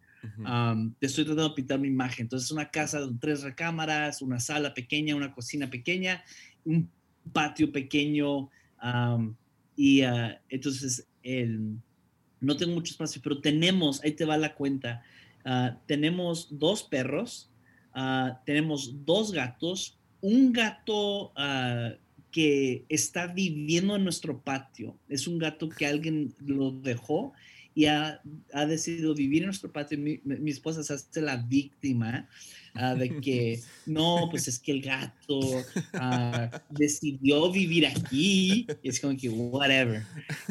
te 0.98 1.06
estoy 1.06 1.24
tratando 1.24 1.50
de 1.50 1.54
pintar 1.54 1.78
una 1.78 1.88
imagen. 1.88 2.24
Entonces, 2.24 2.50
una 2.50 2.70
casa 2.70 3.00
de 3.00 3.12
tres 3.20 3.42
recámaras, 3.42 4.22
una 4.22 4.40
sala 4.40 4.74
pequeña, 4.74 5.14
una 5.14 5.32
cocina 5.32 5.68
pequeña, 5.70 6.22
un 6.64 6.90
patio 7.32 7.70
pequeño. 7.72 8.50
y 9.76 10.02
ah, 10.02 10.40
entonces, 10.48 11.06
el, 11.22 11.76
no 12.40 12.56
tengo 12.56 12.74
mucho 12.74 12.92
espacio, 12.92 13.20
pero 13.22 13.40
tenemos, 13.40 14.02
ahí 14.04 14.12
te 14.12 14.24
va 14.24 14.36
la 14.36 14.54
cuenta, 14.54 15.02
ah, 15.44 15.78
tenemos 15.86 16.48
dos 16.50 16.82
perros, 16.82 17.50
tenemos 18.44 19.06
dos 19.06 19.32
gatos, 19.32 19.96
un 20.20 20.52
gato 20.52 21.32
uh, 21.36 21.96
que 22.30 22.84
está 22.88 23.28
viviendo 23.28 23.96
en 23.96 24.04
nuestro 24.04 24.40
patio. 24.40 24.96
Es 25.08 25.26
un 25.26 25.38
gato 25.38 25.68
que 25.68 25.86
alguien 25.86 26.34
lo 26.44 26.70
dejó 26.70 27.32
y 27.74 27.86
ha, 27.86 28.20
ha 28.52 28.66
decidido 28.66 29.14
vivir 29.14 29.42
en 29.42 29.46
nuestro 29.46 29.72
patio. 29.72 29.98
Mi, 29.98 30.20
mi 30.24 30.50
esposa 30.50 30.82
se 30.82 30.94
hace 30.94 31.20
la 31.20 31.36
víctima 31.36 32.28
uh, 32.74 32.98
de 32.98 33.20
que 33.20 33.60
no, 33.86 34.28
pues 34.30 34.48
es 34.48 34.58
que 34.58 34.72
el 34.72 34.82
gato 34.82 35.38
uh, 35.38 36.58
decidió 36.70 37.50
vivir 37.50 37.86
aquí. 37.86 38.66
Es 38.82 39.00
como 39.00 39.16
que, 39.16 39.28
whatever. 39.28 40.02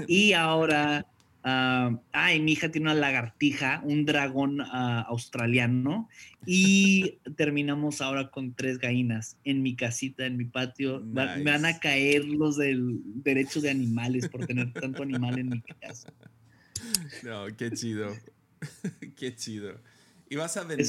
Y 0.08 0.34
ahora 0.34 1.06
Uh, 1.46 2.00
ay, 2.12 2.39
mi 2.39 2.54
hija 2.54 2.72
tiene 2.72 2.89
una 2.89 3.00
lagartija, 3.00 3.80
un 3.84 4.04
dragón 4.04 4.62
uh, 4.62 5.06
australiano 5.08 6.10
y 6.43 7.20
terminamos 7.38 8.02
ahora 8.02 8.32
con 8.32 8.56
tres 8.56 8.80
gallinas 8.80 9.38
en 9.43 9.62
mi 9.62 9.76
casita, 9.76 10.26
en 10.26 10.38
mi 10.38 10.46
patio. 10.46 11.02
me 11.02 11.43
van 11.43 11.66
a 11.66 11.78
caer 11.78 12.26
los 12.26 12.58
del 12.58 13.00
derechos 13.04 13.62
de 13.62 13.70
animales 13.70 14.28
por 14.28 14.48
tener 14.48 14.74
tanto 14.74 15.04
animal 15.04 15.38
en 15.38 15.50
mi 15.50 15.62
casa. 15.62 16.12
No, 17.22 17.46
qué 17.56 17.70
chido. 17.70 18.12
qué 19.16 19.36
chido. 19.36 19.80
¿Y 20.28 20.38
vas 20.38 20.58
a 20.58 20.64
vender? 20.64 20.88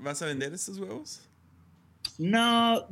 ¿Vas 0.00 0.20
a 0.22 0.26
vender 0.26 0.52
estos 0.52 0.80
huevos? 0.80 1.28
No, 2.18 2.88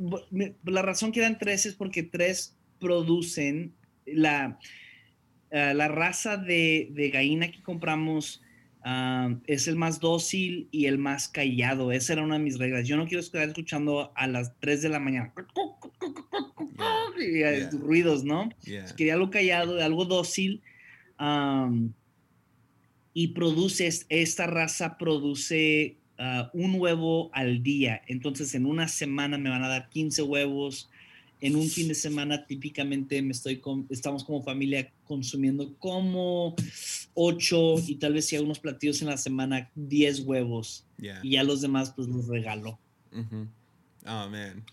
la 0.63 0.81
razón 0.81 1.11
que 1.11 1.19
dan 1.19 1.37
tres 1.37 1.65
es 1.65 1.73
porque 1.73 2.03
tres 2.03 2.55
producen 2.79 3.73
la 4.05 4.57
eh, 5.51 5.73
la 5.73 5.89
raza 5.89 6.37
de, 6.37 6.89
de, 6.91 7.09
gallina 7.09 7.51
que 7.51 7.61
compramos 7.61 8.41
ah, 8.83 9.35
es 9.47 9.67
el 9.67 9.75
más 9.75 9.99
dócil 9.99 10.69
y 10.71 10.85
el 10.85 10.97
más 10.97 11.27
callado. 11.27 11.91
Esa 11.91 12.13
era 12.13 12.23
una 12.23 12.37
de 12.37 12.43
mis 12.43 12.57
reglas. 12.57 12.87
Yo 12.87 12.95
no 12.95 13.05
quiero 13.05 13.19
estar 13.19 13.47
escuchando 13.47 14.13
a 14.15 14.27
las 14.27 14.57
3 14.59 14.81
de 14.81 14.89
la 14.89 14.99
mañana 14.99 15.33
ruidos, 17.73 18.23
¿no? 18.23 18.49
Quería 18.95 19.13
algo 19.13 19.29
callado, 19.29 19.83
algo 19.83 20.05
dócil. 20.05 20.61
y 23.13 23.27
produce, 23.29 23.89
esta 24.07 24.47
raza 24.47 24.97
produce 24.97 25.97
ah, 26.17 26.49
un 26.53 26.79
huevo 26.79 27.29
al 27.33 27.61
día. 27.61 28.01
Entonces, 28.07 28.55
en 28.55 28.65
una 28.65 28.87
semana 28.87 29.37
me 29.37 29.49
van 29.49 29.63
a 29.63 29.67
dar 29.67 29.89
15 29.89 30.21
huevos 30.21 30.89
en 31.41 31.55
un 31.55 31.67
fin 31.67 31.87
de 31.87 31.95
semana 31.95 32.45
típicamente 32.45 33.21
me 33.21 33.31
estoy 33.31 33.61
estamos 33.89 34.23
como 34.23 34.43
familia 34.43 34.91
consumiendo 35.05 35.75
como 35.79 36.55
8 37.15 37.75
y 37.87 37.95
tal 37.95 38.13
vez 38.13 38.27
si 38.27 38.35
hay 38.35 38.43
unos 38.43 38.59
platillos 38.59 39.01
en 39.01 39.09
la 39.09 39.17
semana 39.17 39.69
10 39.75 40.21
huevos 40.21 40.85
y 41.23 41.31
ya 41.31 41.43
los 41.43 41.61
demás 41.61 41.91
pues 41.95 42.07
los 42.07 42.27
regalo. 42.27 42.79
Oh 44.05 44.29
man. 44.29 44.63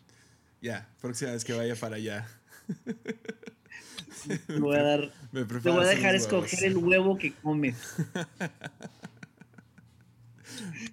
Ya, 0.60 0.88
próxima 1.00 1.32
vez 1.32 1.44
que 1.44 1.52
vaya 1.52 1.74
para 1.74 1.96
allá. 1.96 2.28
te 4.46 4.58
voy 4.58 4.76
a 4.76 4.82
dar 4.82 5.12
te 5.32 5.70
voy 5.70 5.84
a 5.84 5.88
dejar 5.88 6.14
escoger 6.14 6.64
el 6.64 6.76
huevo 6.76 7.16
que 7.16 7.32
comes. 7.32 7.76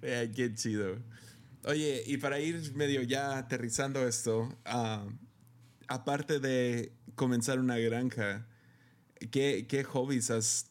qué 0.00 0.52
chido. 0.54 0.98
Oye, 1.64 2.02
y 2.06 2.16
para 2.18 2.38
ir 2.38 2.74
medio 2.74 3.02
ya 3.02 3.38
aterrizando 3.38 4.06
esto, 4.06 4.48
uh, 4.72 5.10
aparte 5.88 6.40
de 6.40 6.92
comenzar 7.14 7.58
una 7.58 7.78
granja, 7.78 8.46
¿qué, 9.30 9.66
qué 9.68 9.84
hobbies 9.84 10.30
has 10.30 10.70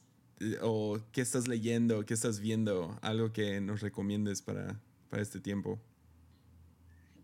o 0.61 0.99
qué 1.11 1.21
estás 1.21 1.47
leyendo, 1.47 2.05
qué 2.05 2.13
estás 2.13 2.39
viendo? 2.39 2.97
Algo 3.01 3.31
que 3.31 3.61
nos 3.61 3.81
recomiendes 3.81 4.41
para, 4.41 4.79
para 5.09 5.21
este 5.21 5.39
tiempo. 5.39 5.79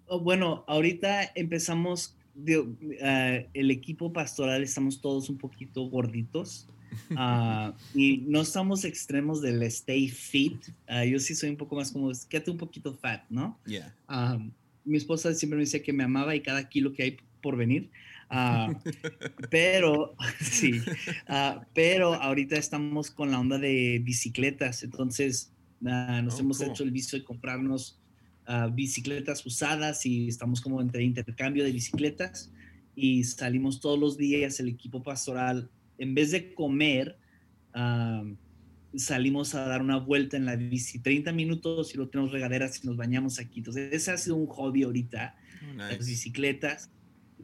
Oh, 0.07 0.19
bueno, 0.19 0.63
ahorita 0.67 1.31
empezamos, 1.35 2.17
eh, 2.45 3.49
el 3.53 3.71
equipo 3.71 4.11
pastoral 4.11 4.63
estamos 4.63 5.01
todos 5.01 5.29
un 5.29 5.37
poquito 5.37 5.83
gorditos. 5.83 6.67
Ah, 7.15 7.73
y 7.95 8.17
no 8.27 8.41
estamos 8.41 8.83
extremos 8.83 9.41
del 9.41 9.63
stay 9.63 10.09
fit. 10.09 10.57
Ah, 10.89 11.05
yo 11.05 11.19
sí 11.19 11.35
soy 11.35 11.49
un 11.49 11.55
poco 11.55 11.77
más 11.77 11.89
como, 11.89 12.11
quédate 12.27 12.51
un 12.51 12.57
poquito 12.57 12.93
fat, 12.93 13.23
¿no? 13.29 13.57
Yeah. 13.65 13.95
mi 14.83 14.97
esposa 14.97 15.33
siempre 15.33 15.55
me 15.55 15.63
decía 15.63 15.81
que 15.81 15.93
me 15.93 16.03
amaba 16.03 16.35
y 16.35 16.41
cada 16.41 16.67
kilo 16.67 16.91
que 16.91 17.03
hay 17.03 17.17
por 17.41 17.57
venir. 17.57 17.89
Ah, 18.29 18.73
pero, 19.49 20.15
sí, 20.41 20.81
ah, 21.27 21.65
pero 21.73 22.13
ahorita 22.13 22.55
estamos 22.55 23.11
con 23.11 23.31
la 23.31 23.39
onda 23.39 23.57
de 23.57 23.99
bicicletas, 24.03 24.83
entonces 24.83 25.51
ah, 25.85 26.21
nos 26.23 26.35
oh, 26.35 26.39
hemos 26.41 26.61
hecho 26.61 26.83
el 26.83 26.91
vicio 26.91 27.17
de 27.19 27.25
comprarnos 27.25 27.97
bicicletas 28.73 29.45
usadas 29.45 30.05
y 30.05 30.27
estamos 30.27 30.59
como 30.59 30.81
entre 30.81 31.03
intercambio 31.03 31.63
de 31.63 31.71
bicicletas 31.71 32.51
y 32.95 33.23
salimos 33.23 33.79
todos 33.79 33.97
los 33.97 34.17
días 34.17 34.59
el 34.59 34.67
equipo 34.67 35.01
pastoral, 35.03 35.69
en 35.97 36.13
vez 36.15 36.31
de 36.31 36.53
comer, 36.53 37.17
salimos 38.93 39.55
a 39.55 39.65
dar 39.67 39.81
una 39.81 39.97
vuelta 39.97 40.35
en 40.35 40.45
la 40.45 40.57
bici, 40.57 40.99
30 40.99 41.31
minutos 41.31 41.93
y 41.93 41.97
lo 41.97 42.09
tenemos 42.09 42.33
regaderas 42.33 42.83
y 42.83 42.87
nos 42.87 42.97
bañamos 42.97 43.39
aquí. 43.39 43.59
Entonces, 43.59 43.93
ese 43.93 44.11
ha 44.11 44.17
sido 44.17 44.35
un 44.35 44.47
hobby 44.47 44.83
ahorita, 44.83 45.37
Oh, 45.61 45.73
las 45.75 46.05
bicicletas. 46.05 46.89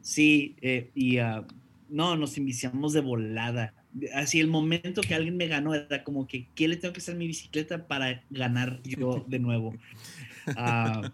Sí, 0.08 0.56
eh, 0.62 0.88
y 0.94 1.18
ah, 1.18 1.44
no, 1.90 2.16
nos 2.16 2.38
enviciamos 2.38 2.94
de 2.94 3.02
volada. 3.02 3.74
Así 4.14 4.40
el 4.40 4.48
momento 4.48 5.02
que 5.02 5.14
alguien 5.14 5.36
me 5.36 5.48
ganó 5.48 5.74
era 5.74 6.02
como 6.02 6.26
que, 6.26 6.46
¿qué 6.54 6.66
le 6.66 6.76
tengo 6.76 6.94
que 6.94 7.00
hacer 7.00 7.14
a 7.14 7.18
mi 7.18 7.26
bicicleta 7.26 7.86
para 7.86 8.24
ganar 8.30 8.80
yo 8.84 9.22
de 9.28 9.38
nuevo? 9.38 9.74
Ah, 10.56 11.12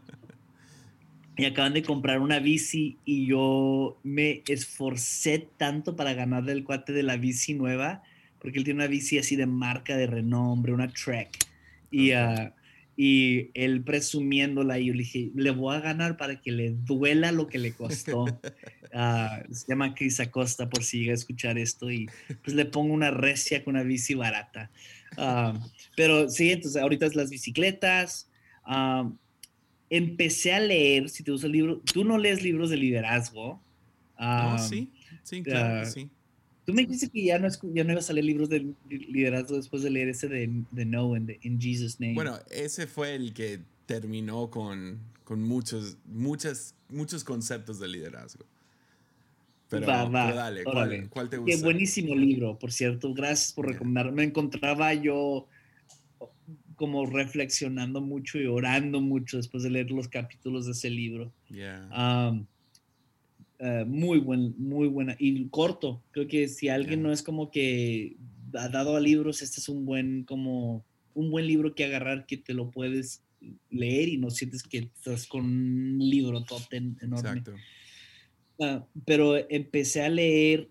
y 1.37 1.45
acaban 1.45 1.73
de 1.75 1.83
comprar 1.83 2.21
una 2.21 2.39
bici 2.39 2.97
y 3.05 3.27
yo 3.27 3.99
me 4.05 4.45
esforcé 4.47 5.49
tanto 5.57 5.97
para 5.97 6.15
ganarle 6.15 6.53
el 6.53 6.63
cuate 6.63 6.93
de 6.93 7.03
la 7.03 7.17
bici 7.17 7.55
nueva, 7.55 8.05
porque 8.39 8.59
él 8.59 8.65
tiene 8.65 8.79
una 8.79 8.87
bici 8.87 9.19
así 9.19 9.35
de 9.35 9.47
marca, 9.47 9.97
de 9.97 10.07
renombre, 10.07 10.73
una 10.73 10.87
Trek. 10.87 11.31
Y, 11.91 12.13
ah, 12.13 12.55
y 12.97 13.51
él 13.55 13.83
presumiéndola, 13.85 14.79
y 14.79 14.87
yo 14.87 14.93
le 14.93 15.01
dije, 15.01 15.31
le 15.35 15.51
voy 15.51 15.77
a 15.77 15.81
ganar 15.81 16.17
para 16.17 16.41
que 16.41 16.53
le 16.53 16.71
duela 16.71 17.33
lo 17.33 17.47
que 17.47 17.59
le 17.59 17.75
costó. 17.75 18.41
Ah, 18.97 19.43
se 19.51 19.65
llama 19.67 19.93
Cris 19.93 20.21
Acosta 20.21 20.69
por 20.69 20.85
si 20.85 21.01
llega 21.01 21.11
a 21.11 21.15
escuchar 21.17 21.59
esto 21.59 21.91
y 21.91 22.07
pues 22.45 22.55
le 22.55 22.65
pongo 22.65 22.95
una 22.95 23.11
recia 23.11 23.65
con 23.65 23.75
una 23.75 23.83
bici 23.83 24.15
barata. 24.15 24.71
Ah, 25.17 25.59
pero 25.97 26.29
sí, 26.29 26.53
entonces 26.53 26.81
ahorita 26.81 27.07
es 27.07 27.17
las 27.17 27.29
bicicletas. 27.29 28.31
Ah, 28.65 29.11
empecé 29.91 30.53
a 30.53 30.61
leer, 30.61 31.09
si 31.09 31.25
te 31.25 31.33
gusta 31.33 31.49
el 31.49 31.55
libro, 31.55 31.81
tú 31.93 32.05
no 32.05 32.19
lees 32.19 32.43
libros 32.43 32.71
de 32.71 32.77
liderazgo. 32.77 33.51
Oh, 33.51 33.63
Ah, 34.17 34.59
sí, 34.59 34.93
sí, 35.25 35.43
claro 35.43 35.81
que 35.81 35.87
sí. 35.87 36.11
Tú 36.65 36.73
me 36.73 36.83
dijiste 36.83 37.09
que 37.11 37.25
ya 37.25 37.39
no, 37.39 37.49
ya 37.75 37.85
no 37.85 37.93
ibas 37.93 38.09
a 38.09 38.13
leer 38.15 38.25
libros 38.25 38.49
de 38.49 38.61
li- 38.61 39.07
liderazgo 39.11 39.57
después 39.57 39.83
de 39.83 39.91
leer 39.91 40.09
ese 40.09 40.29
de, 40.29 40.51
de 40.71 40.85
No 40.87 41.15
en 41.17 41.37
In 41.43 41.61
Jesus' 41.61 42.01
Name. 42.01 42.15
Bueno, 42.15 42.39
ese 42.51 42.87
fue 42.87 43.15
el 43.15 43.35
que 43.35 43.61
terminó 43.87 44.51
con, 44.51 44.99
con 45.25 45.43
muchos, 45.43 45.99
muchas, 46.07 46.75
muchos 46.89 47.23
conceptos 47.23 47.79
de 47.81 47.89
liderazgo. 47.89 48.45
Pero, 49.69 49.87
Va, 49.87 50.05
va, 50.05 50.25
pero 50.27 50.37
dale. 50.37 50.65
¿cuál, 50.65 51.09
cuál 51.11 51.31
te 51.31 51.37
Qué 51.37 51.43
gusta? 51.43 51.65
buenísimo 51.65 52.15
libro, 52.15 52.59
por 52.59 52.73
cierto. 52.73 53.13
Gracias 53.13 53.53
por 53.53 53.67
recomendarme. 53.67 54.13
Me 54.13 54.25
encontraba 54.25 54.95
yo 54.95 55.47
como 56.77 57.07
reflexionando 57.07 58.01
mucho 58.01 58.39
y 58.39 58.47
orando 58.47 59.01
mucho 59.01 59.37
después 59.37 59.63
de 59.63 59.71
leer 59.71 59.91
los 59.91 60.09
capítulos 60.09 60.67
de 60.67 60.73
ese 60.73 60.91
libro. 60.91 61.33
Yeah. 61.49 61.89
Am, 61.93 62.47
eh, 63.59 63.85
muy 63.87 64.19
buen, 64.19 64.55
muy 64.59 64.89
buena. 64.89 65.17
Y 65.19 65.49
corto. 65.49 66.03
Creo 66.11 66.27
que 66.27 66.49
si 66.49 66.69
alguien 66.69 67.03
no 67.03 67.13
es 67.13 67.23
como 67.23 67.51
que 67.51 68.17
ha 68.55 68.69
dado 68.69 68.97
a 68.97 69.01
libros, 69.01 69.43
este 69.43 69.61
es 69.61 69.69
un 69.69 69.85
buen, 69.85 70.25
como, 70.25 70.85
un 71.15 71.31
buen 71.31 71.47
libro 71.47 71.75
que 71.75 71.85
agarrar 71.85 72.27
que 72.27 72.37
te 72.37 72.55
lo 72.55 72.71
puedes 72.71 73.23
leer 73.71 74.09
y 74.09 74.19
no 74.19 74.31
sientes 74.31 74.63
que 74.63 74.79
estás 74.79 75.27
con 75.27 75.45
un 75.45 75.99
libro 75.99 76.43
tote 76.45 76.77
enorme. 76.77 77.17
Exacto. 77.17 77.55
Ah, 78.61 78.87
pero 79.05 79.37
empecé 79.51 80.03
a 80.03 80.09
leer 80.09 80.71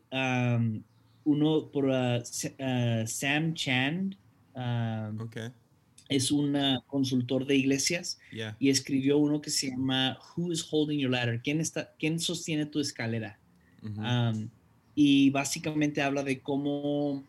uno 1.25 1.71
por 1.71 1.91
ah, 1.91 2.21
ah, 2.59 3.03
Sam 3.05 3.53
Chan. 3.53 4.15
am, 4.53 5.19
Ok. 5.19 5.37
Es 6.09 6.31
un 6.31 6.55
consultor 6.87 7.45
de 7.45 7.55
iglesias 7.55 8.19
Yeah. 8.31 8.55
y 8.59 8.69
escribió 8.69 9.17
uno 9.17 9.41
que 9.41 9.49
se 9.49 9.69
llama 9.69 10.17
Who 10.35 10.51
is 10.51 10.67
Holding 10.69 10.99
Your 10.99 11.11
Ladder? 11.11 11.41
¿Quién, 11.41 11.61
está, 11.61 11.93
quién 11.97 12.19
sostiene 12.19 12.65
tu 12.65 12.79
escalera? 12.79 13.39
Ujú. 13.81 14.01
Am, 14.01 14.49
y 14.95 15.29
básicamente 15.31 16.01
habla 16.01 16.23
de 16.23 16.39
cómo 16.39 17.23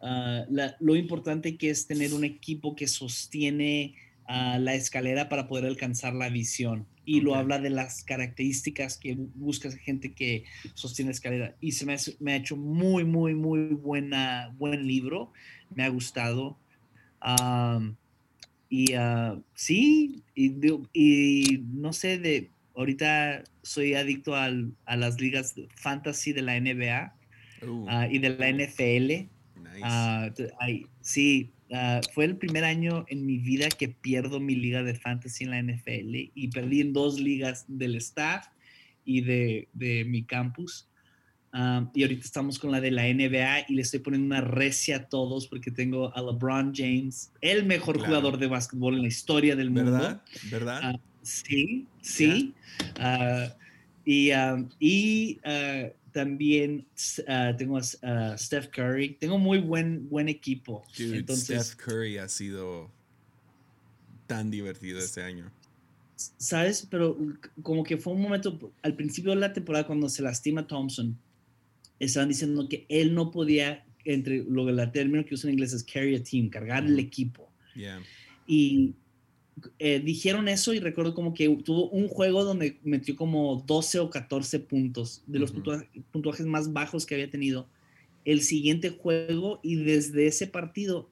ah, 0.00 0.44
la- 0.50 0.76
lo 0.80 0.96
importante 0.96 1.56
que 1.56 1.70
es 1.70 1.86
tener 1.86 2.12
un 2.14 2.24
equipo 2.24 2.74
que 2.74 2.86
sostiene 2.88 3.94
ah, 4.26 4.58
la 4.58 4.74
escalera 4.74 5.28
para 5.28 5.46
poder 5.48 5.66
alcanzar 5.66 6.14
la 6.14 6.28
visión. 6.28 6.86
Y 7.04 7.20
lo 7.20 7.32
Ok. 7.32 7.36
habla 7.38 7.58
de 7.58 7.70
las 7.70 8.04
características 8.04 8.96
que 8.96 9.16
bu- 9.16 9.28
buscas 9.34 9.74
gente 9.74 10.12
que 10.12 10.44
sostiene 10.74 11.10
escalera. 11.10 11.56
Y 11.60 11.72
se 11.72 11.84
me, 11.84 11.94
hace- 11.94 12.16
me 12.20 12.32
ha 12.32 12.36
hecho 12.36 12.56
muy, 12.56 13.04
muy, 13.04 13.34
muy 13.34 13.66
buena, 13.74 14.54
buen 14.58 14.86
libro. 14.86 15.32
Me 15.74 15.82
ha 15.82 15.88
gustado. 15.88 16.56
Am, 17.20 17.96
y 18.72 18.94
ah, 18.94 19.38
sí, 19.54 20.22
y, 20.34 21.60
no 21.74 21.92
sé, 21.92 22.18
de 22.18 22.48
ahorita 22.74 23.44
soy 23.62 23.92
adicto 23.92 24.34
al- 24.34 24.72
a 24.86 24.96
las 24.96 25.20
ligas 25.20 25.54
fantasy 25.76 26.32
de 26.32 26.40
la 26.42 26.56
NBA 26.56 27.12
Uh, 27.64 27.86
ah, 27.88 28.08
y 28.10 28.18
de 28.18 28.30
la 28.30 28.48
NFL. 28.48 29.28
nice. 29.60 29.82
Ah, 29.82 30.32
ay, 30.58 30.86
sí, 31.00 31.52
ah, 31.70 32.00
fue 32.12 32.24
el 32.24 32.36
primer 32.36 32.64
año 32.64 33.04
en 33.08 33.24
mi 33.24 33.38
vida 33.38 33.68
que 33.68 33.88
pierdo 33.88 34.40
mi 34.40 34.56
liga 34.56 34.82
de 34.82 34.94
fantasy 34.94 35.44
en 35.44 35.50
la 35.50 35.58
NFL 35.62 36.32
y 36.34 36.48
perdí 36.48 36.80
en 36.80 36.92
dos 36.92 37.20
ligas 37.20 37.66
del 37.68 37.94
staff 37.96 38.46
y 39.04 39.20
de, 39.20 39.68
de 39.74 40.04
mi 40.06 40.24
campus. 40.24 40.88
Ah, 41.54 41.90
y 41.94 42.02
ahorita 42.02 42.24
estamos 42.24 42.58
con 42.58 42.70
la 42.70 42.80
de 42.80 42.90
la 42.90 43.06
NBA 43.06 43.66
y 43.68 43.74
le 43.74 43.82
estoy 43.82 44.00
poniendo 44.00 44.26
una 44.26 44.40
recia 44.40 44.96
a 44.96 45.08
todos 45.08 45.46
porque 45.48 45.70
tengo 45.70 46.14
a 46.16 46.22
LeBron 46.22 46.72
James, 46.74 47.30
el 47.42 47.66
mejor 47.66 47.96
Claro. 47.96 48.06
jugador 48.08 48.38
de 48.38 48.46
básquetbol 48.46 48.94
en 48.96 49.02
la 49.02 49.08
historia 49.08 49.54
del 49.54 49.70
mundo. 49.70 49.92
¿Verdad? 49.92 50.22
¿Verdad? 50.50 50.80
Ah, 50.82 50.94
sí, 51.22 51.86
sí. 52.00 52.54
Ah, 52.98 53.54
y 54.04 54.30
y 54.80 55.40
también 56.12 56.86
tengo 57.58 57.78
a 57.78 58.38
Steph 58.38 58.68
Curry. 58.68 59.16
Tengo 59.18 59.38
muy 59.38 59.58
buen, 59.58 60.08
buen 60.08 60.28
equipo. 60.28 60.82
Dude, 60.96 61.18
Entonces, 61.18 61.66
Steph 61.66 61.84
Curry 61.84 62.18
ha 62.18 62.28
sido 62.28 62.90
tan 64.26 64.50
divertido 64.50 64.98
este 64.98 65.22
año. 65.22 65.50
¿sabes? 66.38 66.86
Pero 66.90 67.16
como 67.62 67.82
que 67.82 67.96
fue 67.96 68.12
un 68.12 68.22
momento, 68.22 68.58
al 68.82 68.94
principio 68.94 69.32
de 69.32 69.36
la 69.36 69.52
temporada, 69.52 69.86
cuando 69.86 70.08
se 70.08 70.22
lastima 70.22 70.66
Thompson, 70.66 71.18
estaban 72.06 72.28
diciendo 72.28 72.68
que 72.68 72.86
él 72.88 73.14
no 73.14 73.30
podía, 73.30 73.84
entre 74.04 74.44
lo 74.44 74.66
que 74.66 74.72
la 74.72 74.90
término 74.92 75.24
que 75.24 75.34
usan 75.34 75.50
en 75.50 75.54
inglés 75.54 75.72
es 75.72 75.84
carry 75.84 76.16
a 76.16 76.22
team, 76.22 76.48
cargar 76.48 76.84
el 76.84 76.98
equipo. 76.98 77.48
Yeah. 77.74 78.02
y 78.46 78.94
eh, 79.78 80.00
dijeron 80.04 80.46
eso 80.48 80.74
y 80.74 80.80
recuerdo 80.80 81.14
como 81.14 81.32
que 81.32 81.48
tuvo 81.64 81.88
un 81.90 82.08
juego 82.08 82.44
donde 82.44 82.78
metió 82.82 83.16
como 83.16 83.62
12 83.66 84.00
o 84.00 84.10
14 84.10 84.60
puntos, 84.60 85.22
de 85.26 85.38
los 85.38 85.52
puntua- 85.54 85.86
puntuajes 86.10 86.44
más 86.46 86.72
bajos 86.72 87.06
que 87.06 87.14
había 87.14 87.30
tenido. 87.30 87.68
El 88.24 88.42
siguiente 88.42 88.90
juego 88.90 89.60
y 89.62 89.76
desde 89.76 90.26
ese 90.26 90.46
partido 90.46 91.10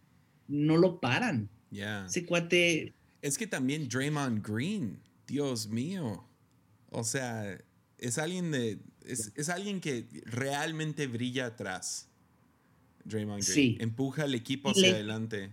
no 0.48 0.76
lo 0.76 1.00
paran. 1.00 1.48
Yeah. 1.70 2.06
Ese 2.06 2.26
cuate, 2.26 2.92
Es 3.22 3.38
que 3.38 3.46
también 3.46 3.88
Draymond 3.88 4.46
Green, 4.46 4.98
Dios 5.26 5.68
mío. 5.68 6.24
O 6.90 7.04
sea, 7.04 7.58
es 7.98 8.18
alguien 8.18 8.50
de. 8.50 8.78
Es, 9.06 9.32
es 9.34 9.48
alguien 9.48 9.80
que 9.80 10.06
realmente 10.26 11.06
brilla 11.06 11.46
atrás. 11.46 12.08
Draymond 13.04 13.42
Green. 13.42 13.54
Sí. 13.54 13.76
Empuja 13.80 14.24
al 14.24 14.34
equipo 14.34 14.70
hacia 14.70 14.82
le- 14.82 14.90
adelante. 14.94 15.52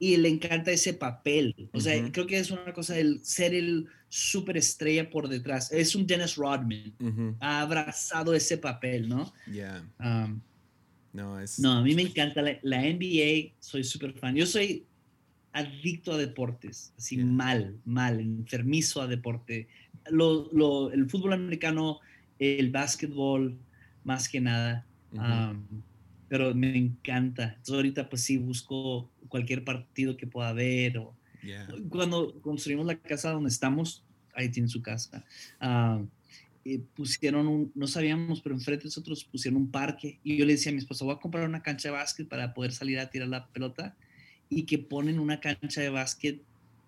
y 0.00 0.16
le 0.16 0.28
encanta 0.28 0.70
ese 0.70 0.94
papel. 0.94 1.54
O 1.72 1.80
sea, 1.80 2.10
creo 2.12 2.26
que 2.26 2.38
es 2.38 2.50
una 2.50 2.72
cosa 2.72 2.98
el 2.98 3.20
ser 3.24 3.54
el 3.54 3.86
superestrella 4.08 5.08
por 5.10 5.28
detrás. 5.28 5.70
Es 5.72 5.94
un 5.94 6.06
Dennis 6.06 6.36
Rodman. 6.36 6.94
Ha 7.40 7.60
abrazado 7.62 8.34
ese 8.34 8.58
papel, 8.58 9.08
¿no? 9.08 9.32
Yeah. 9.50 9.84
Um, 10.00 10.40
No, 11.12 11.40
es. 11.40 11.58
No, 11.58 11.72
a 11.72 11.82
mí 11.82 11.94
me 11.94 12.02
encanta 12.02 12.42
la, 12.42 12.58
la 12.62 12.82
NBA, 12.82 13.54
soy 13.60 13.82
súper 13.84 14.12
fan. 14.14 14.34
Yo 14.36 14.46
soy 14.46 14.84
adicto 15.52 16.12
a 16.12 16.18
deportes, 16.18 16.92
así 16.98 17.16
Yeah. 17.16 17.24
mal, 17.24 17.78
mal, 17.84 18.20
enfermizo 18.20 19.00
a 19.02 19.06
deporte. 19.06 19.68
Lo, 20.10 20.48
lo- 20.52 20.92
el 20.92 21.08
fútbol 21.10 21.32
americano, 21.32 21.98
el 22.38 22.70
básquetbol, 22.70 23.56
más 24.04 24.28
que 24.28 24.40
nada. 24.40 24.86
Pero 26.28 26.54
me 26.54 26.76
encanta. 26.76 27.44
Entonces 27.44 27.74
ahorita 27.74 28.08
pues 28.08 28.22
sí 28.22 28.36
busco 28.36 29.10
cualquier 29.28 29.64
partido 29.64 30.16
que 30.16 30.26
pueda 30.26 30.48
haber. 30.50 30.98
O, 30.98 31.14
Yeah. 31.40 31.68
cuando 31.88 32.40
construimos 32.42 32.84
la 32.84 32.96
casa 32.96 33.30
donde 33.30 33.48
estamos, 33.48 34.04
ahí 34.34 34.48
tiene 34.48 34.68
su 34.68 34.82
casa. 34.82 35.24
ah, 35.60 36.02
eh, 36.64 36.80
pusieron 36.94 37.46
un, 37.46 37.72
no 37.74 37.86
sabíamos, 37.86 38.40
pero 38.42 38.54
enfrente 38.54 38.82
de 38.82 38.88
nosotros 38.88 39.24
pusieron 39.24 39.62
un 39.62 39.70
parque 39.70 40.18
y 40.22 40.36
yo 40.36 40.44
le 40.44 40.52
decía 40.52 40.70
a 40.70 40.74
mi 40.74 40.80
esposa, 40.80 41.04
voy 41.04 41.14
a 41.14 41.18
comprar 41.18 41.48
una 41.48 41.62
cancha 41.62 41.88
de 41.88 41.92
básquet 41.92 42.28
para 42.28 42.52
poder 42.52 42.72
salir 42.72 42.98
a 42.98 43.08
tirar 43.08 43.28
la 43.28 43.46
pelota 43.46 43.96
y 44.50 44.64
que 44.64 44.78
ponen 44.78 45.18
una 45.20 45.40
cancha 45.40 45.80
de 45.80 45.88
básquet 45.88 46.42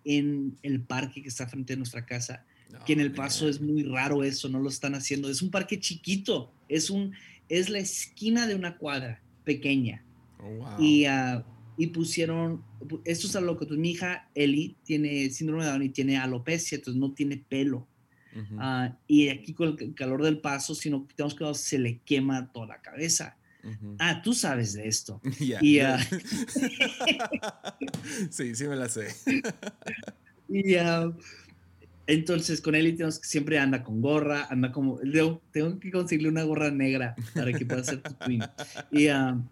en 0.05 0.59
el 0.63 0.81
parque 0.81 1.23
que 1.23 1.29
está 1.29 1.47
frente 1.47 1.73
de 1.75 1.77
nuestra 1.79 2.05
casa, 2.05 2.45
que 2.87 2.93
en 2.93 3.01
el 3.01 3.13
paso 3.13 3.49
es 3.49 3.61
muy 3.61 3.83
raro 3.85 4.23
eso, 4.25 4.49
no 4.49 4.61
lo 4.61 4.69
están 4.69 4.95
haciendo. 4.95 5.29
Es 5.29 5.43
un 5.43 5.51
parque 5.51 5.79
chiquito, 5.81 6.53
es, 6.69 6.91
un, 6.91 7.13
es 7.49 7.69
la 7.69 7.79
esquina 7.79 8.47
de 8.47 8.55
una 8.55 8.77
cuadra 8.79 9.23
pequeña 9.45 10.05
Oh, 10.39 10.49
wow. 10.57 10.81
y, 10.81 11.05
ah, 11.05 11.45
y 11.77 11.89
pusieron, 11.89 12.63
pu- 12.81 13.03
esto 13.05 13.27
es 13.27 13.37
a 13.37 13.41
lo 13.41 13.59
que 13.59 13.67
tu 13.67 13.77
mi 13.77 13.91
hija 13.91 14.31
Eli 14.35 14.77
tiene 14.85 15.29
síndrome 15.31 15.65
de 15.65 15.71
Down 15.71 15.83
y 15.83 15.89
tiene 15.91 16.17
alopecia, 16.17 16.77
entonces 16.77 16.99
no 16.99 17.13
tiene 17.13 17.37
pelo. 17.37 17.87
Ujú. 18.35 18.57
Ah, 18.59 18.97
y 19.07 19.29
aquí 19.29 19.53
con 19.53 19.69
el 19.69 19.77
ca- 19.77 19.95
calor 19.95 20.23
del 20.23 20.41
paso, 20.41 20.75
si 20.75 20.89
no 20.89 21.07
quitamos 21.07 21.35
cuidado, 21.35 21.55
se 21.55 21.79
le 21.79 21.99
quema 22.05 22.51
toda 22.53 22.69
la 22.69 22.81
cabeza. 22.81 23.37
Ah, 23.99 24.23
tú 24.23 24.33
sabes 24.33 24.73
de 24.73 24.89
esto. 24.89 25.21
Yeah, 25.61 25.99
ah, 25.99 26.01
sí, 28.31 28.55
sí 28.55 28.65
me 28.67 28.77
la 28.77 28.89
sé. 28.89 29.09
y 30.49 30.77
uh, 30.77 31.15
entonces 32.07 32.61
con 32.61 32.75
él 32.75 32.97
siempre 33.23 33.59
anda 33.59 33.83
con 33.85 34.01
gorra, 34.01 34.47
anda 34.51 34.73
como, 34.73 34.99
tengo, 35.53 35.79
que 35.79 35.91
conseguirle 35.91 36.29
una 36.29 36.43
gorra 36.43 36.71
negra 36.71 37.15
para 37.35 37.53
que 37.53 37.65
pueda 37.65 37.85
ser 37.85 38.03
tu 38.03 38.15
twin. 38.15 38.43
Y, 38.91 39.09
uh, 39.09 39.43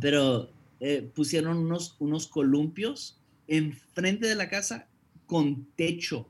pero 0.00 0.50
eh, 0.80 1.08
pusieron 1.14 1.58
unos, 1.58 1.96
unos 1.98 2.26
columpios 2.26 3.20
enfrente 3.46 4.26
de 4.26 4.34
la 4.34 4.48
casa 4.48 4.86
con 5.26 5.66
techo. 5.76 6.28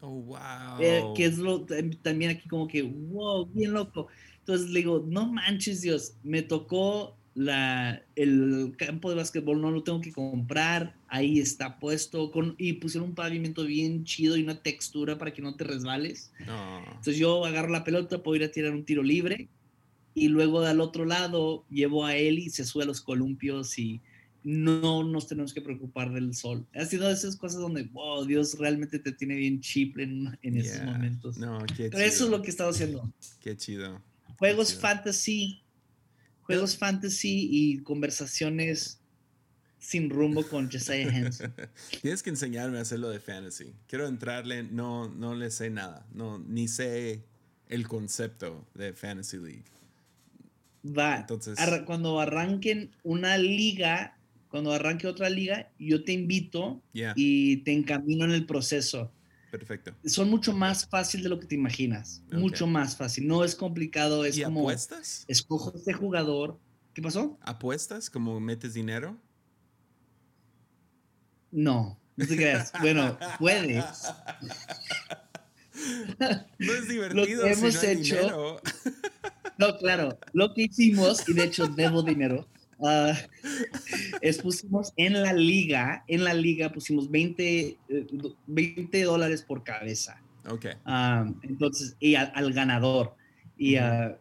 Oh, 0.00 0.08
wow. 0.08 0.80
Eh, 0.80 1.04
que 1.14 1.26
es 1.26 1.38
lo 1.38 1.64
también 2.02 2.32
aquí 2.32 2.48
como 2.48 2.66
que, 2.66 2.82
wow, 2.82 3.46
bien 3.46 3.72
loco. 3.72 4.08
Entonces 4.40 4.70
le 4.70 4.80
digo, 4.80 5.04
no 5.06 5.32
manches 5.32 5.82
Dios, 5.82 6.14
me 6.24 6.42
tocó 6.42 7.16
la, 7.34 8.02
el 8.14 8.74
campo 8.76 9.08
de 9.08 9.16
básquetbol 9.16 9.60
no 9.60 9.70
lo 9.70 9.82
tengo 9.82 10.00
que 10.00 10.12
comprar, 10.12 10.94
ahí 11.08 11.38
está 11.38 11.78
puesto, 11.78 12.30
con, 12.30 12.54
y 12.58 12.74
pusieron 12.74 13.10
un 13.10 13.14
pavimento 13.14 13.64
bien 13.64 14.04
chido 14.04 14.36
y 14.36 14.42
una 14.42 14.62
textura 14.62 15.16
para 15.18 15.32
que 15.32 15.40
no 15.40 15.54
te 15.54 15.64
resbales. 15.64 16.30
Entonces 16.38 17.16
yo 17.16 17.44
agarro 17.44 17.70
la 17.70 17.84
pelota, 17.84 18.22
puedo 18.22 18.36
ir 18.36 18.44
a 18.44 18.50
tirar 18.50 18.72
un 18.72 18.84
tiro 18.84 19.02
libre 19.02 19.48
y 20.14 20.28
luego 20.28 20.60
del 20.60 20.80
otro 20.80 21.06
lado 21.06 21.64
llevo 21.70 22.04
a 22.04 22.16
él 22.16 22.38
y 22.38 22.50
se 22.50 22.64
sube 22.64 22.82
a 22.82 22.86
los 22.86 23.00
columpios 23.00 23.78
y 23.78 24.02
no 24.44 25.04
nos 25.04 25.28
tenemos 25.28 25.54
que 25.54 25.62
preocupar 25.62 26.12
del 26.12 26.34
sol. 26.34 26.66
Ha 26.74 26.84
sido 26.84 27.06
de 27.06 27.14
esas 27.14 27.36
cosas 27.36 27.60
donde, 27.60 27.84
wow, 27.84 28.26
Dios 28.26 28.58
realmente 28.58 28.98
te 28.98 29.12
tiene 29.12 29.36
bien 29.36 29.60
chip 29.60 29.98
en, 29.98 30.38
esos 30.42 30.84
momentos. 30.84 31.38
Pero 31.76 31.98
eso 31.98 32.24
es 32.24 32.30
lo 32.30 32.42
que 32.42 32.48
he 32.48 32.50
estado 32.50 32.70
haciendo. 32.70 33.10
Qué 33.40 33.56
chido. 33.56 34.02
Juegos 34.38 34.74
fantasy 34.74 35.62
juegos 36.52 36.76
fantasy 36.76 37.48
y 37.50 37.78
conversaciones 37.78 39.00
sin 39.78 40.10
rumbo 40.10 40.46
con 40.46 40.70
Josiah 40.70 41.08
Henson. 41.08 41.52
Tienes 42.02 42.22
que 42.22 42.30
enseñarme 42.30 42.78
a 42.78 42.82
hacerlo 42.82 43.10
de 43.10 43.18
fantasy. 43.18 43.74
Quiero 43.88 44.06
entrarle, 44.06 44.62
no, 44.62 45.08
no 45.08 45.34
le 45.34 45.50
sé 45.50 45.70
nada, 45.70 46.06
no, 46.12 46.38
ni 46.38 46.68
sé 46.68 47.24
el 47.68 47.88
concepto 47.88 48.66
de 48.74 48.92
Fantasy 48.92 49.38
League. 49.38 49.64
Va, 50.84 51.20
Entonces, 51.20 51.58
cuando 51.86 52.20
arranquen 52.20 52.90
una 53.02 53.38
liga, 53.38 54.16
cuando 54.48 54.72
arranque 54.72 55.06
otra 55.06 55.30
liga, 55.30 55.70
yo 55.78 56.04
te 56.04 56.12
invito 56.12 56.82
y 57.14 57.58
te 57.58 57.72
encamino 57.72 58.24
en 58.24 58.32
el 58.32 58.46
proceso. 58.46 59.10
Perfecto. 59.52 59.94
Son 60.06 60.30
mucho 60.30 60.54
más 60.54 60.86
fácil 60.86 61.22
de 61.22 61.28
lo 61.28 61.38
que 61.38 61.46
te 61.46 61.54
imaginas. 61.54 62.22
Mucho 62.32 62.66
más 62.66 62.96
fácil. 62.96 63.28
No 63.28 63.44
es 63.44 63.54
complicado. 63.54 64.24
Es 64.24 64.38
¿Y 64.38 64.44
como. 64.44 64.60
¿Apuestas? 64.60 65.26
Escojo 65.28 65.74
este 65.76 65.92
jugador. 65.92 66.58
¿Qué 66.94 67.02
pasó? 67.02 67.38
¿Apuestas? 67.42 68.08
¿Como 68.08 68.40
metes 68.40 68.72
dinero? 68.72 69.20
No. 71.50 72.00
No 72.16 72.26
te 72.26 72.34
creas. 72.34 72.72
bueno, 72.80 73.18
puedes. 73.38 73.84
No 76.58 76.72
es 76.72 76.88
divertido. 76.88 77.22
Lo 77.22 77.26
que 77.26 77.52
hemos 77.52 77.84
hecho. 77.84 78.58
no, 79.58 79.76
claro. 79.76 80.18
Lo 80.32 80.54
que 80.54 80.62
hicimos, 80.62 81.28
y 81.28 81.34
de 81.34 81.44
hecho 81.44 81.66
debo 81.66 82.02
dinero, 82.02 82.48
Uh, 84.22 84.42
pusimos 84.42 84.92
en 84.96 85.22
la 85.22 85.32
liga, 85.32 86.04
en 86.08 86.24
la 86.24 86.34
liga 86.34 86.72
pusimos 86.72 87.08
20, 87.08 87.76
20 88.46 89.00
eh, 89.00 89.04
dólares 89.04 89.42
por 89.42 89.62
cabeza. 89.62 90.20
Ok. 90.48 90.66
Ah, 90.84 91.30
entonces, 91.42 91.96
y 92.00 92.16
al, 92.16 92.52
ganador. 92.52 93.14
Y, 93.56 93.76
uh, 93.76 94.16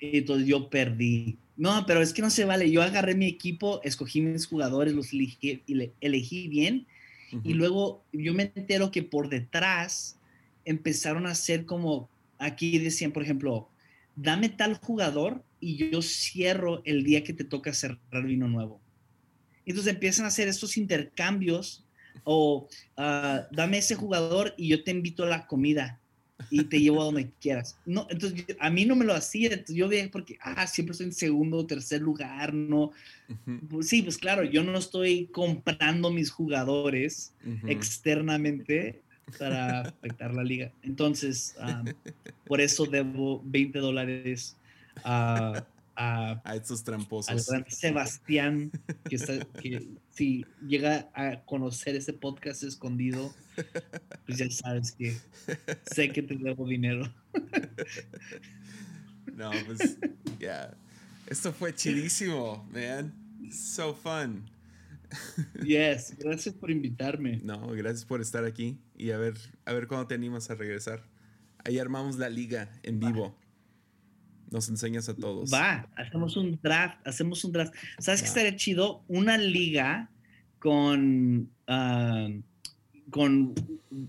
entonces 0.00 0.46
yo 0.46 0.70
perdí. 0.70 1.36
No, 1.56 1.84
pero 1.86 2.00
es 2.00 2.14
que 2.14 2.22
no 2.22 2.30
se 2.30 2.46
vale. 2.46 2.70
Yo 2.70 2.82
agarré 2.82 3.14
mi 3.14 3.26
equipo, 3.26 3.80
escogí 3.82 4.22
mis 4.22 4.46
jugadores, 4.46 4.94
los 4.94 5.12
elegí, 5.12 5.62
y 5.66 5.90
elegí 6.00 6.48
bien. 6.48 6.86
Y 7.44 7.54
luego 7.54 8.02
yo 8.12 8.34
me 8.34 8.52
entero 8.54 8.90
que 8.90 9.02
por 9.02 9.28
detrás 9.28 10.18
empezaron 10.64 11.26
a 11.26 11.30
hacer 11.30 11.64
como, 11.64 12.08
aquí 12.38 12.78
decían, 12.78 13.12
por 13.12 13.22
ejemplo, 13.22 13.68
dame 14.16 14.50
tal 14.50 14.76
jugador 14.76 15.42
y 15.62 15.76
yo 15.76 16.02
cierro 16.02 16.82
el 16.84 17.04
día 17.04 17.22
que 17.22 17.32
te 17.32 17.44
toca 17.44 17.72
cerrar 17.72 18.26
vino 18.26 18.48
nuevo. 18.48 18.82
Entonces 19.64 19.94
empiezan 19.94 20.24
a 20.24 20.28
hacer 20.28 20.48
estos 20.48 20.76
intercambios 20.76 21.86
o 22.24 22.68
ah, 22.96 23.46
dame 23.52 23.78
ese 23.78 23.94
jugador 23.94 24.54
y 24.58 24.68
yo 24.68 24.82
te 24.82 24.90
invito 24.90 25.22
a 25.22 25.28
la 25.28 25.46
comida 25.46 26.00
y 26.50 26.64
te 26.64 26.80
llevo 26.80 27.00
a 27.00 27.04
donde 27.04 27.30
quieras. 27.40 27.78
No, 27.86 28.08
entonces 28.10 28.44
a 28.58 28.70
mí 28.70 28.84
no 28.84 28.96
me 28.96 29.04
lo 29.04 29.14
hacía, 29.14 29.50
entonces 29.50 29.76
yo 29.76 29.88
veía 29.88 30.10
porque, 30.10 30.36
ah, 30.40 30.66
siempre 30.66 30.92
estoy 30.92 31.06
en 31.06 31.12
segundo 31.12 31.58
o 31.58 31.66
tercer 31.66 32.00
lugar, 32.00 32.52
no. 32.52 32.90
Pues 33.70 33.88
sí, 33.88 34.02
pues 34.02 34.18
claro, 34.18 34.42
yo 34.42 34.64
no 34.64 34.76
estoy 34.76 35.26
comprando 35.26 36.10
mis 36.10 36.32
jugadores 36.32 37.34
externamente 37.68 39.00
para 39.38 39.82
afectar 39.82 40.34
la 40.34 40.42
liga. 40.42 40.72
Entonces, 40.82 41.54
ah, 41.60 41.84
por 42.46 42.60
eso 42.60 42.84
debo 42.86 43.40
20 43.44 43.78
dólares 43.78 44.56
a, 45.04 45.64
a, 45.96 46.54
estos 46.54 46.84
tramposos. 46.84 47.46
Sebastián, 47.68 48.70
que, 49.08 49.18
si 50.10 50.46
llega 50.66 51.10
a 51.14 51.42
conocer 51.44 51.96
ese 51.96 52.12
podcast 52.12 52.62
escondido, 52.62 53.34
pues 54.26 54.38
ya 54.38 54.50
sabes 54.50 54.92
que 54.92 55.16
sé 55.90 56.10
que 56.10 56.22
te 56.22 56.36
debo 56.36 56.66
dinero. 56.66 57.12
no, 59.34 59.50
pues, 59.66 59.98
ya. 60.38 60.76
Esto 61.26 61.52
fue 61.52 61.74
chidísimo, 61.74 62.68
man. 62.72 63.14
So 63.50 63.94
fun. 63.94 64.50
Yes, 65.62 66.14
gracias 66.18 66.54
por 66.54 66.70
invitarme. 66.70 67.40
No, 67.42 67.68
gracias 67.68 68.04
por 68.04 68.20
estar 68.20 68.44
aquí 68.44 68.78
y 68.96 69.10
a 69.10 69.18
ver, 69.18 69.34
a 69.64 69.72
ver 69.72 69.86
cuándo 69.86 70.06
te 70.06 70.14
animas 70.14 70.50
a 70.50 70.54
regresar. 70.54 71.02
Ahí 71.64 71.78
armamos 71.78 72.16
la 72.16 72.28
liga 72.28 72.70
en 72.82 72.98
vivo. 72.98 73.36
Nos 74.52 74.68
enseñas 74.68 75.08
a 75.08 75.14
todos. 75.14 75.50
Va, 75.52 75.88
hacemos 75.96 76.36
un 76.36 76.60
draft, 76.62 76.98
hacemos 77.06 77.42
un 77.42 77.52
draft. 77.52 77.74
¿Sabes 77.98 78.20
qué 78.20 78.28
estaría 78.28 78.54
chido? 78.54 79.02
Una 79.08 79.38
liga 79.38 80.10
con, 80.58 81.50
ah, 81.66 82.28
con 83.10 83.54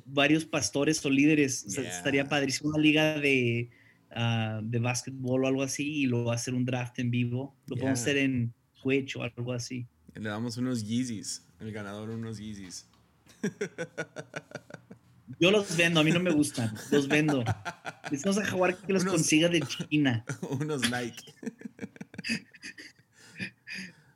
varios 0.06 0.44
pastores 0.44 1.04
o 1.06 1.10
líderes. 1.10 1.66
estaría 1.78 2.28
padrísimo. 2.28 2.72
Una 2.72 2.80
liga 2.80 3.20
de, 3.20 3.70
uh, 4.12 4.62
de 4.62 4.80
básquetbol 4.80 5.46
o 5.46 5.48
algo 5.48 5.64
así 5.64 6.02
y 6.02 6.06
luego 6.08 6.34
hacer 6.34 6.54
un 6.54 6.66
draft 6.66 7.00
en 7.00 7.10
vivo. 7.10 7.56
Lo 7.68 7.78
podemos 7.78 8.02
hacer 8.02 8.18
en 8.18 8.54
Twitch 8.82 9.16
o 9.16 9.24
algo 9.24 9.54
así. 9.54 9.88
Le 10.14 10.28
damos 10.28 10.58
unos 10.58 10.86
Yeezys, 10.86 11.48
el 11.62 11.72
ganador 11.72 12.10
unos 12.10 12.38
Yeezys. 12.38 12.90
Yo 15.40 15.52
los 15.52 15.76
vendo, 15.78 16.00
a 16.00 16.04
mí 16.04 16.12
no 16.12 16.20
me 16.20 16.32
gustan. 16.32 16.74
Los 16.92 17.08
vendo. 17.08 17.44
Decimos 18.10 18.38
a 18.38 18.46
Jaguar 18.46 18.78
que 18.78 18.94
los 18.94 19.06
consiga 19.06 19.50
de 19.50 19.62
China. 19.62 20.26
Unos 20.50 20.82
Nike. 20.90 21.34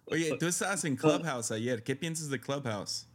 Oye, 0.06 0.38
tú 0.40 0.48
estabas 0.48 0.86
en 0.86 0.96
Clubhouse 0.96 1.52
ayer. 1.52 1.84
¿Qué 1.84 1.96
piensas 1.96 2.30
de 2.30 2.40
Clubhouse? 2.40 3.08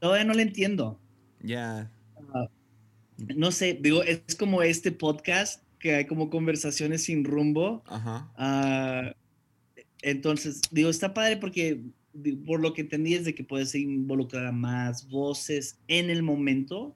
Todavía 0.00 0.24
no 0.24 0.34
lo 0.34 0.40
entiendo. 0.40 1.00
Ya. 1.40 1.90
Ah, 2.34 2.48
no 3.18 3.52
sé, 3.52 3.78
digo, 3.80 4.02
es 4.02 4.34
como 4.36 4.62
este 4.62 4.90
podcast 4.92 5.62
que 5.78 5.94
hay 5.94 6.06
como 6.06 6.30
conversaciones 6.30 7.04
sin 7.04 7.24
rumbo. 7.24 7.82
Ajá. 7.86 8.32
Ah, 8.36 9.14
entonces, 10.02 10.60
digo, 10.70 10.90
está 10.90 11.14
padre 11.14 11.36
porque 11.36 11.80
por 12.46 12.60
lo 12.60 12.72
que 12.72 12.82
entendí 12.82 13.14
es 13.14 13.24
de 13.24 13.34
que 13.34 13.44
puedes 13.44 13.74
involucrar 13.74 14.46
a 14.46 14.52
más 14.52 15.08
voces 15.08 15.78
en 15.88 16.10
el 16.10 16.22
momento. 16.22 16.94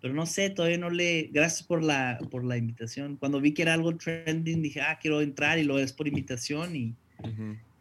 pero 0.00 0.14
no 0.14 0.26
sé, 0.26 0.50
todavía 0.50 0.78
no 0.78 0.90
le... 0.90 1.30
Gracias 1.32 1.62
por 1.62 1.82
la, 1.82 2.18
por 2.30 2.44
la 2.44 2.56
invitación. 2.56 3.16
Cuando 3.16 3.40
vi 3.40 3.52
que 3.52 3.62
era 3.62 3.74
algo 3.74 3.96
trending, 3.96 4.62
dije, 4.62 4.80
ah, 4.80 4.98
quiero 5.00 5.20
entrar 5.20 5.58
y 5.58 5.64
lo 5.64 5.78
es 5.78 5.92
por 5.92 6.06
invitación 6.06 6.76
y, 6.76 6.94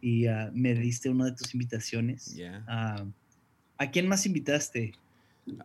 y 0.01 0.27
ah, 0.27 0.49
me 0.53 0.73
diste 0.73 1.09
una 1.09 1.25
de 1.25 1.33
tus 1.33 1.53
invitaciones. 1.53 2.35
¿A 3.77 3.91
quién 3.91 4.07
más 4.07 4.25
invitaste? 4.25 4.93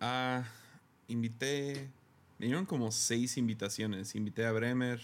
Ah, 0.01 0.45
invité... 1.09 1.89
Me 2.39 2.47
dieron 2.47 2.65
como 2.65 2.91
seis 2.91 3.37
invitaciones. 3.37 4.15
Invité 4.15 4.47
a 4.47 4.53
Bremer. 4.53 4.99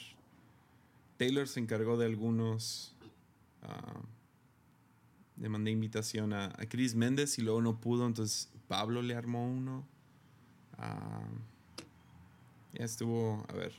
Taylor 1.19 1.47
se 1.47 1.61
encargó 1.61 1.99
de 1.99 2.07
algunos 2.07 2.97
le 5.39 5.49
mandé 5.49 5.71
invitación 5.71 6.33
a, 6.33 6.47
a 6.47 6.67
Chris 6.69 6.95
Méndez 6.95 7.39
y 7.39 7.43
luego 7.43 7.61
no 7.61 7.81
pudo, 7.81 8.07
entonces 8.07 8.51
Pablo 8.69 9.03
le 9.03 9.15
armó 9.15 9.47
uno. 9.47 9.87
Ah, 10.79 11.29
ya 12.73 12.85
estuvo, 12.85 13.45
a 13.49 13.53
ver, 13.55 13.73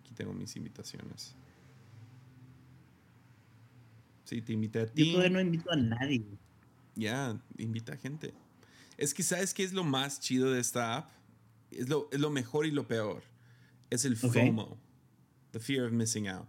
aquí 0.00 0.14
tengo 0.14 0.32
mis 0.32 0.56
invitaciones. 0.56 1.34
Sí, 4.24 4.42
te 4.42 4.52
invité 4.52 4.80
a 4.80 4.86
ti. 4.86 5.06
Yo 5.06 5.12
todavía 5.12 5.34
no 5.34 5.40
invito 5.40 5.70
a 5.70 5.76
nadie. 5.76 6.26
Ya, 6.96 7.40
invita 7.58 7.92
a 7.92 7.96
gente. 7.96 8.34
Es 8.96 9.14
que, 9.14 9.22
¿sabes 9.22 9.54
qué 9.54 9.62
es 9.62 9.72
lo 9.72 9.84
más 9.84 10.18
chido 10.18 10.50
de 10.50 10.60
esta 10.60 10.96
app? 10.96 11.10
Es 11.70 11.88
lo, 11.88 12.08
es 12.10 12.18
lo 12.18 12.30
mejor 12.30 12.66
y 12.66 12.70
lo 12.70 12.88
peor. 12.88 13.22
Es 13.90 14.04
el 14.04 14.16
FOMO. 14.16 14.78
The 15.52 15.60
fear 15.60 15.86
of 15.86 15.92
missing 15.92 16.28
out. 16.28 16.48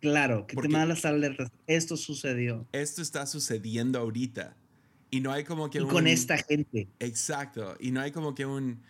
Claro, 0.00 0.46
que 0.46 0.54
Porque- 0.54 0.68
te 0.68 0.72
mandan 0.72 0.90
las 0.90 1.04
alertas. 1.04 1.50
Esto 1.66 1.96
sucedió. 1.96 2.66
Esto 2.72 3.02
está 3.02 3.26
sucediendo 3.26 3.98
ahorita. 3.98 4.56
Y 5.10 5.20
no 5.20 5.32
hay 5.32 5.44
como 5.44 5.70
que 5.70 5.78
Y 5.78 5.82
un... 5.82 5.88
con 5.88 6.06
esta 6.06 6.36
gente. 6.38 6.86
Exacto. 7.00 7.76
Y 7.80 7.90
no 7.90 8.00
hay 8.00 8.12
como 8.12 8.34
que 8.34 8.46
un... 8.46 8.80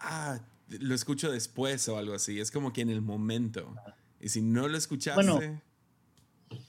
Ah, 0.00 0.40
lo 0.68 0.94
escucho 0.94 1.30
después 1.30 1.88
o 1.88 1.98
algo 1.98 2.14
así. 2.14 2.40
Es 2.40 2.50
como 2.50 2.72
que 2.72 2.80
en 2.80 2.90
el 2.90 3.02
momento. 3.02 3.74
Y 4.20 4.28
si 4.30 4.40
no 4.40 4.68
lo 4.68 4.76
escuchaste... 4.78 5.22
Bueno, 5.22 5.60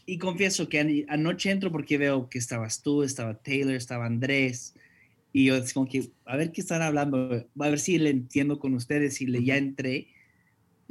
Y 0.06 0.18
confieso 0.20 0.70
que 0.70 0.80
an- 0.80 1.06
anoche 1.10 1.50
entro 1.50 1.72
porque 1.72 1.98
veo 1.98 2.30
que 2.30 2.38
estabas 2.38 2.82
tú, 2.84 3.02
estaba 3.04 3.34
Taylor, 3.36 3.74
estaba 3.76 4.06
Andrés. 4.06 4.76
Y 5.34 5.46
yo 5.46 5.56
es 5.56 5.74
como 5.74 5.88
que, 5.88 6.12
a 6.26 6.36
ver 6.36 6.52
qué 6.52 6.62
están 6.62 6.82
hablando, 6.82 7.48
a 7.60 7.70
ver 7.70 7.80
si 7.80 7.98
le 7.98 8.10
entiendo 8.10 8.60
con 8.60 8.74
ustedes 8.74 9.22
y 9.22 9.28
le 9.28 9.44
ya 9.44 9.56
entré. 9.58 10.08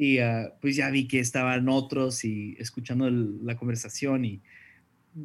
Y 0.03 0.18
ah, 0.18 0.55
pues 0.62 0.76
ya 0.76 0.88
vi 0.88 1.07
que 1.07 1.20
estaban 1.20 1.68
otros 1.68 2.24
y 2.24 2.57
escuchando 2.59 3.07
el- 3.07 3.44
la 3.44 3.57
conversación 3.59 4.24
y 4.24 4.40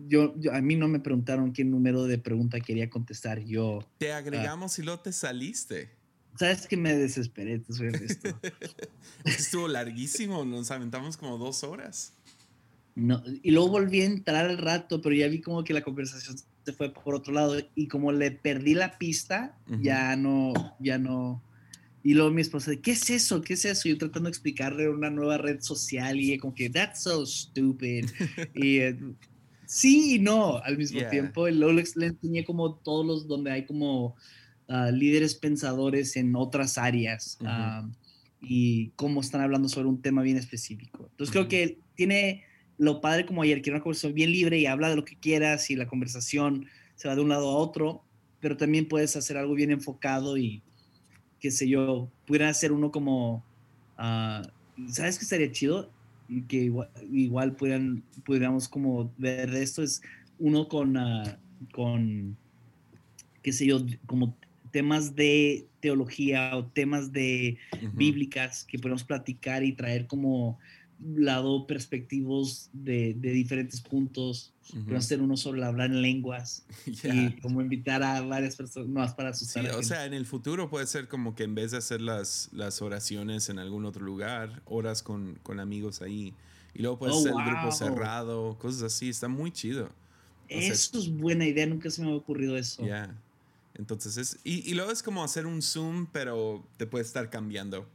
yo, 0.08 0.34
yo- 0.38 0.52
a 0.54 0.60
mí 0.62 0.76
no 0.76 0.90
me 0.90 1.00
preguntaron 1.00 1.54
qué 1.54 1.64
número 1.64 2.04
de 2.04 2.18
pregunta 2.18 2.60
quería 2.60 2.90
contestar 2.90 3.40
yo. 3.46 3.88
te 4.00 4.12
agregamos 4.12 4.78
y 4.80 4.84
luego 4.84 5.00
te 5.00 5.14
saliste. 5.14 5.90
Sabes 6.38 6.68
que 6.68 6.76
me 6.76 6.94
desesperé, 6.94 7.60
te 7.60 7.72
soy 7.72 7.88
honesto. 7.88 8.38
Estuvo 9.24 9.70
larguísimo. 9.70 10.44
Nos 10.44 10.70
aventamos 10.72 11.16
como 11.16 11.38
dos 11.38 11.64
horas. 11.64 12.12
No, 12.96 13.24
y 13.42 13.52
luego 13.52 13.70
volví 13.70 14.02
a 14.02 14.06
entrar 14.06 14.50
al 14.50 14.58
rato, 14.58 15.02
pero 15.02 15.16
ya 15.16 15.28
vi 15.30 15.40
como 15.40 15.64
que 15.64 15.74
la 15.74 15.82
conversación 15.82 16.38
se 16.66 16.74
fue 16.74 16.94
por 16.94 17.16
otro 17.16 17.34
lado 17.34 17.56
y 17.76 17.88
como 17.88 18.12
le 18.12 18.32
perdí 18.32 18.74
la 18.74 18.98
pista, 18.98 19.58
ya 19.82 20.16
no, 20.18 20.52
ya 20.80 20.98
no. 20.98 21.42
Y 22.06 22.14
luego 22.14 22.30
mi 22.30 22.42
esposa, 22.42 22.72
¿qué 22.84 22.92
es 22.92 23.10
eso? 23.10 23.42
¿Qué 23.42 23.54
es 23.56 23.66
eso? 23.66 23.90
Yo 23.90 23.98
tratando 23.98 24.28
de 24.28 24.30
explicarle 24.30 24.88
una 24.88 25.10
nueva 25.10 25.40
red 25.40 25.60
social 25.62 26.20
y 26.20 26.38
como 26.38 26.54
que, 26.54 26.70
that's 26.70 27.02
so 27.02 27.26
stupid. 27.26 28.06
y 28.54 28.78
eh, 28.78 28.96
sí 29.66 30.14
y 30.18 30.20
no 30.20 30.58
al 30.58 30.78
mismo 30.78 31.00
Yeah. 31.00 31.10
tiempo. 31.10 31.48
Y 31.48 31.54
luego 31.56 31.74
le, 31.74 31.84
le 31.96 32.06
enseñé 32.06 32.46
como 32.46 32.78
todos 32.78 33.04
los 33.08 33.28
donde 33.28 33.50
hay 33.50 33.66
como 33.66 34.16
ah, 34.68 34.92
líderes 34.92 35.34
pensadores 35.34 36.16
en 36.16 36.36
otras 36.36 36.78
áreas 36.78 37.38
Ujú. 37.42 37.50
ah, 37.50 37.90
y 38.40 38.92
cómo 38.92 39.22
están 39.22 39.42
hablando 39.42 39.68
sobre 39.68 39.88
un 39.88 40.04
tema 40.04 40.22
bien 40.22 40.38
específico. 40.38 41.08
Entonces 41.10 41.32
creo 41.32 41.46
Ujú. 41.46 41.50
que 41.50 41.80
tiene 41.96 42.44
lo 42.78 43.02
padre 43.02 43.26
como 43.26 43.42
ayer, 43.42 43.64
que 43.64 43.72
era 43.72 43.78
una 43.78 43.84
conversación 43.84 44.14
bien 44.14 44.32
libre 44.32 44.60
y 44.60 44.68
habla 44.68 44.90
de 44.90 44.96
lo 44.96 45.06
que 45.06 45.18
quieras 45.18 45.72
y 45.72 45.76
la 45.76 45.88
conversación 45.88 46.68
se 46.98 47.08
va 47.08 47.16
de 47.16 47.22
un 47.22 47.30
lado 47.30 47.50
a 47.50 47.56
otro, 47.58 48.06
pero 48.40 48.58
también 48.58 48.88
puedes 48.88 49.16
hacer 49.16 49.38
algo 49.38 49.56
bien 49.56 49.72
enfocado 49.72 50.38
y 50.38 50.64
qué 51.40 51.52
sé 51.52 51.68
yo, 51.68 52.10
pudiera 52.26 52.50
hacer 52.50 52.72
uno 52.72 52.92
como, 52.92 53.44
ah, 53.98 54.42
¿sabes 54.88 55.18
qué 55.18 55.24
estaría 55.24 55.52
chido? 55.52 55.90
Y 56.28 56.42
que 56.44 56.58
igual, 56.58 56.90
igual 57.12 57.56
pudieran, 57.56 58.04
pudiéramos 58.26 58.68
como 58.68 59.12
ver 59.18 59.54
esto, 59.56 59.84
es 59.84 60.02
uno 60.40 60.68
con, 60.68 60.98
ah, 60.98 61.38
con, 61.72 62.36
qué 63.42 63.52
sé 63.54 63.66
yo, 63.66 63.86
como 64.06 64.36
temas 64.72 65.16
de 65.16 65.68
teología 65.80 66.58
o 66.58 66.66
temas 66.66 67.12
de 67.14 67.58
bíblicas 67.94 68.66
que 68.66 68.78
podemos 68.78 69.04
platicar 69.04 69.64
y 69.64 69.72
traer 69.72 70.08
como 70.08 70.60
lado 71.04 71.68
perspectivos 71.68 72.70
de, 72.74 73.14
de 73.16 73.32
diferentes 73.32 73.82
puntos. 73.82 74.54
Ujú. 74.70 74.80
Podemos 74.84 75.06
hacer 75.06 75.22
uno 75.22 75.38
sobre 75.38 75.64
hablar 75.64 75.92
en 75.92 76.02
lenguas 76.02 76.64
Yeah. 76.86 77.14
y 77.38 77.42
como 77.42 77.62
invitar 77.62 78.02
a 78.04 78.22
varias 78.22 78.56
personas 78.56 78.88
más 78.90 79.14
para 79.14 79.34
Sí, 79.34 79.44
asustar. 79.46 79.66
a 79.66 79.70
o 79.70 79.72
gente. 79.74 79.88
sea, 79.88 80.06
en 80.06 80.14
el 80.14 80.26
futuro 80.26 80.70
puede 80.70 80.88
ser 80.88 81.08
como 81.08 81.36
que 81.36 81.44
en 81.44 81.54
vez 81.56 81.72
de 81.72 81.78
hacer 81.78 82.02
las, 82.02 82.50
las 82.54 82.82
oraciones 82.82 83.50
en 83.50 83.60
algún 83.60 83.86
otro 83.86 84.04
lugar, 84.06 84.62
horas 84.66 85.04
con, 85.04 85.38
con 85.44 85.60
amigos 85.60 86.02
ahí. 86.02 86.34
Y 86.74 86.82
luego 86.82 86.98
puedes 87.00 87.16
Oh, 87.16 87.20
hacer 87.20 87.32
el 87.34 87.46
grupo 87.46 87.62
wow. 87.64 87.72
cerrado, 87.72 88.58
cosas 88.58 88.82
así. 88.84 89.10
Está 89.10 89.28
muy 89.28 89.52
chido. 89.52 89.90
Eso 90.48 91.00
es 91.00 91.10
buena 91.16 91.46
idea, 91.46 91.66
nunca 91.66 91.90
se 91.90 92.02
me 92.02 92.08
había 92.08 92.18
ocurrido 92.20 92.58
eso. 92.58 92.86
Ya. 92.86 93.16
Entonces 93.76 94.18
es. 94.18 94.40
Y, 94.44 94.70
y 94.70 94.74
luego 94.74 94.92
es 94.92 95.02
como 95.04 95.24
hacer 95.24 95.46
un 95.46 95.62
Zoom, 95.62 96.08
pero 96.12 96.66
te 96.78 96.86
puede 96.88 97.04
estar 97.04 97.30
cambiando 97.30 97.88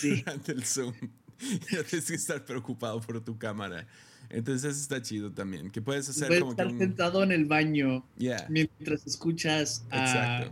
Sí. 0.00 0.16
durante 0.24 0.52
el 0.52 0.64
Zoom. 0.64 0.92
Y 1.70 1.74
no 1.76 1.82
tienes 1.84 2.06
que 2.06 2.14
estar 2.14 2.44
preocupado 2.44 3.00
por 3.00 3.20
tu 3.24 3.38
cámara. 3.38 3.86
Entonces 4.28 4.76
está 4.80 5.00
chido 5.02 5.30
también. 5.32 5.70
Que 5.70 5.80
puedes 5.80 6.08
hacer 6.08 6.26
Puedes 6.28 6.42
como 6.42 6.56
que 6.56 6.62
estar 6.62 6.72
un. 6.72 6.78
sentado 6.78 7.22
en 7.22 7.30
el 7.32 7.44
baño 7.44 8.04
Yeah, 8.18 8.46
mientras 8.48 9.06
escuchas 9.06 9.84
a 9.90 10.50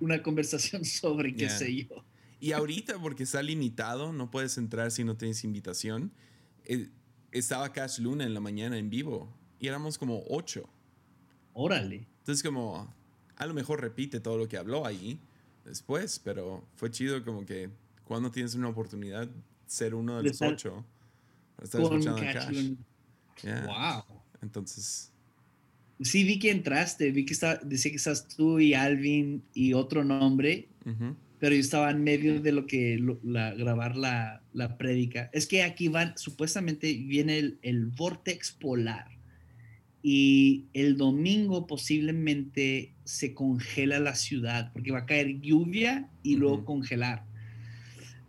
una 0.00 0.22
conversación 0.22 0.84
sobre 0.84 1.32
qué 1.34 1.40
Yeah. 1.46 1.58
sé 1.58 1.74
yo. 1.86 2.04
Y 2.40 2.52
ahorita, 2.52 2.98
porque 2.98 3.24
está 3.24 3.42
limitado, 3.42 4.12
no 4.14 4.30
puedes 4.30 4.56
entrar 4.56 4.90
si 4.90 5.04
no 5.04 5.16
tienes 5.16 5.44
invitación. 5.44 6.10
eh, 6.64 6.88
estaba 7.32 7.72
Cash 7.72 8.00
Luna 8.00 8.24
en 8.24 8.34
la 8.34 8.40
mañana 8.40 8.76
en 8.76 8.90
vivo 8.90 9.32
y 9.60 9.68
éramos 9.68 9.98
como 9.98 10.24
ocho. 10.28 10.68
Órale. 11.52 12.08
Entonces, 12.20 12.42
como 12.42 12.92
a 13.36 13.46
lo 13.46 13.54
mejor 13.54 13.80
repite 13.80 14.18
todo 14.20 14.36
lo 14.36 14.48
que 14.48 14.56
habló 14.56 14.84
ahí 14.84 15.20
después, 15.64 16.18
pero 16.24 16.66
fue 16.74 16.90
chido 16.90 17.24
como 17.24 17.44
que 17.46 17.70
cuando 18.10 18.28
tienes 18.32 18.56
una 18.56 18.66
oportunidad, 18.68 19.30
ser 19.68 19.94
uno 19.94 20.16
de 20.20 20.24
los 20.30 20.42
ocho. 20.42 20.84
Con 21.56 21.64
escuchando 21.84 22.16
Cash 22.16 22.34
Cash. 22.46 22.70
Yeah. 23.44 23.66
Wow. 24.08 24.20
Entonces, 24.42 25.12
Sí, 26.00 26.24
vi 26.24 26.40
que 26.40 26.50
entraste, 26.50 27.12
vi 27.12 27.24
que 27.24 27.36
decía 27.62 27.90
que 27.92 27.96
estás 27.98 28.26
tú 28.26 28.58
y 28.58 28.74
Alvin 28.74 29.44
y 29.54 29.74
otro 29.74 30.02
nombre, 30.02 30.66
ujú, 30.84 31.14
pero 31.38 31.54
yo 31.54 31.60
estaba 31.60 31.88
en 31.92 32.02
medio 32.02 32.40
de 32.40 32.50
lo 32.50 32.66
que 32.66 32.98
lo- 32.98 33.20
la, 33.22 33.54
grabar 33.54 33.94
la, 33.96 34.42
la 34.52 34.76
prédica. 34.76 35.30
Es 35.32 35.46
que 35.46 35.62
aquí 35.62 35.86
van, 35.86 36.18
supuestamente 36.18 36.92
viene 36.94 37.38
el, 37.38 37.58
el 37.62 37.86
vortex 37.86 38.50
polar 38.50 39.06
y 40.02 40.64
el 40.72 40.96
domingo 40.96 41.68
posiblemente 41.68 42.92
se 43.04 43.34
congela 43.34 44.00
la 44.00 44.16
ciudad 44.16 44.72
porque 44.72 44.90
va 44.90 45.00
a 45.00 45.06
caer 45.06 45.40
lluvia 45.40 46.08
y 46.24 46.34
luego 46.36 46.56
Ujú. 46.56 46.64
congelar. 46.64 47.29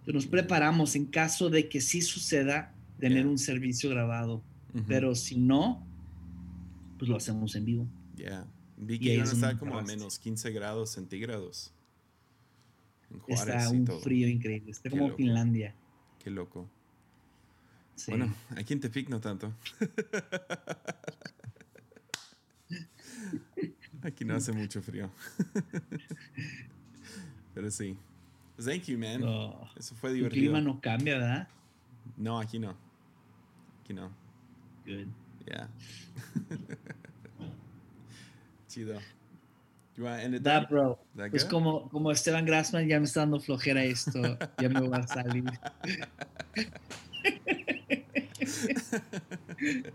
Nos 0.07 0.25
preparamos 0.27 0.95
en 0.95 1.05
caso 1.05 1.49
de 1.49 1.67
que 1.69 1.79
sí 1.81 2.01
suceda 2.01 2.73
tener 2.99 3.23
Ya. 3.23 3.29
un 3.29 3.37
servicio 3.37 3.89
grabado, 3.89 4.41
pero 4.87 5.15
si 5.15 5.37
no, 5.37 5.85
pues 6.97 7.09
lo 7.09 7.17
hacemos 7.17 7.55
en 7.55 7.65
vivo. 7.65 7.87
yeah. 8.15 8.45
Vi 8.77 8.97
que 8.99 9.09
ahí 9.11 9.15
iban 9.17 9.27
a 9.27 9.29
es 9.29 9.33
estar 9.35 9.49
donde 9.51 9.59
como 9.59 9.77
a 9.79 9.83
menos 9.83 10.17
15 10.17 10.51
grados 10.51 10.89
centígrados. 10.91 11.71
En 13.11 13.19
Juárez 13.19 13.55
Está 13.55 13.73
y 13.73 13.77
un 13.77 13.85
todo. 13.85 13.99
frío 13.99 14.27
increíble, 14.27 14.71
está 14.71 14.83
Qué 14.89 14.91
como 14.91 15.03
loco. 15.09 15.17
Finlandia. 15.17 15.75
Qué 16.17 16.31
loco. 16.31 16.67
Sí. 17.95 18.09
Bueno, 18.11 18.33
aquí 18.55 18.73
en 18.73 18.79
Tepic 18.79 19.07
no 19.09 19.19
tanto. 19.21 19.53
aquí 24.01 24.25
no 24.25 24.35
hace 24.35 24.51
mucho 24.51 24.81
frío. 24.81 25.11
Pero 27.53 27.69
sí. 27.69 27.95
Pues 28.55 28.65
thank 28.67 28.83
you, 28.85 28.97
man. 28.97 29.21
No, 29.21 29.69
Eso 29.75 29.95
fue 29.95 30.09
el 30.11 30.15
divertido. 30.17 30.41
clima 30.41 30.61
no 30.61 30.79
cambia, 30.79 31.17
¿verdad? 31.17 31.47
No, 32.17 32.39
aquí 32.39 32.59
no. 32.59 32.75
Aquí 33.81 33.93
no. 33.93 34.11
Good. 34.85 35.07
Yeah. 35.47 35.67
Chido. 38.67 38.99
You 39.97 40.03
wanna 40.05 40.21
end 40.23 40.35
it 40.35 40.43
there? 40.43 40.65
bro. 40.69 40.97
That 41.15 41.31
Pues 41.31 41.43
como, 41.45 41.89
como 41.89 42.11
Esteban 42.11 42.45
Grassman 42.45 42.87
ya 42.87 42.99
me 42.99 43.05
está 43.05 43.21
dando 43.21 43.39
flojera 43.39 43.83
esto, 43.83 44.37
ya 44.59 44.69
me 44.69 44.87
va 44.87 44.97
a 44.97 45.07
salir. 45.07 45.43